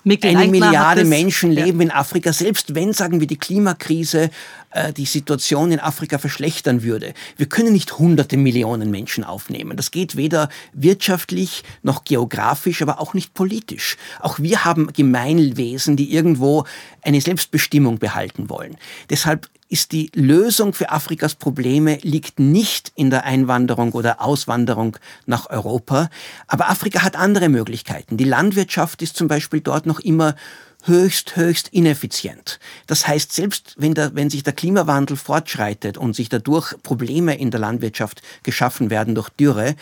Mikkel 0.07 0.35
eine 0.35 0.49
Milliarde 0.49 1.05
Menschen 1.05 1.51
leben 1.51 1.81
ja. 1.81 1.87
in 1.87 1.91
Afrika, 1.91 2.33
selbst 2.33 2.73
wenn, 2.73 2.93
sagen 2.93 3.19
wir, 3.19 3.27
die 3.27 3.37
Klimakrise 3.37 4.31
äh, 4.71 4.93
die 4.93 5.05
Situation 5.05 5.71
in 5.71 5.79
Afrika 5.79 6.17
verschlechtern 6.17 6.83
würde. 6.83 7.13
Wir 7.35 7.47
können 7.47 7.73
nicht 7.73 7.97
hunderte 7.97 8.37
Millionen 8.37 8.91
Menschen 8.91 9.23
aufnehmen. 9.23 9.75
Das 9.77 9.91
geht 9.91 10.15
weder 10.15 10.49
wirtschaftlich 10.73 11.63
noch 11.83 12.03
geografisch, 12.03 12.81
aber 12.81 12.99
auch 12.99 13.13
nicht 13.13 13.33
politisch. 13.33 13.97
Auch 14.19 14.39
wir 14.39 14.65
haben 14.65 14.91
Gemeinwesen, 14.93 15.97
die 15.97 16.13
irgendwo 16.13 16.65
eine 17.01 17.21
Selbstbestimmung 17.21 17.99
behalten 17.99 18.49
wollen. 18.49 18.77
Deshalb 19.09 19.49
ist 19.69 19.91
die 19.91 20.09
Lösung 20.13 20.73
für 20.73 20.91
Afrikas 20.91 21.35
Probleme 21.35 21.97
liegt 22.01 22.39
nicht 22.39 22.91
in 22.95 23.09
der 23.09 23.25
Einwanderung 23.25 23.91
oder 23.91 24.21
Auswanderung 24.21 24.97
nach 25.25 25.49
Europa. 25.49 26.09
Aber 26.47 26.69
Afrika 26.69 27.03
hat 27.03 27.15
andere 27.15 27.49
Möglichkeiten. 27.49 28.17
Die 28.17 28.23
Landwirtschaft 28.23 29.01
ist 29.01 29.17
zum 29.17 29.27
Beispiel 29.27 29.61
dort 29.61 29.85
noch 29.85 29.99
immer 29.99 30.35
höchst, 30.83 31.35
höchst 31.35 31.67
ineffizient. 31.69 32.59
Das 32.87 33.07
heißt, 33.07 33.33
selbst 33.33 33.75
wenn, 33.77 33.93
der, 33.93 34.15
wenn 34.15 34.29
sich 34.29 34.43
der 34.43 34.53
Klimawandel 34.53 35.17
fortschreitet 35.17 35.97
und 35.97 36.15
sich 36.15 36.29
dadurch 36.29 36.73
Probleme 36.83 37.37
in 37.37 37.51
der 37.51 37.59
Landwirtschaft 37.59 38.21
geschaffen 38.43 38.89
werden 38.89 39.15
durch 39.15 39.29
Dürre, 39.29 39.75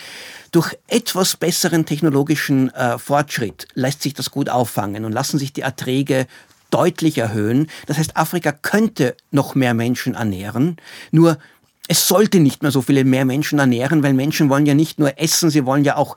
durch 0.52 0.76
etwas 0.88 1.38
besseren 1.38 1.86
technologischen 1.86 2.74
äh, 2.74 2.98
Fortschritt 2.98 3.68
lässt 3.74 4.02
sich 4.02 4.14
das 4.14 4.32
gut 4.32 4.50
auffangen 4.50 5.06
und 5.06 5.12
lassen 5.12 5.38
sich 5.38 5.54
die 5.54 5.62
Erträge 5.62 6.28
deutlich 6.72 7.18
erhöhen. 7.18 7.68
Das 7.86 7.98
heißt, 7.98 8.18
Afrika 8.18 8.52
könnte 8.52 9.16
noch 9.32 9.56
mehr 9.56 9.74
Menschen 9.74 10.16
ernähren, 10.16 10.78
nur 11.12 11.38
es 11.88 12.08
sollte 12.08 12.40
nicht 12.40 12.64
mehr 12.64 12.72
so 12.72 12.82
viele 12.82 13.04
mehr 13.04 13.26
Menschen 13.26 13.60
ernähren, 13.60 14.02
weil 14.02 14.14
Menschen 14.14 14.50
wollen 14.50 14.66
ja 14.66 14.74
nicht 14.74 15.00
nur 15.00 15.20
essen, 15.20 15.50
sie 15.50 15.66
wollen 15.66 15.84
ja 15.84 15.98
auch 15.98 16.16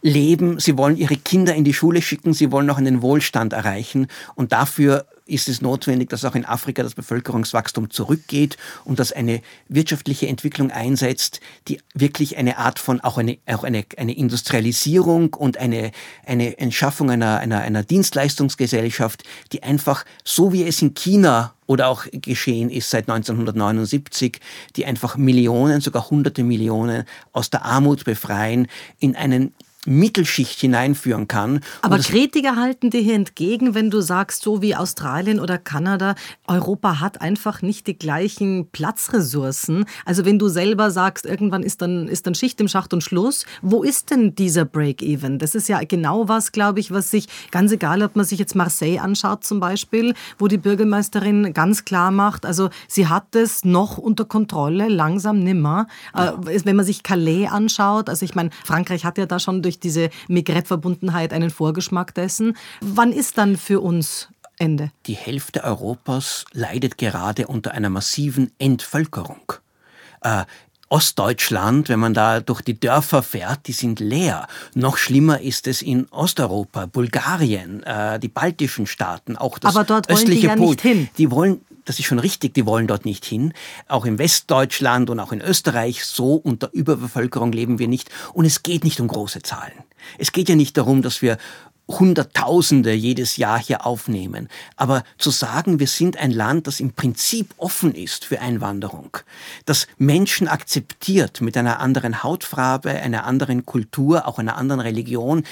leben, 0.00 0.60
sie 0.60 0.78
wollen 0.78 0.96
ihre 0.96 1.16
Kinder 1.16 1.54
in 1.54 1.64
die 1.64 1.74
Schule 1.74 2.02
schicken, 2.02 2.34
sie 2.34 2.52
wollen 2.52 2.70
auch 2.70 2.78
einen 2.78 3.02
Wohlstand 3.02 3.52
erreichen 3.52 4.06
und 4.36 4.52
dafür 4.52 5.06
ist 5.28 5.48
es 5.48 5.60
notwendig, 5.60 6.08
dass 6.08 6.24
auch 6.24 6.34
in 6.34 6.44
Afrika 6.44 6.82
das 6.82 6.94
Bevölkerungswachstum 6.94 7.90
zurückgeht 7.90 8.56
und 8.84 8.98
dass 8.98 9.12
eine 9.12 9.42
wirtschaftliche 9.68 10.26
Entwicklung 10.26 10.70
einsetzt, 10.70 11.40
die 11.68 11.80
wirklich 11.94 12.38
eine 12.38 12.58
Art 12.58 12.78
von, 12.78 13.00
auch 13.00 13.18
eine, 13.18 13.38
auch 13.46 13.64
eine, 13.64 13.84
eine 13.96 14.16
Industrialisierung 14.16 15.34
und 15.34 15.58
eine, 15.58 15.92
eine 16.24 16.58
Entschaffung 16.58 17.10
einer, 17.10 17.38
einer, 17.38 17.60
einer 17.60 17.82
Dienstleistungsgesellschaft, 17.82 19.24
die 19.52 19.62
einfach, 19.62 20.04
so 20.24 20.52
wie 20.52 20.64
es 20.64 20.80
in 20.82 20.94
China 20.94 21.54
oder 21.66 21.88
auch 21.88 22.06
geschehen 22.10 22.70
ist 22.70 22.88
seit 22.88 23.10
1979, 23.10 24.40
die 24.76 24.86
einfach 24.86 25.16
Millionen, 25.16 25.82
sogar 25.82 26.08
hunderte 26.08 26.42
Millionen 26.42 27.04
aus 27.32 27.50
der 27.50 27.64
Armut 27.64 28.04
befreien, 28.04 28.68
in 28.98 29.14
einen 29.14 29.52
Mittelschicht 29.86 30.60
hineinführen 30.60 31.28
kann. 31.28 31.60
Aber 31.82 31.98
Kritiker 31.98 32.56
halten 32.56 32.90
dir 32.90 33.00
hier 33.00 33.14
entgegen, 33.14 33.74
wenn 33.74 33.90
du 33.90 34.00
sagst, 34.00 34.42
so 34.42 34.60
wie 34.60 34.74
Australien 34.74 35.38
oder 35.38 35.56
Kanada, 35.56 36.16
Europa 36.48 37.00
hat 37.00 37.20
einfach 37.20 37.62
nicht 37.62 37.86
die 37.86 37.96
gleichen 37.96 38.68
Platzressourcen. 38.70 39.84
Also 40.04 40.24
wenn 40.24 40.38
du 40.38 40.48
selber 40.48 40.90
sagst, 40.90 41.26
irgendwann 41.26 41.62
ist 41.62 41.80
dann, 41.80 42.08
ist 42.08 42.26
dann 42.26 42.34
Schicht 42.34 42.60
im 42.60 42.66
Schacht 42.66 42.92
und 42.92 43.04
Schluss, 43.04 43.46
wo 43.62 43.84
ist 43.84 44.10
denn 44.10 44.34
dieser 44.34 44.64
Break-Even? 44.64 45.38
Das 45.38 45.54
ist 45.54 45.68
ja 45.68 45.80
genau 45.84 46.28
was, 46.28 46.50
glaube 46.50 46.80
ich, 46.80 46.90
was 46.90 47.10
sich, 47.10 47.28
ganz 47.52 47.70
egal, 47.70 48.02
ob 48.02 48.16
man 48.16 48.24
sich 48.24 48.40
jetzt 48.40 48.56
Marseille 48.56 48.98
anschaut 48.98 49.44
zum 49.44 49.60
Beispiel, 49.60 50.14
wo 50.38 50.48
die 50.48 50.58
Bürgermeisterin 50.58 51.54
ganz 51.54 51.84
klar 51.84 52.10
macht, 52.10 52.44
also 52.44 52.70
sie 52.88 53.06
hat 53.06 53.36
es 53.36 53.64
noch 53.64 53.96
unter 53.96 54.24
Kontrolle, 54.24 54.88
langsam 54.88 55.38
nimmer. 55.38 55.86
Ja. 56.16 56.32
Äh, 56.32 56.64
wenn 56.64 56.76
man 56.76 56.84
sich 56.84 57.04
Calais 57.04 57.46
anschaut, 57.46 58.08
also 58.08 58.24
ich 58.24 58.34
meine, 58.34 58.50
Frankreich 58.64 59.04
hat 59.04 59.18
ja 59.18 59.26
da 59.26 59.38
schon 59.38 59.62
durch 59.68 59.78
diese 59.78 60.08
Migrett-Verbundenheit 60.28 61.34
einen 61.34 61.50
Vorgeschmack 61.50 62.14
dessen. 62.14 62.56
Wann 62.80 63.12
ist 63.12 63.36
dann 63.36 63.58
für 63.58 63.80
uns 63.80 64.28
Ende? 64.58 64.90
Die 65.06 65.14
Hälfte 65.14 65.62
Europas 65.62 66.46
leidet 66.52 66.96
gerade 66.96 67.46
unter 67.46 67.72
einer 67.72 67.90
massiven 67.90 68.50
Entvölkerung. 68.58 69.52
Äh, 70.22 70.44
Ostdeutschland, 70.90 71.90
wenn 71.90 71.98
man 71.98 72.14
da 72.14 72.40
durch 72.40 72.62
die 72.62 72.80
Dörfer 72.80 73.22
fährt, 73.22 73.66
die 73.66 73.72
sind 73.72 74.00
leer. 74.00 74.46
Noch 74.74 74.96
schlimmer 74.96 75.42
ist 75.42 75.66
es 75.66 75.82
in 75.82 76.06
Osteuropa, 76.10 76.86
Bulgarien, 76.86 77.82
äh, 77.82 78.18
die 78.18 78.28
baltischen 78.28 78.86
Staaten, 78.86 79.36
auch 79.36 79.58
das 79.58 79.76
Aber 79.76 79.84
dort 79.84 80.08
wollen 80.08 80.16
östliche 80.16 80.40
die 80.40 80.46
ja 80.46 80.56
Pol. 80.56 80.68
Nicht 80.68 80.80
hin. 80.80 81.08
Die 81.18 81.30
wollen, 81.30 81.60
das 81.88 81.98
ist 81.98 82.04
schon 82.04 82.18
richtig, 82.18 82.52
die 82.52 82.66
wollen 82.66 82.86
dort 82.86 83.06
nicht 83.06 83.24
hin. 83.24 83.54
Auch 83.86 84.04
in 84.04 84.18
Westdeutschland 84.18 85.08
und 85.08 85.20
auch 85.20 85.32
in 85.32 85.40
Österreich, 85.40 86.04
so 86.04 86.34
unter 86.34 86.70
Überbevölkerung 86.72 87.50
leben 87.50 87.78
wir 87.78 87.88
nicht. 87.88 88.10
Und 88.34 88.44
es 88.44 88.62
geht 88.62 88.84
nicht 88.84 89.00
um 89.00 89.08
große 89.08 89.40
Zahlen. 89.40 89.72
Es 90.18 90.32
geht 90.32 90.48
ja 90.50 90.54
nicht 90.54 90.76
darum, 90.76 91.00
dass 91.00 91.22
wir 91.22 91.38
Hunderttausende 91.88 92.92
jedes 92.92 93.38
Jahr 93.38 93.58
hier 93.58 93.86
aufnehmen. 93.86 94.48
Aber 94.76 95.02
zu 95.16 95.30
sagen, 95.30 95.80
wir 95.80 95.86
sind 95.86 96.18
ein 96.18 96.30
Land, 96.30 96.66
das 96.66 96.80
im 96.80 96.92
Prinzip 96.92 97.54
offen 97.56 97.94
ist 97.94 98.26
für 98.26 98.40
Einwanderung, 98.40 99.16
das 99.64 99.86
Menschen 99.96 100.48
akzeptiert 100.48 101.40
mit 101.40 101.56
einer 101.56 101.80
anderen 101.80 102.22
Hautfarbe, 102.22 102.90
einer 102.90 103.24
anderen 103.24 103.64
Kultur, 103.64 104.28
auch 104.28 104.38
einer 104.38 104.58
anderen 104.58 104.80
Religion, 104.80 105.44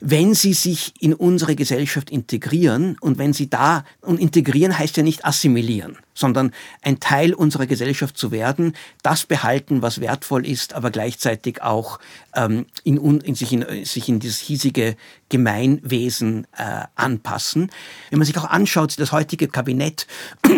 wenn 0.00 0.34
sie 0.34 0.52
sich 0.52 0.92
in 1.00 1.14
unsere 1.14 1.56
Gesellschaft 1.56 2.10
integrieren 2.10 2.96
und 3.00 3.18
wenn 3.18 3.32
sie 3.32 3.50
da, 3.50 3.84
und 4.00 4.20
integrieren 4.20 4.78
heißt 4.78 4.96
ja 4.96 5.02
nicht 5.02 5.24
assimilieren, 5.24 5.98
sondern 6.14 6.52
ein 6.82 7.00
Teil 7.00 7.34
unserer 7.34 7.66
Gesellschaft 7.66 8.16
zu 8.16 8.30
werden, 8.30 8.74
das 9.02 9.26
behalten, 9.26 9.82
was 9.82 10.00
wertvoll 10.00 10.46
ist, 10.46 10.74
aber 10.74 10.90
gleichzeitig 10.90 11.62
auch 11.62 11.98
ähm, 12.34 12.66
in, 12.84 12.96
in, 13.20 13.34
sich, 13.34 13.52
in, 13.52 13.84
sich 13.84 14.08
in 14.08 14.20
dieses 14.20 14.38
hiesige 14.38 14.96
Gemeinwesen 15.28 16.46
äh, 16.56 16.84
anpassen. 16.94 17.70
Wenn 18.10 18.18
man 18.18 18.26
sich 18.26 18.38
auch 18.38 18.44
anschaut, 18.44 18.98
das 18.98 19.12
heutige 19.12 19.48
Kabinett 19.48 20.06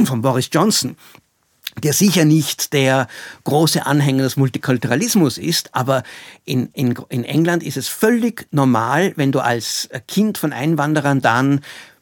von 0.04 0.22
Boris 0.22 0.50
Johnson, 0.52 0.96
der 1.82 1.92
sicher 1.92 2.24
nicht 2.24 2.72
der 2.72 3.06
große 3.44 3.86
Anhänger 3.86 4.24
des 4.24 4.36
Multikulturalismus 4.36 5.38
ist, 5.38 5.74
aber 5.74 6.02
in, 6.44 6.70
in, 6.72 6.94
in 7.08 7.24
England 7.24 7.62
ist 7.62 7.76
es 7.76 7.88
völlig 7.88 8.46
normal, 8.50 9.12
wenn 9.16 9.32
du 9.32 9.40
als 9.40 9.88
Kind 10.06 10.38
von 10.38 10.52
Einwanderern 10.52 11.20
dann 11.20 11.60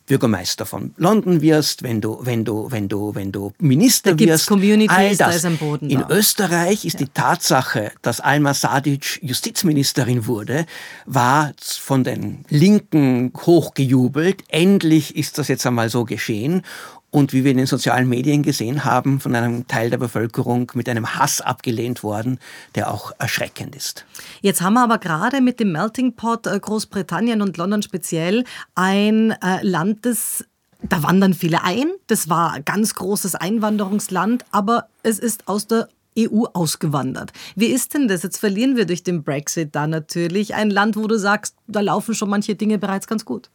Bürgermeister 0.09 0.66
von 0.66 0.95
London 0.97 1.43
wirst, 1.43 1.83
wenn 1.83 2.01
du, 2.01 2.19
wenn 2.23 2.45
du, 2.45 2.71
wenn 2.71 2.89
du, 2.89 3.14
wenn 3.14 3.31
du 3.31 3.53
Minister 3.59 4.14
da 4.14 4.25
wirst. 4.25 4.49
Communities, 4.49 4.97
all 4.97 5.16
das. 5.16 5.43
Da 5.43 5.51
Boden 5.51 5.91
In 5.91 6.01
da. 6.01 6.09
Österreich 6.09 6.85
ist 6.85 6.95
ja. 6.95 7.07
die 7.07 7.12
Tatsache, 7.12 7.93
dass 8.03 8.21
Alma 8.21 8.55
Sadic 8.55 9.21
Justizministerin 9.23 10.27
wurde, 10.27 10.66
war 11.05 11.53
von 11.61 12.05
den 12.05 12.45
Linken 12.49 13.33
hochgejubelt. 13.37 14.43
Endlich 14.49 15.14
ist 15.14 15.39
das 15.39 15.49
jetzt 15.49 15.66
einmal 15.66 15.91
so 15.91 16.05
geschehen 16.05 16.62
und 17.11 17.33
wie 17.33 17.45
wir 17.45 17.53
in 17.53 17.57
den 17.57 17.67
sozialen 17.67 18.09
Medien 18.09 18.43
gesehen 18.43 18.85
haben, 18.85 19.21
von 19.21 19.35
einem 19.35 19.67
Teil 19.67 19.91
der 19.91 19.99
Bevölkerung 19.99 20.71
mit 20.75 20.89
einem 20.89 21.15
Hass 21.15 21.41
abgelehnt 21.41 22.03
worden, 22.03 22.39
der 22.75 22.93
auch 22.93 23.13
erschreckend 23.19 23.75
ist. 23.75 24.05
Jetzt 24.43 24.61
haben 24.61 24.75
wir 24.75 24.83
aber 24.83 24.99
gerade 24.99 25.41
mit 25.41 25.59
dem 25.61 25.73
Melting 25.73 26.15
Pot 26.15 26.47
äh, 26.47 26.59
Großbritannien 26.59 27.41
und 27.41 27.57
London 27.57 27.83
speziell 27.83 28.45
ein 28.75 29.31
äh, 29.31 29.63
Land, 29.63 30.05
das 30.05 30.45
da 30.83 31.03
wandern 31.03 31.35
viele 31.35 31.65
ein. 31.65 31.91
Das 32.07 32.29
war 32.29 32.53
ein 32.53 32.65
ganz 32.65 32.95
großes 32.95 33.35
Einwanderungsland, 33.35 34.45
aber 34.53 34.87
es 35.03 35.19
ist 35.19 35.49
aus 35.49 35.67
der 35.67 35.89
EU 36.17 36.45
ausgewandert. 36.53 37.33
Wie 37.57 37.67
ist 37.67 37.95
denn 37.95 38.09
das? 38.09 38.23
Jetzt 38.23 38.39
verlieren 38.39 38.77
wir 38.77 38.87
durch 38.87 39.03
den 39.03 39.23
Brexit 39.23 39.75
da 39.75 39.87
natürlich 39.87 40.55
ein 40.55 40.71
Land, 40.71 40.97
wo 40.97 41.07
du 41.07 41.19
sagst, 41.19 41.57
da 41.67 41.81
laufen 41.81 42.15
schon 42.15 42.31
manche 42.31 42.55
Dinge 42.55 42.79
bereits 42.79 43.07
ganz 43.07 43.25
gut. 43.25 43.51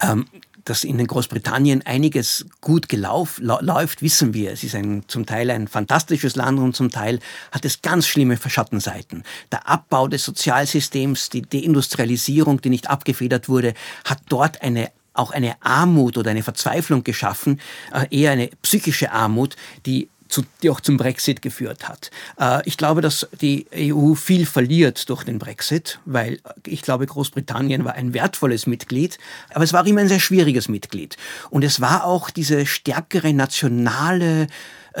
Ähm, 0.00 0.26
dass 0.64 0.84
in 0.84 1.04
Großbritannien 1.06 1.82
einiges 1.82 2.46
gut 2.60 2.88
gelauf, 2.88 3.38
läuft, 3.40 4.02
wissen 4.02 4.34
wir. 4.34 4.52
Es 4.52 4.62
ist 4.64 4.74
ein, 4.74 5.04
zum 5.08 5.26
Teil 5.26 5.50
ein 5.50 5.68
fantastisches 5.68 6.36
Land 6.36 6.58
und 6.58 6.76
zum 6.76 6.90
Teil 6.90 7.18
hat 7.50 7.64
es 7.64 7.82
ganz 7.82 8.06
schlimme 8.06 8.36
Verschattenseiten. 8.36 9.24
Der 9.50 9.68
Abbau 9.68 10.08
des 10.08 10.24
Sozialsystems, 10.24 11.30
die 11.30 11.42
Deindustrialisierung, 11.42 12.60
die 12.60 12.70
nicht 12.70 12.90
abgefedert 12.90 13.48
wurde, 13.48 13.74
hat 14.04 14.18
dort 14.28 14.62
eine 14.62 14.90
auch 15.14 15.30
eine 15.30 15.56
Armut 15.60 16.16
oder 16.16 16.30
eine 16.30 16.42
Verzweiflung 16.42 17.04
geschaffen, 17.04 17.60
äh, 17.92 18.06
eher 18.10 18.32
eine 18.32 18.48
psychische 18.62 19.12
Armut, 19.12 19.56
die 19.84 20.08
zu, 20.32 20.42
die 20.62 20.70
auch 20.70 20.80
zum 20.80 20.96
Brexit 20.96 21.42
geführt 21.42 21.88
hat. 21.88 22.10
Äh, 22.38 22.62
ich 22.64 22.76
glaube, 22.76 23.00
dass 23.00 23.28
die 23.40 23.66
EU 23.74 24.14
viel 24.14 24.46
verliert 24.46 25.08
durch 25.08 25.24
den 25.24 25.38
Brexit, 25.38 26.00
weil 26.04 26.40
ich 26.66 26.82
glaube, 26.82 27.06
Großbritannien 27.06 27.84
war 27.84 27.94
ein 27.94 28.14
wertvolles 28.14 28.66
Mitglied, 28.66 29.18
aber 29.54 29.64
es 29.64 29.72
war 29.72 29.86
immer 29.86 30.00
ein 30.00 30.08
sehr 30.08 30.20
schwieriges 30.20 30.68
Mitglied. 30.68 31.16
Und 31.50 31.64
es 31.64 31.80
war 31.80 32.04
auch 32.04 32.30
diese 32.30 32.66
stärkere 32.66 33.32
nationale 33.32 34.44
äh, 34.44 34.48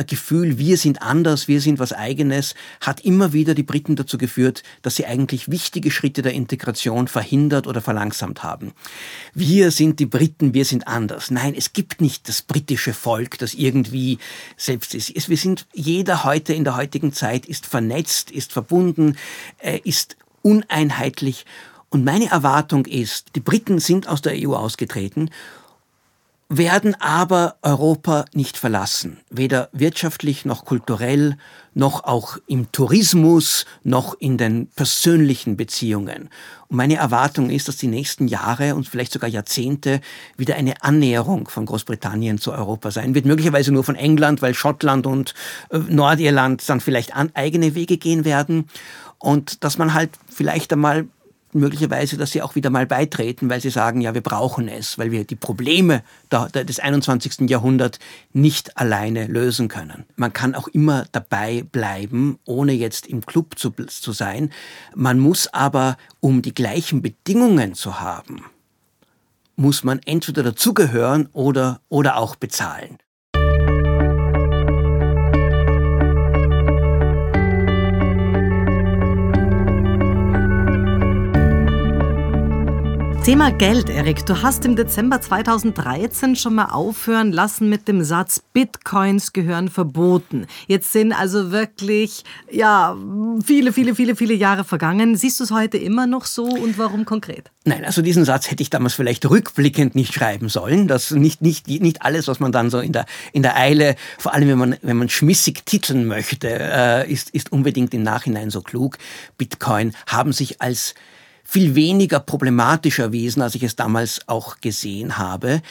Gefühl, 0.06 0.58
wir 0.58 0.76
sind 0.76 1.02
anders, 1.02 1.48
wir 1.48 1.60
sind 1.60 1.78
was 1.78 1.92
eigenes, 1.92 2.54
hat 2.80 3.00
immer 3.00 3.32
wieder 3.32 3.54
die 3.54 3.62
Briten 3.62 3.96
dazu 3.96 4.18
geführt, 4.18 4.62
dass 4.82 4.96
sie 4.96 5.06
eigentlich 5.06 5.50
wichtige 5.50 5.90
Schritte 5.90 6.22
der 6.22 6.32
Integration 6.32 7.08
verhindert 7.08 7.66
oder 7.66 7.80
verlangsamt 7.80 8.42
haben. 8.42 8.72
Wir 9.34 9.70
sind 9.70 10.00
die 10.00 10.06
Briten, 10.06 10.54
wir 10.54 10.64
sind 10.64 10.88
anders. 10.88 11.30
Nein, 11.30 11.54
es 11.56 11.72
gibt 11.72 12.00
nicht 12.00 12.28
das 12.28 12.42
britische 12.42 12.94
Volk, 12.94 13.38
das 13.38 13.54
irgendwie 13.54 14.18
selbst 14.56 14.94
ist. 14.94 15.28
Wir 15.28 15.36
sind, 15.36 15.66
jeder 15.72 16.24
heute 16.24 16.52
in 16.52 16.64
der 16.64 16.76
heutigen 16.76 17.12
Zeit 17.12 17.46
ist 17.46 17.66
vernetzt, 17.66 18.30
ist 18.30 18.52
verbunden, 18.52 19.16
äh, 19.58 19.80
ist 19.84 20.16
uneinheitlich. 20.42 21.46
Und 21.90 22.04
meine 22.04 22.30
Erwartung 22.30 22.86
ist, 22.86 23.36
die 23.36 23.40
Briten 23.40 23.78
sind 23.78 24.08
aus 24.08 24.22
der 24.22 24.32
EU 24.36 24.54
ausgetreten 24.54 25.30
werden 26.58 26.94
aber 27.00 27.56
Europa 27.62 28.26
nicht 28.34 28.58
verlassen, 28.58 29.18
weder 29.30 29.70
wirtschaftlich 29.72 30.44
noch 30.44 30.66
kulturell, 30.66 31.38
noch 31.72 32.04
auch 32.04 32.36
im 32.46 32.70
Tourismus, 32.72 33.64
noch 33.84 34.14
in 34.20 34.36
den 34.36 34.66
persönlichen 34.66 35.56
Beziehungen. 35.56 36.28
Und 36.68 36.76
meine 36.76 36.96
Erwartung 36.96 37.48
ist, 37.48 37.68
dass 37.68 37.78
die 37.78 37.86
nächsten 37.86 38.28
Jahre 38.28 38.74
und 38.74 38.86
vielleicht 38.86 39.12
sogar 39.12 39.30
Jahrzehnte 39.30 40.02
wieder 40.36 40.56
eine 40.56 40.82
Annäherung 40.82 41.48
von 41.48 41.64
Großbritannien 41.64 42.36
zu 42.36 42.52
Europa 42.52 42.90
sein 42.90 43.14
wird. 43.14 43.24
Möglicherweise 43.24 43.72
nur 43.72 43.84
von 43.84 43.96
England, 43.96 44.42
weil 44.42 44.52
Schottland 44.52 45.06
und 45.06 45.32
äh, 45.70 45.78
Nordirland 45.78 46.68
dann 46.68 46.80
vielleicht 46.80 47.14
eigene 47.14 47.74
Wege 47.74 47.96
gehen 47.96 48.26
werden. 48.26 48.66
Und 49.18 49.64
dass 49.64 49.78
man 49.78 49.94
halt 49.94 50.10
vielleicht 50.28 50.70
einmal 50.74 51.06
möglicherweise, 51.54 52.16
dass 52.16 52.30
sie 52.30 52.42
auch 52.42 52.54
wieder 52.54 52.70
mal 52.70 52.86
beitreten, 52.86 53.50
weil 53.50 53.60
sie 53.60 53.70
sagen, 53.70 54.00
ja, 54.00 54.14
wir 54.14 54.20
brauchen 54.20 54.68
es, 54.68 54.98
weil 54.98 55.10
wir 55.10 55.24
die 55.24 55.36
Probleme 55.36 56.02
des 56.30 56.80
21. 56.80 57.48
Jahrhunderts 57.50 57.98
nicht 58.32 58.76
alleine 58.76 59.26
lösen 59.26 59.68
können. 59.68 60.04
Man 60.16 60.32
kann 60.32 60.54
auch 60.54 60.68
immer 60.68 61.06
dabei 61.12 61.64
bleiben, 61.70 62.38
ohne 62.44 62.72
jetzt 62.72 63.06
im 63.06 63.24
Club 63.24 63.58
zu, 63.58 63.70
zu 63.70 64.12
sein. 64.12 64.50
Man 64.94 65.18
muss 65.18 65.46
aber, 65.52 65.96
um 66.20 66.42
die 66.42 66.54
gleichen 66.54 67.02
Bedingungen 67.02 67.74
zu 67.74 68.00
haben, 68.00 68.44
muss 69.56 69.84
man 69.84 70.00
entweder 70.04 70.42
dazugehören 70.42 71.28
oder, 71.32 71.80
oder 71.88 72.16
auch 72.16 72.36
bezahlen. 72.36 72.98
Thema 83.24 83.52
Geld, 83.52 83.88
Erik. 83.88 84.26
Du 84.26 84.42
hast 84.42 84.64
im 84.64 84.74
Dezember 84.74 85.20
2013 85.20 86.34
schon 86.34 86.56
mal 86.56 86.70
aufhören 86.72 87.30
lassen 87.30 87.68
mit 87.68 87.86
dem 87.86 88.02
Satz, 88.02 88.42
Bitcoins 88.52 89.32
gehören 89.32 89.68
verboten. 89.68 90.48
Jetzt 90.66 90.90
sind 90.90 91.12
also 91.12 91.52
wirklich, 91.52 92.24
ja, 92.50 92.96
viele, 93.44 93.72
viele, 93.72 93.94
viele, 93.94 94.16
viele 94.16 94.34
Jahre 94.34 94.64
vergangen. 94.64 95.14
Siehst 95.14 95.38
du 95.38 95.44
es 95.44 95.52
heute 95.52 95.78
immer 95.78 96.08
noch 96.08 96.24
so 96.24 96.46
und 96.46 96.78
warum 96.78 97.04
konkret? 97.04 97.52
Nein, 97.64 97.84
also 97.84 98.02
diesen 98.02 98.24
Satz 98.24 98.50
hätte 98.50 98.60
ich 98.60 98.70
damals 98.70 98.94
vielleicht 98.94 99.24
rückblickend 99.30 99.94
nicht 99.94 100.12
schreiben 100.12 100.48
sollen. 100.48 100.88
Das 100.88 101.12
nicht, 101.12 101.42
nicht, 101.42 101.68
nicht 101.68 102.02
alles, 102.02 102.26
was 102.26 102.40
man 102.40 102.50
dann 102.50 102.70
so 102.70 102.80
in 102.80 102.90
der, 102.90 103.06
in 103.32 103.44
der 103.44 103.56
Eile, 103.56 103.94
vor 104.18 104.34
allem 104.34 104.48
wenn 104.48 104.58
man, 104.58 104.76
wenn 104.82 104.96
man 104.96 105.08
schmissig 105.08 105.64
titeln 105.64 106.06
möchte, 106.06 106.48
äh, 106.48 107.08
ist, 107.08 107.30
ist 107.30 107.52
unbedingt 107.52 107.94
im 107.94 108.02
Nachhinein 108.02 108.50
so 108.50 108.62
klug. 108.62 108.98
Bitcoin 109.38 109.92
haben 110.08 110.32
sich 110.32 110.60
als 110.60 110.96
viel 111.44 111.74
weniger 111.74 112.20
problematisch 112.20 112.98
erwiesen, 112.98 113.42
als 113.42 113.54
ich 113.54 113.62
es 113.62 113.76
damals 113.76 114.20
auch 114.26 114.60
gesehen 114.60 115.18
habe 115.18 115.62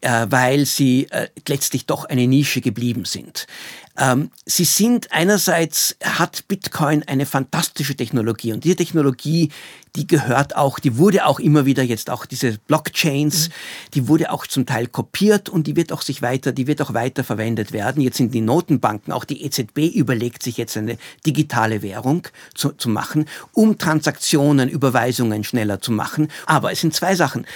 äh, 0.00 0.26
weil 0.30 0.66
sie 0.66 1.08
äh, 1.10 1.28
letztlich 1.48 1.86
doch 1.86 2.04
eine 2.04 2.26
Nische 2.26 2.60
geblieben 2.60 3.04
sind. 3.04 3.46
Ähm, 3.98 4.30
sie 4.44 4.64
sind 4.64 5.12
einerseits, 5.12 5.96
hat 6.02 6.46
Bitcoin 6.48 7.02
eine 7.04 7.26
fantastische 7.26 7.94
Technologie 7.94 8.52
und 8.52 8.64
diese 8.64 8.76
Technologie, 8.76 9.50
die 9.96 10.06
gehört 10.06 10.56
auch, 10.56 10.78
die 10.78 10.98
wurde 10.98 11.24
auch 11.26 11.40
immer 11.40 11.64
wieder 11.64 11.82
jetzt 11.82 12.10
auch 12.10 12.26
diese 12.26 12.58
Blockchains, 12.66 13.48
mhm. 13.48 13.52
die 13.94 14.08
wurde 14.08 14.30
auch 14.30 14.46
zum 14.46 14.66
Teil 14.66 14.86
kopiert 14.86 15.48
und 15.48 15.66
die 15.66 15.76
wird 15.76 15.92
auch 15.92 16.02
sich 16.02 16.20
weiter, 16.20 16.52
die 16.52 16.66
wird 16.66 16.82
auch 16.82 16.92
weiter 16.92 17.24
verwendet 17.24 17.72
werden. 17.72 18.02
Jetzt 18.02 18.18
sind 18.18 18.34
die 18.34 18.42
Notenbanken, 18.42 19.12
auch 19.12 19.24
die 19.24 19.44
EZB 19.44 19.94
überlegt 19.94 20.42
sich 20.42 20.58
jetzt 20.58 20.76
eine 20.76 20.98
digitale 21.24 21.82
Währung 21.82 22.28
zu, 22.54 22.72
zu 22.72 22.88
machen, 22.88 23.26
um 23.52 23.78
Transaktionen, 23.78 24.68
Überweisungen 24.68 25.44
schneller 25.44 25.80
zu 25.80 25.92
machen. 25.92 26.28
Aber 26.44 26.72
es 26.72 26.80
sind 26.80 26.94
zwei 26.94 27.14
Sachen. 27.14 27.46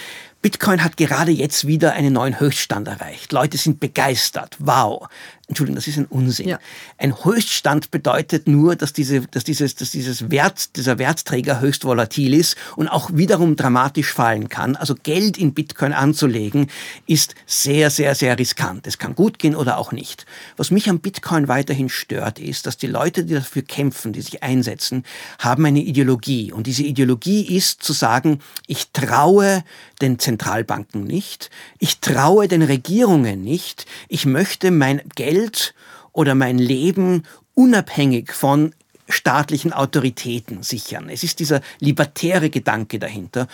Bitcoin 0.41 0.83
hat 0.83 0.97
gerade 0.97 1.31
jetzt 1.31 1.67
wieder 1.67 1.93
einen 1.93 2.13
neuen 2.13 2.39
Höchststand 2.39 2.87
erreicht. 2.87 3.31
Leute 3.31 3.57
sind 3.57 3.79
begeistert. 3.79 4.57
Wow. 4.57 5.07
Entschuldigung, 5.51 5.75
das 5.75 5.87
ist 5.87 5.97
ein 5.97 6.05
Unsinn. 6.05 6.47
Ja. 6.47 6.59
Ein 6.97 7.25
Höchststand 7.25 7.91
bedeutet 7.91 8.47
nur, 8.47 8.77
dass, 8.77 8.93
diese, 8.93 9.19
dass, 9.27 9.43
dieses, 9.43 9.75
dass 9.75 9.91
dieses 9.91 10.31
Wert, 10.31 10.77
dieser 10.77 10.97
Wertträger 10.97 11.59
höchst 11.59 11.83
volatil 11.83 12.33
ist 12.33 12.55
und 12.77 12.87
auch 12.87 13.09
wiederum 13.13 13.57
dramatisch 13.57 14.13
fallen 14.13 14.47
kann. 14.47 14.77
Also 14.77 14.95
Geld 14.95 15.37
in 15.37 15.53
Bitcoin 15.53 15.91
anzulegen 15.91 16.67
ist 17.05 17.35
sehr, 17.45 17.89
sehr, 17.89 18.15
sehr 18.15 18.39
riskant. 18.39 18.87
Es 18.87 18.97
kann 18.97 19.13
gut 19.13 19.39
gehen 19.39 19.53
oder 19.53 19.77
auch 19.77 19.91
nicht. 19.91 20.25
Was 20.55 20.71
mich 20.71 20.89
am 20.89 20.99
Bitcoin 20.99 21.49
weiterhin 21.49 21.89
stört, 21.89 22.39
ist, 22.39 22.65
dass 22.65 22.77
die 22.77 22.87
Leute, 22.87 23.25
die 23.25 23.33
dafür 23.33 23.63
kämpfen, 23.63 24.13
die 24.13 24.21
sich 24.21 24.43
einsetzen, 24.43 25.03
haben 25.37 25.65
eine 25.65 25.81
Ideologie. 25.81 26.53
Und 26.53 26.65
diese 26.65 26.83
Ideologie 26.83 27.57
ist 27.57 27.83
zu 27.83 27.91
sagen, 27.91 28.39
ich 28.67 28.91
traue 28.93 29.65
den 30.01 30.17
Zentralbanken 30.17 31.03
nicht, 31.03 31.49
ich 31.77 31.99
traue 31.99 32.47
den 32.47 32.61
Regierungen 32.61 33.41
nicht, 33.41 33.85
ich 34.07 34.25
möchte 34.25 34.71
mein 34.71 35.01
Geld 35.15 35.40
Geld 35.41 35.73
oder 36.11 36.35
mein 36.35 36.57
Leben 36.57 37.23
unabhängig 37.55 38.31
von 38.33 38.75
staatlichen 39.09 39.73
Autoritäten 39.73 40.63
sichern. 40.63 41.09
Es 41.09 41.23
ist 41.23 41.39
dieser 41.39 41.61
libertäre 41.79 42.49
Gedanke 42.49 42.99
dahinter. 42.99 43.47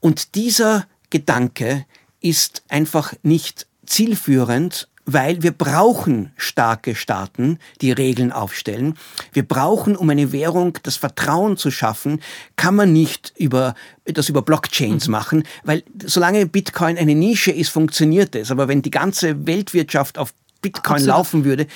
Und 0.00 0.34
dieser 0.34 0.86
Gedanke 1.10 1.86
ist 2.20 2.62
einfach 2.68 3.14
nicht 3.22 3.66
zielführend 3.86 4.88
weil 5.04 5.42
wir 5.42 5.50
brauchen 5.50 6.30
starke 6.36 6.94
Staaten, 6.94 7.58
die 7.80 7.90
Regeln 7.90 8.30
aufstellen. 8.30 8.94
Wir 9.32 9.42
brauchen, 9.42 9.96
um 9.96 10.08
eine 10.10 10.30
Währung 10.30 10.78
das 10.84 10.94
Vertrauen 10.96 11.56
zu 11.56 11.72
schaffen, 11.72 12.20
kann 12.54 12.76
man 12.76 12.92
nicht 12.92 13.32
über, 13.36 13.74
das 14.04 14.28
über 14.28 14.42
Blockchains 14.42 15.08
mhm. 15.08 15.12
machen, 15.12 15.42
weil 15.64 15.82
solange 16.04 16.46
Bitcoin 16.46 16.98
eine 16.98 17.16
Nische 17.16 17.50
ist, 17.50 17.70
funktioniert 17.70 18.36
es. 18.36 18.52
Aber 18.52 18.68
wenn 18.68 18.82
die 18.82 18.92
ganze 18.92 19.44
Weltwirtschaft 19.44 20.18
auf 20.18 20.34
Bitcoin 20.62 20.96
Absolut. 20.96 21.08
laufen 21.08 21.44
würde, 21.44 21.66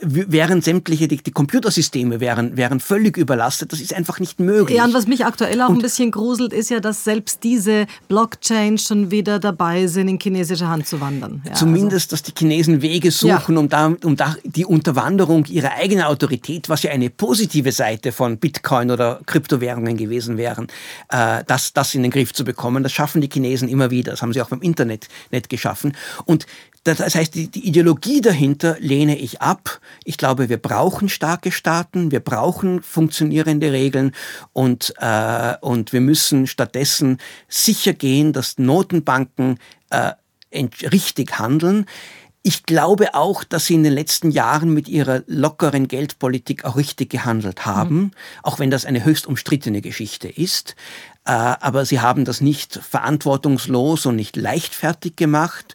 wären 0.00 0.60
sämtliche, 0.60 1.06
die, 1.06 1.18
die, 1.18 1.30
Computersysteme 1.30 2.18
wären, 2.18 2.56
wären 2.56 2.80
völlig 2.80 3.16
überlastet. 3.16 3.72
Das 3.72 3.80
ist 3.80 3.94
einfach 3.94 4.18
nicht 4.18 4.40
möglich. 4.40 4.76
Ja, 4.76 4.84
und 4.84 4.92
was 4.92 5.06
mich 5.06 5.24
aktuell 5.24 5.60
auch 5.62 5.68
und 5.68 5.76
ein 5.76 5.82
bisschen 5.82 6.10
gruselt, 6.10 6.52
ist 6.52 6.70
ja, 6.70 6.80
dass 6.80 7.04
selbst 7.04 7.44
diese 7.44 7.86
Blockchains 8.08 8.84
schon 8.86 9.12
wieder 9.12 9.38
dabei 9.38 9.86
sind, 9.86 10.08
in 10.08 10.18
chinesische 10.20 10.68
Hand 10.68 10.88
zu 10.88 11.00
wandern. 11.00 11.42
Ja, 11.46 11.52
Zumindest, 11.52 12.12
also. 12.12 12.16
dass 12.16 12.22
die 12.22 12.32
Chinesen 12.36 12.82
Wege 12.82 13.12
suchen, 13.12 13.54
ja. 13.54 13.60
um, 13.60 13.68
da, 13.68 13.94
um 14.04 14.16
da 14.16 14.36
die 14.44 14.64
Unterwanderung 14.64 15.44
ihrer 15.46 15.72
eigenen 15.72 16.04
Autorität, 16.04 16.68
was 16.68 16.82
ja 16.82 16.90
eine 16.90 17.08
positive 17.08 17.70
Seite 17.70 18.10
von 18.10 18.38
Bitcoin 18.38 18.90
oder 18.90 19.20
Kryptowährungen 19.26 19.96
gewesen 19.96 20.36
wären, 20.36 20.66
äh, 21.08 21.44
das, 21.46 21.72
das 21.72 21.94
in 21.94 22.02
den 22.02 22.10
Griff 22.10 22.32
zu 22.32 22.44
bekommen. 22.44 22.82
Das 22.82 22.92
schaffen 22.92 23.20
die 23.20 23.28
Chinesen 23.32 23.68
immer 23.68 23.90
wieder. 23.90 24.10
Das 24.12 24.22
haben 24.22 24.32
sie 24.32 24.42
auch 24.42 24.48
beim 24.48 24.60
Internet 24.60 25.08
nicht 25.30 25.48
geschaffen. 25.48 25.96
Und 26.24 26.46
das 26.84 27.14
heißt, 27.14 27.34
die, 27.34 27.48
die 27.50 27.66
Ideologie 27.66 28.20
dahinter 28.20 28.76
lehne 28.78 29.16
ich 29.18 29.40
ab. 29.40 29.80
Ich 30.04 30.18
glaube, 30.18 30.50
wir 30.50 30.58
brauchen 30.58 31.08
starke 31.08 31.50
Staaten, 31.50 32.10
wir 32.10 32.20
brauchen 32.20 32.82
funktionierende 32.82 33.72
Regeln 33.72 34.12
und, 34.52 34.94
äh, 34.98 35.54
und 35.62 35.94
wir 35.94 36.02
müssen 36.02 36.46
stattdessen 36.46 37.18
sicher 37.48 37.94
gehen, 37.94 38.34
dass 38.34 38.58
Notenbanken 38.58 39.58
äh, 39.88 40.12
richtig 40.52 41.38
handeln. 41.38 41.86
Ich 42.42 42.64
glaube 42.64 43.14
auch, 43.14 43.42
dass 43.42 43.64
sie 43.64 43.74
in 43.74 43.84
den 43.84 43.94
letzten 43.94 44.30
Jahren 44.30 44.74
mit 44.74 44.86
ihrer 44.86 45.22
lockeren 45.26 45.88
Geldpolitik 45.88 46.66
auch 46.66 46.76
richtig 46.76 47.08
gehandelt 47.08 47.64
haben, 47.64 47.96
mhm. 47.96 48.10
auch 48.42 48.58
wenn 48.58 48.70
das 48.70 48.84
eine 48.84 49.06
höchst 49.06 49.26
umstrittene 49.26 49.80
Geschichte 49.80 50.28
ist. 50.28 50.76
Äh, 51.24 51.30
aber 51.30 51.86
sie 51.86 52.00
haben 52.00 52.26
das 52.26 52.42
nicht 52.42 52.74
verantwortungslos 52.74 54.04
und 54.04 54.16
nicht 54.16 54.36
leichtfertig 54.36 55.16
gemacht. 55.16 55.74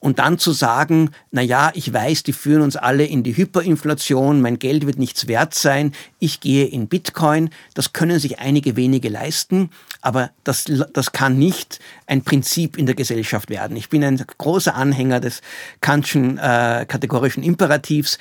Und 0.00 0.20
dann 0.20 0.38
zu 0.38 0.52
sagen, 0.52 1.10
na 1.32 1.42
ja, 1.42 1.72
ich 1.74 1.92
weiß, 1.92 2.22
die 2.22 2.32
führen 2.32 2.62
uns 2.62 2.76
alle 2.76 3.04
in 3.04 3.24
die 3.24 3.36
Hyperinflation, 3.36 4.40
mein 4.40 4.58
Geld 4.58 4.86
wird 4.86 4.98
nichts 4.98 5.26
wert 5.26 5.54
sein, 5.54 5.92
ich 6.20 6.40
gehe 6.40 6.66
in 6.66 6.86
Bitcoin, 6.86 7.50
das 7.74 7.92
können 7.92 8.20
sich 8.20 8.38
einige 8.38 8.76
wenige 8.76 9.08
leisten, 9.08 9.70
aber 10.00 10.30
das, 10.44 10.66
das 10.92 11.10
kann 11.10 11.36
nicht 11.36 11.80
ein 12.06 12.22
Prinzip 12.22 12.78
in 12.78 12.86
der 12.86 12.94
Gesellschaft 12.94 13.50
werden. 13.50 13.76
Ich 13.76 13.88
bin 13.88 14.04
ein 14.04 14.22
großer 14.38 14.74
Anhänger 14.74 15.18
des 15.18 15.42
Kantschen 15.80 16.38
äh, 16.38 16.86
kategorischen 16.86 17.42
Imperativs, 17.42 18.18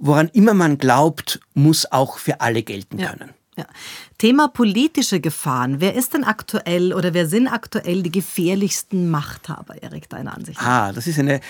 woran 0.00 0.28
immer 0.32 0.54
man 0.54 0.78
glaubt, 0.78 1.40
muss 1.54 1.90
auch 1.92 2.18
für 2.18 2.40
alle 2.40 2.64
gelten 2.64 2.98
ja. 2.98 3.10
können. 3.10 3.30
Ja. 3.56 3.66
Thema 4.20 4.48
politische 4.48 5.18
Gefahren. 5.18 5.80
Wer 5.80 5.94
ist 5.94 6.12
denn 6.12 6.24
aktuell 6.24 6.92
oder 6.92 7.14
wer 7.14 7.26
sind 7.26 7.48
aktuell 7.48 8.02
die 8.02 8.12
gefährlichsten 8.12 9.08
Machthaber, 9.08 9.82
Erik, 9.82 10.10
deiner 10.10 10.36
Ansicht? 10.36 10.60
Ah, 10.60 10.92
das 10.92 11.06
ist 11.06 11.18
eine 11.18 11.40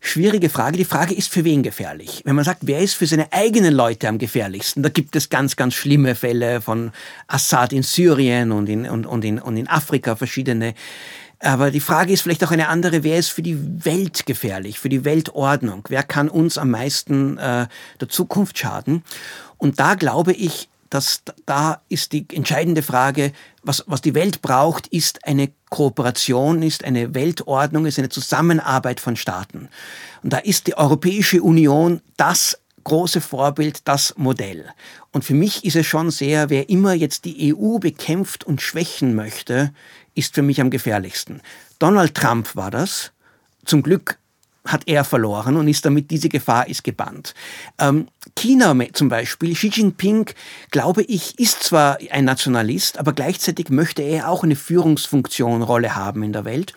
schwierige 0.00 0.50
Frage. 0.50 0.78
Die 0.78 0.84
Frage 0.84 1.14
ist, 1.14 1.28
für 1.28 1.44
wen 1.44 1.62
gefährlich? 1.62 2.22
Wenn 2.24 2.34
man 2.34 2.44
sagt, 2.44 2.62
wer 2.62 2.80
ist 2.80 2.94
für 2.94 3.06
seine 3.06 3.32
eigenen 3.32 3.72
Leute 3.72 4.08
am 4.08 4.18
gefährlichsten, 4.18 4.82
da 4.82 4.88
gibt 4.88 5.14
es 5.14 5.30
ganz, 5.30 5.54
ganz 5.54 5.74
schlimme 5.74 6.16
Fälle 6.16 6.60
von 6.60 6.90
Assad 7.28 7.72
in 7.72 7.84
Syrien 7.84 8.50
und 8.50 8.68
in, 8.68 8.90
und, 8.90 9.06
und 9.06 9.24
in, 9.24 9.38
und 9.38 9.56
in 9.56 9.68
Afrika 9.68 10.16
verschiedene. 10.16 10.74
Aber 11.38 11.70
die 11.70 11.78
Frage 11.78 12.12
ist 12.12 12.22
vielleicht 12.22 12.42
auch 12.42 12.50
eine 12.50 12.66
andere, 12.66 13.04
wer 13.04 13.16
ist 13.16 13.28
für 13.28 13.42
die 13.42 13.84
Welt 13.84 14.26
gefährlich, 14.26 14.80
für 14.80 14.88
die 14.88 15.04
Weltordnung? 15.04 15.84
Wer 15.88 16.02
kann 16.02 16.28
uns 16.28 16.58
am 16.58 16.70
meisten 16.70 17.38
äh, 17.38 17.68
der 18.00 18.08
Zukunft 18.08 18.58
schaden? 18.58 19.04
Und 19.56 19.78
da 19.78 19.94
glaube 19.94 20.32
ich, 20.32 20.68
dass 20.90 21.22
da 21.46 21.82
ist 21.88 22.12
die 22.12 22.26
entscheidende 22.32 22.82
Frage, 22.82 23.32
was, 23.62 23.84
was 23.86 24.00
die 24.00 24.14
Welt 24.14 24.42
braucht, 24.42 24.86
ist 24.86 25.24
eine 25.26 25.50
Kooperation, 25.70 26.62
ist 26.62 26.84
eine 26.84 27.14
Weltordnung, 27.14 27.86
ist 27.86 27.98
eine 27.98 28.08
Zusammenarbeit 28.08 29.00
von 29.00 29.16
Staaten. 29.16 29.68
Und 30.22 30.32
da 30.32 30.38
ist 30.38 30.66
die 30.66 30.76
Europäische 30.76 31.42
Union 31.42 32.00
das 32.16 32.58
große 32.84 33.20
Vorbild, 33.20 33.86
das 33.86 34.14
Modell. 34.16 34.66
Und 35.12 35.24
für 35.24 35.34
mich 35.34 35.64
ist 35.64 35.76
es 35.76 35.86
schon 35.86 36.10
sehr, 36.10 36.48
wer 36.48 36.70
immer 36.70 36.94
jetzt 36.94 37.24
die 37.26 37.54
EU 37.54 37.78
bekämpft 37.78 38.44
und 38.44 38.62
schwächen 38.62 39.14
möchte, 39.14 39.72
ist 40.14 40.34
für 40.34 40.42
mich 40.42 40.60
am 40.60 40.70
gefährlichsten. 40.70 41.42
Donald 41.78 42.14
Trump 42.14 42.56
war 42.56 42.70
das. 42.70 43.12
Zum 43.64 43.82
Glück 43.82 44.18
hat 44.68 44.82
er 44.86 45.04
verloren 45.04 45.56
und 45.56 45.68
ist 45.68 45.84
damit, 45.84 46.10
diese 46.10 46.28
Gefahr 46.28 46.68
ist 46.68 46.84
gebannt. 46.84 47.34
Ähm, 47.78 48.06
China 48.36 48.76
zum 48.92 49.08
Beispiel, 49.08 49.54
Xi 49.54 49.68
Jinping, 49.68 50.30
glaube 50.70 51.02
ich, 51.02 51.38
ist 51.38 51.62
zwar 51.62 51.98
ein 52.10 52.24
Nationalist, 52.24 52.98
aber 52.98 53.12
gleichzeitig 53.12 53.70
möchte 53.70 54.02
er 54.02 54.28
auch 54.28 54.44
eine 54.44 54.56
Führungsfunktion, 54.56 55.62
Rolle 55.62 55.96
haben 55.96 56.22
in 56.22 56.32
der 56.32 56.44
Welt. 56.44 56.74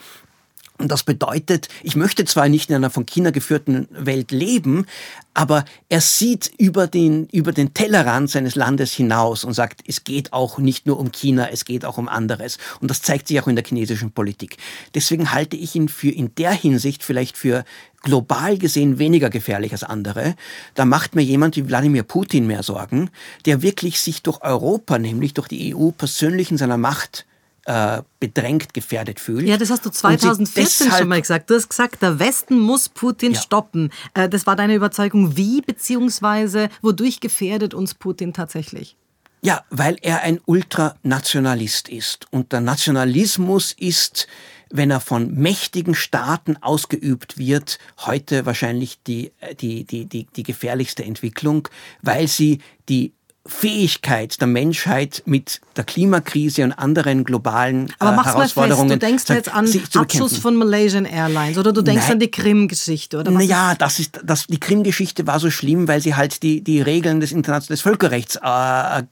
Und 0.82 0.92
das 0.92 1.04
bedeutet, 1.04 1.70
ich 1.84 1.96
möchte 1.96 2.26
zwar 2.26 2.50
nicht 2.50 2.70
in 2.70 2.76
einer 2.76 2.90
von 2.90 3.06
China 3.06 3.30
geführten 3.30 3.88
Welt 3.92 4.32
leben, 4.32 4.88
aber 5.36 5.64
er 5.90 6.02
sieht 6.02 6.52
über 6.58 6.88
den, 6.88 7.28
über 7.28 7.52
den 7.52 7.76
Tellerrand 7.76 8.32
seines 8.32 8.56
Landes 8.56 8.92
hinaus 8.92 9.44
und 9.44 9.54
sagt, 9.54 9.82
es 9.86 10.04
geht 10.04 10.34
auch 10.34 10.58
nicht 10.58 10.88
nur 10.88 11.00
um 11.00 11.12
China, 11.12 11.50
es 11.52 11.66
geht 11.66 11.86
auch 11.86 12.00
um 12.00 12.10
anderes. 12.10 12.58
Und 12.82 12.90
das 12.90 13.04
zeigt 13.04 13.28
sich 13.28 13.40
auch 13.40 13.48
in 13.48 13.56
der 13.56 13.64
chinesischen 13.64 14.12
Politik. 14.12 14.58
Deswegen 14.96 15.32
halte 15.32 15.56
ich 15.56 15.76
ihn 15.76 15.88
für 15.88 16.10
in 16.10 16.34
der 16.36 16.52
Hinsicht 16.52 17.04
vielleicht 17.04 17.38
für 17.38 17.64
global 18.02 18.58
gesehen 18.58 18.98
weniger 18.98 19.30
gefährlich 19.30 19.72
als 19.74 19.84
andere. 19.84 20.36
Da 20.74 20.86
macht 20.86 21.14
mir 21.14 21.22
jemand 21.22 21.56
wie 21.58 21.68
Wladimir 21.68 22.04
Putin 22.04 22.48
mehr 22.48 22.64
Sorgen, 22.64 23.12
der 23.46 23.62
wirklich 23.62 24.02
sich 24.02 24.24
durch 24.24 24.42
Europa, 24.42 24.98
nämlich 24.98 25.36
durch 25.36 25.48
die 25.48 25.76
EU, 25.76 25.92
persönlich 25.92 26.50
in 26.50 26.58
seiner 26.58 26.78
Macht 26.78 27.28
äh, 27.66 28.01
bedrängt, 28.20 28.74
gefährdet 28.74 29.20
fühlt. 29.20 29.47
Ja, 29.47 29.57
das 29.57 29.70
hast 29.70 29.86
du 29.86 29.89
2014 29.89 30.91
schon 30.91 31.07
mal 31.07 31.22
gesagt. 31.22 31.49
Du 31.49 31.55
hast 31.55 31.70
gesagt, 31.70 32.01
der 32.01 32.20
Westen 32.20 32.59
muss 32.59 32.89
Putin 32.89 33.34
ja. 33.34 33.39
stoppen. 33.39 33.91
Äh, 34.14 34.30
das 34.30 34.47
war 34.47 34.55
deine 34.55 34.76
Überzeugung. 34.76 35.38
Wie 35.38 35.62
beziehungsweise 35.62 36.70
wodurch 36.82 37.20
gefährdet 37.20 37.74
uns 37.74 37.93
Putin 37.93 38.34
tatsächlich? 38.34 38.95
Ja, 39.43 39.64
weil 39.70 39.97
er 40.01 40.22
ein 40.22 40.39
Ultranationalist 40.45 41.89
ist. 41.89 42.28
Und 42.32 42.51
der 42.51 42.62
Nationalismus 42.62 43.74
ist, 43.74 44.28
wenn 44.70 44.91
er 44.91 44.99
von 44.99 45.34
mächtigen 45.34 45.95
Staaten 45.95 46.57
ausgeübt 46.57 47.38
wird, 47.38 47.80
heute 48.05 48.45
wahrscheinlich 48.45 49.01
die, 49.03 49.32
die, 49.59 49.84
die, 49.84 50.05
die, 50.05 50.26
die 50.26 50.43
gefährlichste 50.43 51.03
Entwicklung, 51.03 51.68
weil 52.01 52.28
sie 52.28 52.59
die 52.88 53.14
Fähigkeit 53.46 54.39
der 54.39 54.48
Menschheit 54.48 55.24
mit 55.26 55.62
der 55.76 55.84
Klimakrise 55.84 56.64
und 56.64 56.74
anderen 56.74 57.24
globalen 57.24 57.92
Aber 57.98 58.22
äh, 58.22 58.26
Herausforderungen. 58.26 58.89
Fest, 58.89 59.02
du 59.02 59.06
denkst 59.08 59.24
jetzt 59.30 59.54
an 59.54 59.68
Abschuss 59.96 60.38
von 60.38 60.56
Malaysian 60.56 61.06
Airlines 61.06 61.58
oder 61.58 61.74
du 61.74 61.82
denkst 61.82 62.04
Nein. 62.04 62.14
an 62.14 62.20
die 62.20 62.30
Krim-Geschichte 62.30 63.20
oder 63.20 63.32
Naja, 63.32 63.74
das 63.76 64.00
ist, 64.00 64.20
das, 64.24 64.46
die 64.46 64.60
Krim-Geschichte 64.60 65.26
war 65.26 65.39
so 65.39 65.50
schlimm, 65.50 65.88
weil 65.88 66.02
sie 66.02 66.16
halt 66.16 66.44
die, 66.44 66.62
die 66.62 66.82
Regeln 66.82 67.20
des 67.20 67.32
internationalen 67.32 67.72
des 67.72 67.82
Völkerrechts 67.82 68.38
äh, 68.44 69.04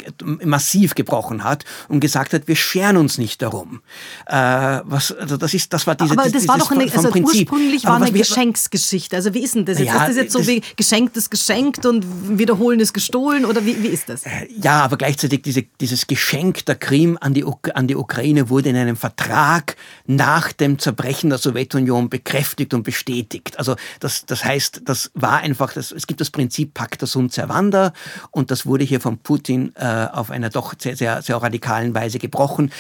massiv 0.46 0.94
gebrochen 0.96 1.44
hat 1.44 1.66
und 1.88 2.00
gesagt 2.00 2.34
hat, 2.34 2.48
wir 2.48 2.56
scheren 2.56 2.98
uns 2.98 3.18
nicht 3.18 3.42
darum. 3.42 3.82
Äh, 4.28 4.36
was, 4.84 5.12
also 5.12 5.38
das 5.38 5.54
ist, 5.56 5.74
das 5.74 5.88
war 5.88 5.96
diese, 5.96 6.12
Aber 6.12 6.30
das 6.30 6.48
war 6.48 6.58
doch 6.58 6.72
eine, 6.72 6.84
also 6.84 7.10
ursprünglich 7.10 7.86
war 7.86 7.96
eine 7.96 8.12
Geschenksgeschichte. 8.12 9.16
Also 9.16 9.34
wie 9.34 9.44
ist 9.44 9.56
denn 9.56 9.66
das 9.66 9.80
jetzt? 9.80 9.88
Ja, 9.88 10.04
ist 10.04 10.10
das 10.10 10.16
jetzt 10.18 10.34
so 10.34 10.46
wie 10.46 10.62
geschenktes 10.76 11.30
geschenkt 11.30 11.86
und 11.86 12.06
wiederholen 12.38 12.80
ist 12.80 12.94
gestohlen 12.94 13.46
oder 13.46 13.66
wie, 13.66 13.82
wie 13.82 13.88
ist 13.88 14.08
das? 14.10 14.19
Äh, 14.26 14.48
ja, 14.62 14.84
aber 14.84 14.98
gleichzeitig 14.98 15.42
diese, 15.42 15.64
dieses 15.64 16.08
Geschenk 16.08 16.66
der 16.66 16.76
Krim 16.76 17.18
an 17.22 17.34
die, 17.34 17.46
an 17.74 17.88
die 17.88 17.96
Ukraine 17.96 18.50
wurde 18.50 18.70
in 18.70 18.76
einem 18.76 18.96
Vertrag 18.96 19.76
nach 20.06 20.52
dem 20.52 20.80
Zerbrechen 20.80 21.30
der 21.30 21.40
Sowjetunion 21.40 22.10
bekräftigt 22.10 22.74
und 22.74 22.84
bestätigt. 22.84 23.58
Also 23.58 23.76
das, 24.00 24.26
das 24.26 24.44
heißt, 24.44 24.82
das 24.86 25.12
war 25.14 25.40
einfach, 25.40 25.74
das, 25.74 25.92
es 25.92 26.08
gibt 26.08 26.22
das 26.22 26.32
Prinzip 26.32 26.74
Pacta 26.74 27.06
sunt 27.06 27.34
servanda 27.34 27.94
und 28.32 28.52
das 28.52 28.66
wurde 28.66 28.84
hier 28.84 29.02
von 29.02 29.18
Putin 29.18 29.74
äh, 29.76 30.08
auf 30.12 30.32
einer 30.32 30.50
doch 30.50 30.74
sehr, 30.80 30.96
sehr, 30.96 31.22
sehr 31.22 31.38
radikalen 31.38 31.94
Weise 31.94 32.20
gebrochen. 32.20 32.72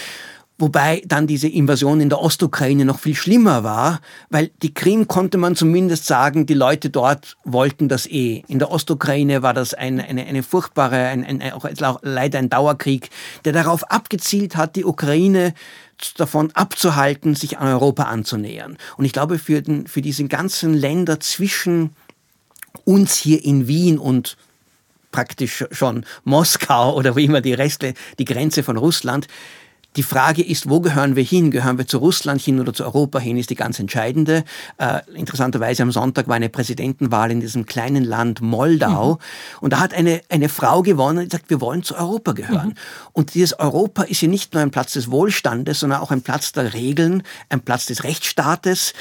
Wobei 0.59 1.01
dann 1.05 1.25
diese 1.25 1.47
Invasion 1.47 2.01
in 2.01 2.09
der 2.09 2.21
Ostukraine 2.21 2.83
noch 2.83 2.99
viel 2.99 3.15
schlimmer 3.15 3.63
war, 3.63 4.01
weil 4.29 4.51
die 4.61 4.73
Krim 4.73 5.07
konnte 5.07 5.37
man 5.37 5.55
zumindest 5.55 6.05
sagen, 6.05 6.45
die 6.45 6.53
Leute 6.53 6.89
dort 6.89 7.37
wollten 7.45 7.87
das 7.87 8.05
eh. 8.05 8.43
In 8.49 8.59
der 8.59 8.69
Ostukraine 8.69 9.41
war 9.41 9.53
das 9.53 9.73
eine, 9.73 10.03
eine, 10.03 10.25
eine 10.25 10.43
furchtbare, 10.43 10.97
ein, 11.07 11.23
ein, 11.23 11.53
auch 11.53 11.99
leider 12.01 12.39
ein 12.39 12.49
Dauerkrieg, 12.49 13.09
der 13.45 13.53
darauf 13.53 13.89
abgezielt 13.89 14.57
hat, 14.57 14.75
die 14.75 14.83
Ukraine 14.83 15.53
davon 16.17 16.51
abzuhalten, 16.51 17.35
sich 17.35 17.57
an 17.57 17.69
Europa 17.69 18.03
anzunähern. 18.03 18.77
Und 18.97 19.05
ich 19.05 19.13
glaube, 19.13 19.39
für, 19.39 19.61
den, 19.61 19.87
für 19.87 20.01
diese 20.01 20.25
ganzen 20.25 20.73
Länder 20.73 21.21
zwischen 21.21 21.91
uns 22.83 23.15
hier 23.15 23.45
in 23.45 23.69
Wien 23.69 23.97
und 23.97 24.35
praktisch 25.11 25.65
schon 25.71 26.05
Moskau 26.23 26.95
oder 26.95 27.15
wie 27.15 27.25
immer 27.25 27.41
die 27.41 27.53
Reste, 27.53 27.93
die 28.19 28.25
Grenze 28.25 28.61
von 28.61 28.77
Russland, 28.77 29.27
die 29.95 30.03
Frage 30.03 30.45
ist, 30.45 30.69
wo 30.69 30.81
gehören 30.81 31.15
wir 31.15 31.23
hin? 31.23 31.49
Gehören 31.49 31.77
wir 31.77 31.87
zu 31.87 31.97
Russland 31.97 32.41
hin 32.41 32.59
oder 32.59 32.73
zu 32.73 32.83
Europa 32.83 33.19
hin, 33.19 33.37
ist 33.37 33.49
die 33.49 33.55
ganz 33.55 33.79
entscheidende. 33.79 34.43
Äh, 34.77 34.99
interessanterweise 35.15 35.81
am 35.83 35.91
Sonntag 35.91 36.27
war 36.27 36.35
eine 36.35 36.49
Präsidentenwahl 36.49 37.31
in 37.31 37.39
diesem 37.39 37.65
kleinen 37.65 38.03
Land 38.03 38.41
Moldau. 38.41 39.13
Mhm. 39.13 39.17
Und 39.61 39.73
da 39.73 39.79
hat 39.79 39.93
eine, 39.93 40.21
eine 40.29 40.47
Frau 40.47 40.83
gewonnen, 40.83 41.27
die 41.27 41.35
sagt, 41.35 41.49
wir 41.49 41.59
wollen 41.59 41.83
zu 41.83 41.95
Europa 41.95 42.33
gehören. 42.33 42.69
Mhm. 42.69 42.73
Und 43.13 43.33
dieses 43.33 43.57
Europa 43.57 44.03
ist 44.03 44.21
ja 44.21 44.27
nicht 44.27 44.53
nur 44.53 44.61
ein 44.61 44.71
Platz 44.71 44.93
des 44.93 45.09
Wohlstandes, 45.09 45.79
sondern 45.79 46.01
auch 46.01 46.11
ein 46.11 46.21
Platz 46.21 46.51
der 46.51 46.73
Regeln, 46.73 47.23
ein 47.49 47.61
Platz 47.61 47.87
des 47.87 48.03
Rechtsstaates 48.03 48.93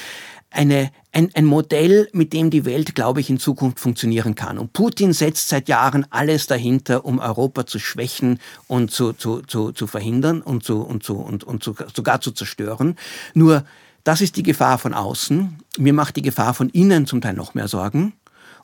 eine, 0.50 0.90
ein, 1.12 1.30
ein 1.34 1.44
Modell, 1.44 2.08
mit 2.12 2.32
dem 2.32 2.50
die 2.50 2.64
Welt, 2.64 2.94
glaube 2.94 3.20
ich, 3.20 3.30
in 3.30 3.38
Zukunft 3.38 3.80
funktionieren 3.80 4.34
kann. 4.34 4.58
Und 4.58 4.72
Putin 4.72 5.12
setzt 5.12 5.48
seit 5.48 5.68
Jahren 5.68 6.06
alles 6.10 6.46
dahinter, 6.46 7.04
um 7.04 7.18
Europa 7.18 7.66
zu 7.66 7.78
schwächen 7.78 8.38
und 8.66 8.90
zu, 8.90 9.12
zu, 9.12 9.42
zu, 9.42 9.72
zu 9.72 9.86
verhindern 9.86 10.40
und, 10.40 10.64
zu, 10.64 10.80
und, 10.80 11.02
zu, 11.02 11.16
und, 11.16 11.44
und 11.44 11.62
zu, 11.62 11.74
sogar 11.94 12.20
zu 12.20 12.32
zerstören. 12.32 12.96
Nur, 13.34 13.64
das 14.04 14.20
ist 14.22 14.36
die 14.36 14.42
Gefahr 14.42 14.78
von 14.78 14.94
außen. 14.94 15.58
Mir 15.76 15.92
macht 15.92 16.16
die 16.16 16.22
Gefahr 16.22 16.54
von 16.54 16.70
innen 16.70 17.06
zum 17.06 17.20
Teil 17.20 17.34
noch 17.34 17.54
mehr 17.54 17.68
Sorgen. 17.68 18.14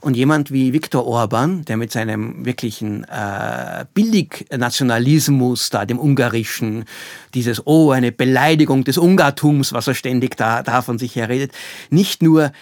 Und 0.04 0.18
jemand 0.18 0.52
wie 0.52 0.74
Viktor 0.74 1.06
Orban, 1.06 1.64
der 1.64 1.78
mit 1.78 1.90
seinem 1.90 2.44
wirklichen 2.44 3.04
äh, 3.04 3.86
Billignationalismus, 3.94 5.70
da 5.70 5.86
dem 5.86 5.98
ungarischen, 5.98 6.84
dieses, 7.32 7.66
oh, 7.66 7.90
eine 7.90 8.12
Beleidigung 8.12 8.84
des 8.84 8.98
Ungartums, 8.98 9.72
was 9.72 9.86
er 9.86 9.94
ständig 9.94 10.36
da, 10.36 10.62
da 10.62 10.82
von 10.82 10.98
sich 10.98 11.16
her 11.16 11.30
redet, 11.30 11.52
nicht 11.88 12.22
nur 12.22 12.52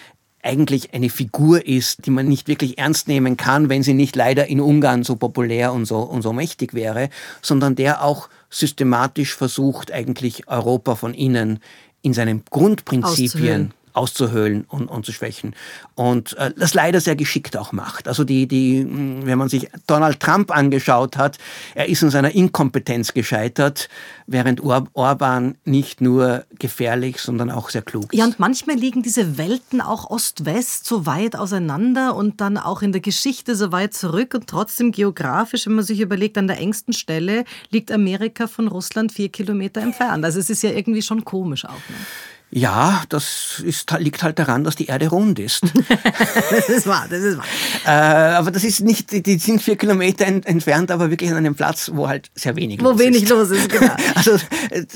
eigentlich 0.41 0.93
eine 0.93 1.09
Figur 1.09 1.67
ist, 1.67 2.05
die 2.05 2.11
man 2.11 2.29
nicht 2.29 2.47
wirklich 2.47 2.77
ernst 2.77 3.09
nehmen 3.09 3.35
kann, 3.35 3.67
wenn 3.67 3.83
sie 3.83 3.93
nicht 3.93 4.15
leider 4.15 4.47
in 4.47 4.61
Ungarn 4.61 5.03
so 5.03 5.17
populär 5.17 5.73
und 5.73 5.83
so, 5.83 5.97
und 5.97 6.21
so 6.21 6.31
mächtig 6.31 6.73
wäre, 6.73 7.09
sondern 7.41 7.75
der 7.75 8.05
auch 8.05 8.29
systematisch 8.49 9.35
versucht, 9.35 9.91
eigentlich 9.91 10.47
Europa 10.47 10.95
von 10.95 11.13
innen 11.13 11.59
in 12.03 12.13
seinen 12.13 12.45
Grundprinzipien 12.49 13.73
auszuhöhlen 13.93 14.65
und, 14.67 14.87
und 14.87 15.05
zu 15.05 15.11
schwächen. 15.11 15.55
Und 15.95 16.35
äh, 16.37 16.51
das 16.57 16.73
leider 16.73 16.99
sehr 17.01 17.15
geschickt 17.15 17.57
auch 17.57 17.71
macht. 17.71 18.07
Also 18.07 18.23
die, 18.23 18.47
die, 18.47 18.85
wenn 18.87 19.37
man 19.37 19.49
sich 19.49 19.69
Donald 19.87 20.19
Trump 20.19 20.51
angeschaut 20.51 21.17
hat, 21.17 21.37
er 21.75 21.89
ist 21.89 22.01
in 22.01 22.09
seiner 22.09 22.33
Inkompetenz 22.33 23.13
gescheitert, 23.13 23.89
während 24.27 24.63
Or 24.63 24.87
Orban 24.93 25.55
nicht 25.65 26.01
nur 26.01 26.45
gefährlich, 26.57 27.19
sondern 27.19 27.51
auch 27.51 27.69
sehr 27.69 27.81
klug 27.81 28.13
ist. 28.13 28.17
Ja, 28.17 28.25
und 28.25 28.39
manchmal 28.39 28.75
liegen 28.75 29.03
diese 29.03 29.37
Welten 29.37 29.81
auch 29.81 30.09
Ost-West 30.09 30.85
so 30.85 31.05
weit 31.05 31.35
auseinander 31.35 32.15
und 32.15 32.41
dann 32.41 32.57
auch 32.57 32.81
in 32.81 32.91
der 32.91 33.01
Geschichte 33.01 33.55
so 33.55 33.71
weit 33.71 33.93
zurück 33.93 34.33
und 34.33 34.47
trotzdem 34.47 34.91
geografisch, 34.91 35.67
wenn 35.67 35.75
man 35.75 35.85
sich 35.85 35.99
überlegt, 35.99 36.37
an 36.37 36.47
der 36.47 36.57
engsten 36.57 36.93
Stelle 36.93 37.45
liegt 37.69 37.91
Amerika 37.91 38.47
von 38.47 38.67
Russland 38.67 39.11
vier 39.11 39.29
Kilometer 39.29 39.81
entfernt. 39.81 40.23
Also 40.25 40.39
es 40.39 40.49
ist 40.49 40.63
ja 40.63 40.71
irgendwie 40.71 41.01
schon 41.01 41.23
komisch 41.25 41.65
auch. 41.65 41.71
Ne? 41.71 41.95
Ja, 42.55 43.03
das 43.09 43.63
ist, 43.65 43.89
liegt 43.97 44.21
halt 44.21 44.37
daran, 44.37 44.63
dass 44.63 44.75
die 44.75 44.85
Erde 44.85 45.07
rund 45.07 45.39
ist. 45.39 45.63
das 46.51 46.69
ist 46.69 46.85
wahr, 46.85 47.07
das 47.09 47.21
ist 47.21 47.37
wahr. 47.37 47.45
Äh, 47.85 48.35
aber 48.35 48.51
das 48.51 48.63
ist 48.63 48.81
nicht, 48.81 49.11
die 49.25 49.39
sind 49.39 49.59
vier 49.59 49.75
Kilometer 49.75 50.27
entfernt, 50.27 50.91
aber 50.91 51.09
wirklich 51.09 51.31
an 51.31 51.37
einem 51.37 51.55
Platz, 51.55 51.89
wo 51.95 52.07
halt 52.07 52.29
sehr 52.35 52.55
wenig 52.55 52.79
wo 52.79 52.91
los 52.91 52.99
wenig 52.99 53.23
ist. 53.23 53.29
los 53.29 53.49
ist, 53.49 53.69
genau. 53.69 53.95
Also 54.15 54.37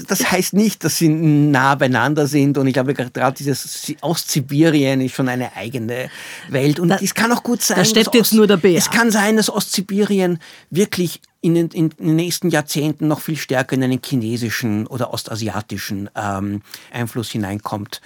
das 0.08 0.32
heißt 0.32 0.54
nicht, 0.54 0.84
dass 0.84 0.98
sie 0.98 1.10
nah 1.10 1.74
beieinander 1.74 2.28
sind 2.28 2.60
und 2.60 2.68
ich 2.68 2.74
glaube 2.74 2.94
gerade 2.94 3.36
dieses 3.36 3.92
Ostsibirien 4.02 5.02
ist 5.02 5.16
schon 5.16 5.28
eine 5.28 5.56
eigene 5.56 6.12
Welt 6.50 6.80
und 6.80 6.92
es 6.92 7.16
kann 7.16 7.32
auch 7.32 7.42
gut 7.42 7.64
sein, 7.64 7.78
da 7.78 7.86
steppt 7.86 8.14
jetzt 8.14 8.34
nur 8.34 8.46
der 8.46 8.58
Bär. 8.58 8.78
Es 8.78 8.92
kann 8.92 9.10
sein, 9.10 9.36
dass 9.36 9.50
Ostsibirien 9.50 10.38
wirklich 10.70 11.22
in 11.42 11.56
den, 11.56 11.68
in 11.70 11.90
den 11.90 12.16
nächsten 12.16 12.50
Jahrzehnten 12.50 13.08
noch 13.08 13.22
viel 13.22 13.38
stärker 13.38 13.76
in 13.76 13.84
einen 13.84 14.02
chinesischen 14.04 14.88
oder 14.88 15.14
ostasiatischen 15.14 16.10
ähm, 16.16 16.62
Einfluss 16.92 17.30
hineinkommt. 17.32 18.02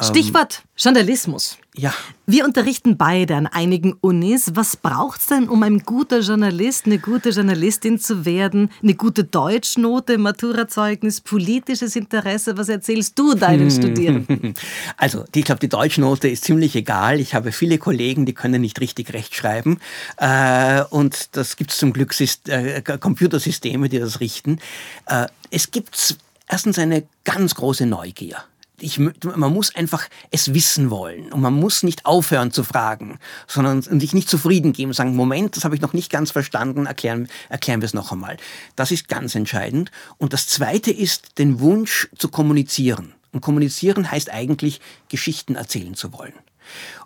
Stichwort 0.00 0.62
Journalismus. 0.76 1.58
Ja. 1.74 1.94
Wir 2.26 2.44
unterrichten 2.44 2.96
beide 2.98 3.34
an 3.34 3.46
einigen 3.46 3.94
Unis. 4.00 4.52
Was 4.54 4.76
braucht 4.76 5.20
es 5.20 5.26
denn, 5.28 5.48
um 5.48 5.62
ein 5.62 5.80
guter 5.80 6.20
Journalist, 6.20 6.84
eine 6.84 6.98
gute 6.98 7.30
Journalistin 7.30 7.98
zu 7.98 8.24
werden? 8.26 8.70
Eine 8.82 8.94
gute 8.94 9.24
Deutschnote, 9.24 10.18
Maturazeugnis, 10.18 11.20
politisches 11.20 11.96
Interesse? 11.96 12.58
Was 12.58 12.68
erzählst 12.68 13.18
du 13.18 13.34
deinen 13.34 13.70
Studierenden? 13.70 14.54
Also, 14.96 15.24
ich 15.34 15.44
glaube, 15.44 15.60
die 15.60 15.68
Deutschnote 15.68 16.28
ist 16.28 16.44
ziemlich 16.44 16.76
egal. 16.76 17.18
Ich 17.18 17.34
habe 17.34 17.52
viele 17.52 17.78
Kollegen, 17.78 18.26
die 18.26 18.34
können 18.34 18.60
nicht 18.60 18.80
richtig 18.80 19.12
rechtschreiben. 19.12 19.80
Äh, 20.18 20.82
und 20.90 21.36
das 21.36 21.56
gibt 21.56 21.72
es 21.72 21.78
zum 21.78 21.92
Glück 21.92 22.14
äh, 22.46 22.82
Computersysteme, 22.82 23.88
die 23.88 23.98
das 23.98 24.20
richten. 24.20 24.58
Äh, 25.06 25.26
es 25.50 25.70
gibt 25.70 26.16
erstens 26.48 26.78
eine 26.78 27.04
ganz 27.24 27.54
große 27.54 27.86
Neugier 27.86 28.44
ich, 28.82 28.98
man 28.98 29.52
muss 29.52 29.74
einfach 29.74 30.08
es 30.30 30.54
wissen 30.54 30.90
wollen 30.90 31.32
und 31.32 31.40
man 31.40 31.54
muss 31.54 31.82
nicht 31.82 32.04
aufhören 32.04 32.52
zu 32.52 32.64
fragen, 32.64 33.18
sondern 33.46 33.82
sich 33.82 34.12
nicht 34.12 34.28
zufrieden 34.28 34.72
geben, 34.72 34.92
sagen, 34.92 35.16
Moment, 35.16 35.56
das 35.56 35.64
habe 35.64 35.74
ich 35.74 35.80
noch 35.80 35.92
nicht 35.92 36.10
ganz 36.10 36.30
verstanden, 36.30 36.86
erklären, 36.86 37.28
erklären 37.48 37.80
wir 37.80 37.86
es 37.86 37.94
noch 37.94 38.12
einmal. 38.12 38.36
Das 38.76 38.90
ist 38.90 39.08
ganz 39.08 39.34
entscheidend. 39.34 39.90
Und 40.18 40.32
das 40.32 40.46
Zweite 40.46 40.90
ist 40.90 41.38
den 41.38 41.60
Wunsch 41.60 42.08
zu 42.16 42.28
kommunizieren. 42.28 43.14
Und 43.32 43.40
kommunizieren 43.40 44.10
heißt 44.10 44.30
eigentlich, 44.30 44.80
Geschichten 45.08 45.54
erzählen 45.54 45.94
zu 45.94 46.12
wollen. 46.12 46.34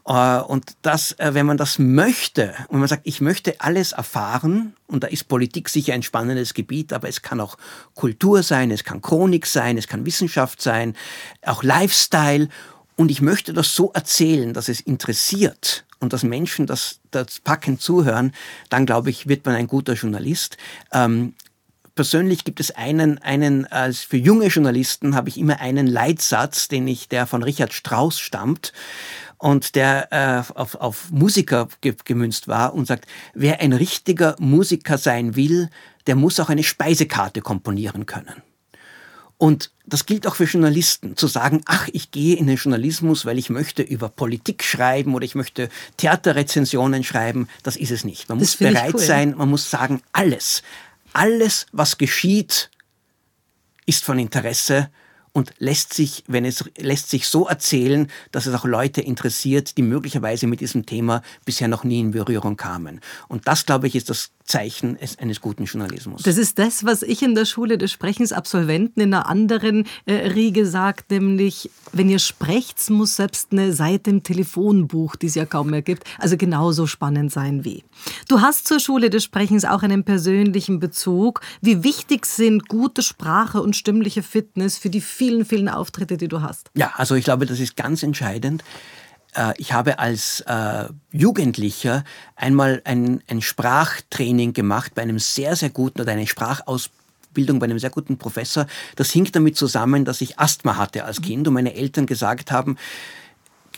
Äh, 0.06 0.38
und 0.40 0.76
das, 0.82 1.12
äh, 1.12 1.34
wenn 1.34 1.46
man 1.46 1.56
das 1.56 1.78
möchte, 1.78 2.54
und 2.68 2.78
man 2.78 2.88
sagt, 2.88 3.06
ich 3.06 3.20
möchte 3.20 3.60
alles 3.60 3.92
erfahren, 3.92 4.74
und 4.86 5.02
da 5.02 5.08
ist 5.08 5.28
Politik 5.28 5.68
sicher 5.68 5.94
ein 5.94 6.02
spannendes 6.02 6.54
Gebiet, 6.54 6.92
aber 6.92 7.08
es 7.08 7.22
kann 7.22 7.40
auch 7.40 7.56
Kultur 7.94 8.42
sein, 8.42 8.70
es 8.70 8.84
kann 8.84 9.02
Chronik 9.02 9.46
sein, 9.46 9.76
es 9.76 9.88
kann 9.88 10.06
Wissenschaft 10.06 10.62
sein, 10.62 10.94
auch 11.42 11.62
Lifestyle. 11.62 12.48
Und 12.96 13.10
ich 13.10 13.20
möchte 13.20 13.52
das 13.52 13.74
so 13.74 13.92
erzählen, 13.92 14.54
dass 14.54 14.68
es 14.68 14.80
interessiert 14.80 15.84
und 15.98 16.12
dass 16.12 16.22
Menschen 16.22 16.66
das, 16.66 17.00
das 17.10 17.40
packend 17.40 17.80
zuhören, 17.80 18.32
dann 18.70 18.86
glaube 18.86 19.10
ich, 19.10 19.28
wird 19.28 19.44
man 19.44 19.54
ein 19.54 19.66
guter 19.66 19.94
Journalist. 19.94 20.56
Ähm, 20.92 21.34
persönlich 21.94 22.44
gibt 22.44 22.60
es 22.60 22.70
einen, 22.70 23.18
einen, 23.18 23.66
als 23.66 24.00
für 24.00 24.18
junge 24.18 24.46
Journalisten 24.46 25.16
habe 25.16 25.28
ich 25.28 25.38
immer 25.38 25.60
einen 25.60 25.86
Leitsatz, 25.86 26.68
den 26.68 26.86
ich, 26.86 27.08
der 27.08 27.26
von 27.26 27.42
Richard 27.42 27.72
Strauss 27.72 28.20
stammt 28.20 28.72
und 29.46 29.76
der 29.76 30.08
äh, 30.10 30.58
auf, 30.58 30.74
auf 30.74 31.12
Musiker 31.12 31.68
ge 31.80 31.94
gemünzt 32.04 32.48
war 32.48 32.74
und 32.74 32.88
sagt, 32.88 33.06
wer 33.32 33.60
ein 33.60 33.72
richtiger 33.72 34.34
Musiker 34.40 34.98
sein 34.98 35.36
will, 35.36 35.70
der 36.08 36.16
muss 36.16 36.40
auch 36.40 36.48
eine 36.48 36.64
Speisekarte 36.64 37.42
komponieren 37.42 38.06
können. 38.06 38.42
Und 39.38 39.70
das 39.86 40.04
gilt 40.04 40.26
auch 40.26 40.34
für 40.34 40.46
Journalisten, 40.46 41.16
zu 41.16 41.28
sagen, 41.28 41.60
ach, 41.66 41.88
ich 41.92 42.10
gehe 42.10 42.34
in 42.34 42.48
den 42.48 42.56
Journalismus, 42.56 43.24
weil 43.24 43.38
ich 43.38 43.48
möchte 43.48 43.82
über 43.82 44.08
Politik 44.08 44.64
schreiben 44.64 45.14
oder 45.14 45.24
ich 45.24 45.36
möchte 45.36 45.68
Theaterrezensionen 45.96 47.04
schreiben. 47.04 47.46
Das 47.62 47.76
ist 47.76 47.92
es 47.92 48.02
nicht. 48.02 48.28
Man 48.28 48.40
das 48.40 48.48
muss 48.48 48.56
bereit 48.56 48.94
cool. 48.94 49.00
sein, 49.00 49.36
man 49.36 49.48
muss 49.48 49.70
sagen, 49.70 50.02
alles, 50.10 50.64
alles, 51.12 51.66
was 51.70 51.98
geschieht, 51.98 52.68
ist 53.84 54.02
von 54.02 54.18
Interesse 54.18 54.90
und 55.36 55.52
lässt 55.58 55.92
sich, 55.92 56.24
wenn 56.28 56.46
es 56.46 56.64
lässt 56.78 57.10
sich 57.10 57.28
so 57.28 57.46
erzählen, 57.46 58.10
dass 58.32 58.46
es 58.46 58.54
auch 58.54 58.64
Leute 58.64 59.02
interessiert, 59.02 59.76
die 59.76 59.82
möglicherweise 59.82 60.46
mit 60.46 60.60
diesem 60.60 60.86
Thema 60.86 61.20
bisher 61.44 61.68
noch 61.68 61.84
nie 61.84 62.00
in 62.00 62.12
Berührung 62.12 62.56
kamen. 62.56 63.02
Und 63.28 63.46
das, 63.46 63.66
glaube 63.66 63.86
ich, 63.86 63.94
ist 63.96 64.08
das 64.08 64.30
Zeichen 64.46 64.96
eines 65.18 65.40
guten 65.40 65.64
Journalismus. 65.64 66.22
Das 66.22 66.38
ist 66.38 66.58
das, 66.58 66.84
was 66.84 67.02
ich 67.02 67.22
in 67.22 67.34
der 67.34 67.44
Schule 67.44 67.78
des 67.78 67.90
Sprechens 67.90 68.32
Absolventen 68.32 69.00
in 69.00 69.12
einer 69.12 69.26
anderen 69.26 69.86
äh, 70.06 70.14
Riege 70.28 70.66
sagt, 70.66 71.10
nämlich, 71.10 71.70
wenn 71.92 72.08
ihr 72.08 72.20
sprecht, 72.20 72.88
muss 72.90 73.16
selbst 73.16 73.52
eine 73.52 73.72
Seite 73.72 74.10
im 74.10 74.22
Telefonbuch, 74.22 75.16
die 75.16 75.26
es 75.26 75.34
ja 75.34 75.46
kaum 75.46 75.70
mehr 75.70 75.82
gibt, 75.82 76.04
also 76.18 76.36
genauso 76.36 76.86
spannend 76.86 77.32
sein 77.32 77.64
wie. 77.64 77.84
Du 78.28 78.40
hast 78.40 78.68
zur 78.68 78.78
Schule 78.78 79.10
des 79.10 79.24
Sprechens 79.24 79.64
auch 79.64 79.82
einen 79.82 80.04
persönlichen 80.04 80.78
Bezug. 80.78 81.40
Wie 81.60 81.82
wichtig 81.82 82.26
sind 82.26 82.68
gute 82.68 83.02
Sprache 83.02 83.60
und 83.60 83.74
stimmliche 83.74 84.22
Fitness 84.22 84.78
für 84.78 84.90
die 84.90 85.00
vielen, 85.00 85.44
vielen 85.44 85.68
Auftritte, 85.68 86.16
die 86.16 86.28
du 86.28 86.42
hast? 86.42 86.70
Ja, 86.74 86.92
also 86.96 87.14
ich 87.14 87.24
glaube, 87.24 87.46
das 87.46 87.58
ist 87.58 87.76
ganz 87.76 88.02
entscheidend. 88.02 88.62
Äh, 89.36 89.54
ich 89.58 89.72
habe 89.72 89.98
als 89.98 90.40
äh, 90.42 90.84
Jugendlicher 91.12 92.04
einmal 92.34 92.80
ein, 92.84 93.22
ein 93.28 93.42
Sprachtraining 93.42 94.52
gemacht 94.52 94.94
bei 94.94 95.02
einem 95.02 95.18
sehr, 95.18 95.56
sehr 95.56 95.70
guten 95.70 96.00
oder 96.00 96.12
eine 96.12 96.26
Sprachausbildung 96.26 97.58
bei 97.58 97.64
einem 97.64 97.78
sehr 97.78 97.90
guten 97.90 98.18
Professor. 98.18 98.66
Das 98.96 99.10
hing 99.10 99.30
damit 99.32 99.56
zusammen, 99.56 100.04
dass 100.04 100.20
ich 100.20 100.38
Asthma 100.38 100.76
hatte 100.76 101.04
als 101.04 101.22
Kind 101.22 101.46
und 101.46 101.54
meine 101.54 101.74
Eltern 101.74 102.06
gesagt 102.06 102.50
haben, 102.50 102.76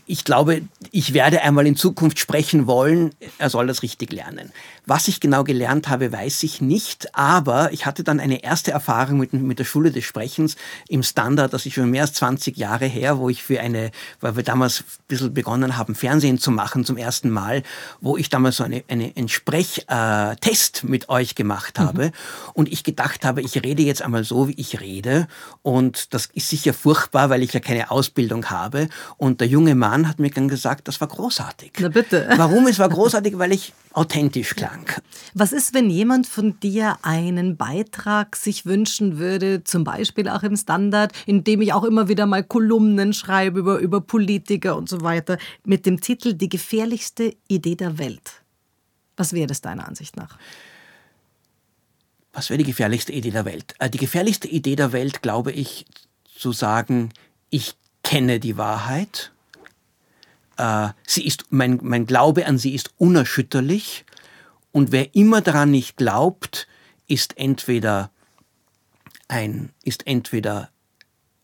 ich 0.09 0.25
glaube, 0.25 0.63
ich 0.91 1.13
werde 1.13 1.43
einmal 1.43 1.67
in 1.67 1.77
Zukunft 1.77 2.19
sprechen 2.19 2.67
wollen. 2.67 3.15
Er 3.37 3.51
soll 3.51 3.67
das 3.67 3.83
richtig 3.83 4.11
lernen. 4.11 4.53
Was 4.87 5.07
ich 5.07 5.21
genau 5.21 5.45
gelernt 5.45 5.91
habe, 5.91 6.13
weiß 6.13 6.43
ich 6.45 6.63
nicht. 6.63 7.15
Aber 7.15 7.73
ich 7.75 7.85
hatte 7.85 8.05
dann 8.05 8.19
eine 8.19 8.43
erste 8.43 8.71
Erfahrung 8.71 9.19
mit, 9.19 9.35
mit 9.35 9.59
der 9.59 9.67
Schule 9.67 9.93
des 9.93 10.07
Sprechens 10.07 10.57
im 10.89 11.03
Standard. 11.03 11.53
Das 11.53 11.67
ist 11.67 11.75
schon 11.75 11.91
mehr 11.91 12.03
als 12.03 12.15
20 12.15 12.57
Jahre 12.57 12.87
her, 12.87 13.19
wo 13.19 13.29
ich 13.29 13.43
für 13.43 13.61
eine, 13.61 13.91
weil 14.21 14.35
wir 14.35 14.43
damals 14.43 14.81
ein 14.81 14.85
bisschen 15.09 15.35
begonnen 15.35 15.77
haben, 15.77 15.95
Fernsehen 15.95 16.39
zu 16.39 16.51
machen 16.51 16.87
zum 16.87 16.97
ersten 16.97 17.29
Mal, 17.29 17.63
wo 18.01 18.17
ich 18.17 18.31
damals 18.31 18.57
so 18.57 18.65
eine, 18.65 18.83
eine, 18.89 19.13
einen 19.15 19.29
Sprechtest 19.29 20.85
mit 20.85 21.11
euch 21.11 21.35
gemacht 21.35 21.79
mhm. 21.79 21.83
habe. 21.83 22.05
Mhm. 22.07 22.13
Und 22.55 22.73
ich 22.73 22.83
gedacht 22.83 23.27
habe, 23.27 23.43
ich 23.43 23.63
rede 23.63 23.83
jetzt 23.83 24.01
einmal 24.01 24.25
so, 24.25 24.49
wie 24.49 24.55
ich 24.57 24.81
rede. 24.81 25.29
Und 25.61 26.15
das 26.15 26.31
ist 26.33 26.49
sicher 26.49 26.73
furchtbar, 26.73 27.29
weil 27.29 27.43
ich 27.43 27.53
ja 27.53 27.61
keine 27.61 27.91
Ausbildung 27.91 28.47
habe. 28.47 28.89
Und 29.19 29.43
der 29.43 29.49
junge 29.49 29.75
Mann 29.75 29.98
Mann 29.99 30.09
hat 30.09 30.21
mir 30.21 30.31
dann 30.31 30.49
gesagt, 30.49 30.87
das 30.87 31.01
war 31.01 31.09
großartig. 31.09 31.73
Na 31.81 31.89
bitte. 31.89 32.29
Warum? 32.37 32.67
Es 32.69 32.79
war 32.79 32.89
großartig, 32.89 33.37
weil 33.39 33.53
ich 33.53 33.73
authentisch 33.93 34.55
klang. 34.55 34.87
Was 35.35 35.53
ist, 35.53 35.75
wenn 35.75 35.91
jemand 35.91 36.27
von 36.27 36.59
dir 36.61 36.99
einen 37.03 37.57
Beitrag 37.57 38.37
sich 38.37 38.65
wünschen 38.65 39.19
würde, 39.19 39.65
zum 39.65 39.83
Beispiel 39.83 40.29
auch 40.29 40.43
im 40.45 40.57
Standard, 40.57 41.13
in 41.27 41.43
dem 41.43 41.61
ich 41.63 41.73
auch 41.73 41.83
immer 41.83 42.09
wieder 42.09 42.27
mal 42.27 42.45
Kolumnen 42.45 43.13
schreibe 43.13 43.59
über, 43.59 43.79
über 43.79 44.01
Politiker 44.01 44.77
und 44.77 44.89
so 44.89 45.01
weiter, 45.01 45.37
mit 45.65 45.85
dem 45.85 46.01
Titel 46.01 46.35
Die 46.35 46.49
gefährlichste 46.49 47.35
Idee 47.49 47.75
der 47.75 47.99
Welt? 47.99 48.43
Was 49.17 49.33
wäre 49.33 49.49
das 49.49 49.61
deiner 49.61 49.89
Ansicht 49.89 50.17
nach? 50.17 50.39
Was 52.33 52.51
wäre 52.51 52.59
die 52.59 52.65
gefährlichste 52.65 53.13
Idee 53.13 53.33
der 53.33 53.45
Welt? 53.45 53.75
Äh, 53.81 53.91
die 53.91 53.99
gefährlichste 53.99 54.47
Idee 54.47 54.77
der 54.77 54.93
Welt, 54.93 55.23
glaube 55.23 55.51
ich, 55.51 55.87
zu 56.37 56.53
sagen, 56.53 57.11
ich 57.51 57.75
kenne 58.05 58.39
die 58.39 58.57
Wahrheit 58.57 59.33
sie 61.07 61.27
ist, 61.27 61.47
mein, 61.51 61.79
mein 61.83 62.07
Glaube 62.07 62.47
an 62.47 62.59
sie 62.59 62.75
ist 62.75 62.91
unerschütterlich 62.99 64.05
und 64.73 64.93
wer 64.93 65.15
immer 65.15 65.41
daran 65.41 65.71
nicht 65.71 65.97
glaubt, 65.97 66.67
ist 67.07 67.39
entweder 67.39 68.11
ein, 69.29 69.71
ist 69.83 70.07
entweder, 70.07 70.71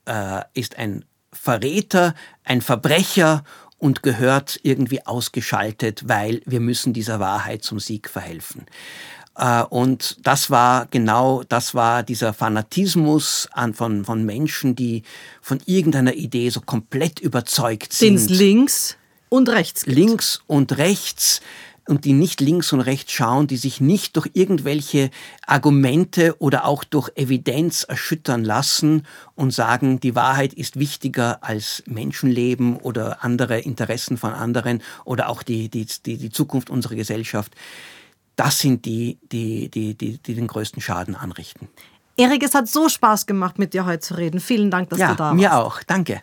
äh, 0.07 0.43
ist 0.55 0.79
ein 0.79 1.05
Verräter, 1.33 2.15
ein 2.45 2.61
Verbrecher 2.61 3.45
und 3.79 4.03
gehört 4.03 4.61
irgendwie 4.63 5.05
ausgeschaltet, 5.07 6.09
weil 6.09 6.43
wir 6.47 6.61
müssen 6.61 6.93
dieser 6.93 7.21
Wahrheit 7.21 7.63
zum 7.65 7.81
Sieg 7.81 8.09
verhelfen. 8.09 8.67
Äh, 9.37 9.63
und 9.65 10.17
das 10.27 10.51
war 10.51 10.87
genau, 10.87 11.43
das 11.43 11.75
war 11.75 12.03
dieser 12.03 12.33
Fanatismus 12.35 13.49
an, 13.53 13.75
von, 13.75 14.05
von 14.05 14.25
Menschen, 14.25 14.77
die 14.77 15.03
von 15.41 15.61
irgendeiner 15.67 16.15
Idee 16.15 16.51
so 16.51 16.61
komplett 16.61 17.21
überzeugt 17.21 17.93
sind. 17.93 18.17
Den's 18.17 18.29
links 18.29 18.97
und 19.35 19.49
rechts 19.49 19.85
gibt. 19.85 19.97
Links 19.97 20.43
und 20.47 20.79
rechts 20.79 21.41
und 21.87 22.05
die 22.05 22.13
nicht 22.13 22.41
links 22.41 22.73
und 22.73 22.81
rechts 22.81 23.13
schauen, 23.13 23.47
die 23.47 23.57
sich 23.57 23.81
nicht 23.81 24.17
durch 24.17 24.31
irgendwelche 24.33 25.11
Argumente 25.47 26.37
oder 26.39 26.65
auch 26.65 26.83
durch 26.83 27.11
Evidenz 27.15 27.85
erschüttern 27.85 28.43
lassen 28.43 29.07
und 29.35 29.53
sagen, 29.53 30.01
die 30.01 30.15
Wahrheit 30.15 30.55
ist 30.55 30.79
wichtiger 30.79 31.45
als 31.45 31.83
Menschenleben 31.87 32.77
oder 32.77 33.23
andere 33.23 33.61
Interessen 33.61 34.17
von 34.17 34.33
anderen 34.33 34.83
oder 35.05 35.29
auch 35.29 35.43
die, 35.43 35.69
die, 35.69 35.87
die, 36.07 36.17
die 36.17 36.31
Zukunft 36.31 36.71
unserer 36.71 36.95
Gesellschaft. 36.95 37.55
Das 38.37 38.61
sind 38.61 38.85
die, 38.85 39.19
die, 39.31 39.69
die, 39.69 39.95
die, 39.95 40.19
die 40.19 40.35
den 40.35 40.47
größten 40.47 40.81
Schaden 40.81 41.15
anrichten. 41.15 41.69
Erik, 42.17 42.43
es 42.45 42.55
hat 42.55 42.69
so 42.69 42.89
Spaß 42.89 43.27
gemacht, 43.27 43.59
mit 43.59 43.75
dir 43.75 43.85
heute 43.85 44.01
zu 44.01 44.15
reden. 44.15 44.41
Vielen 44.41 44.71
Dank, 44.71 44.89
dass 44.91 45.01
ja, 45.01 45.09
du 45.09 45.17
da 45.17 45.25
warst. 45.25 45.37
Mir 45.37 45.57
auch. 45.57 45.83
Danke. 45.83 46.23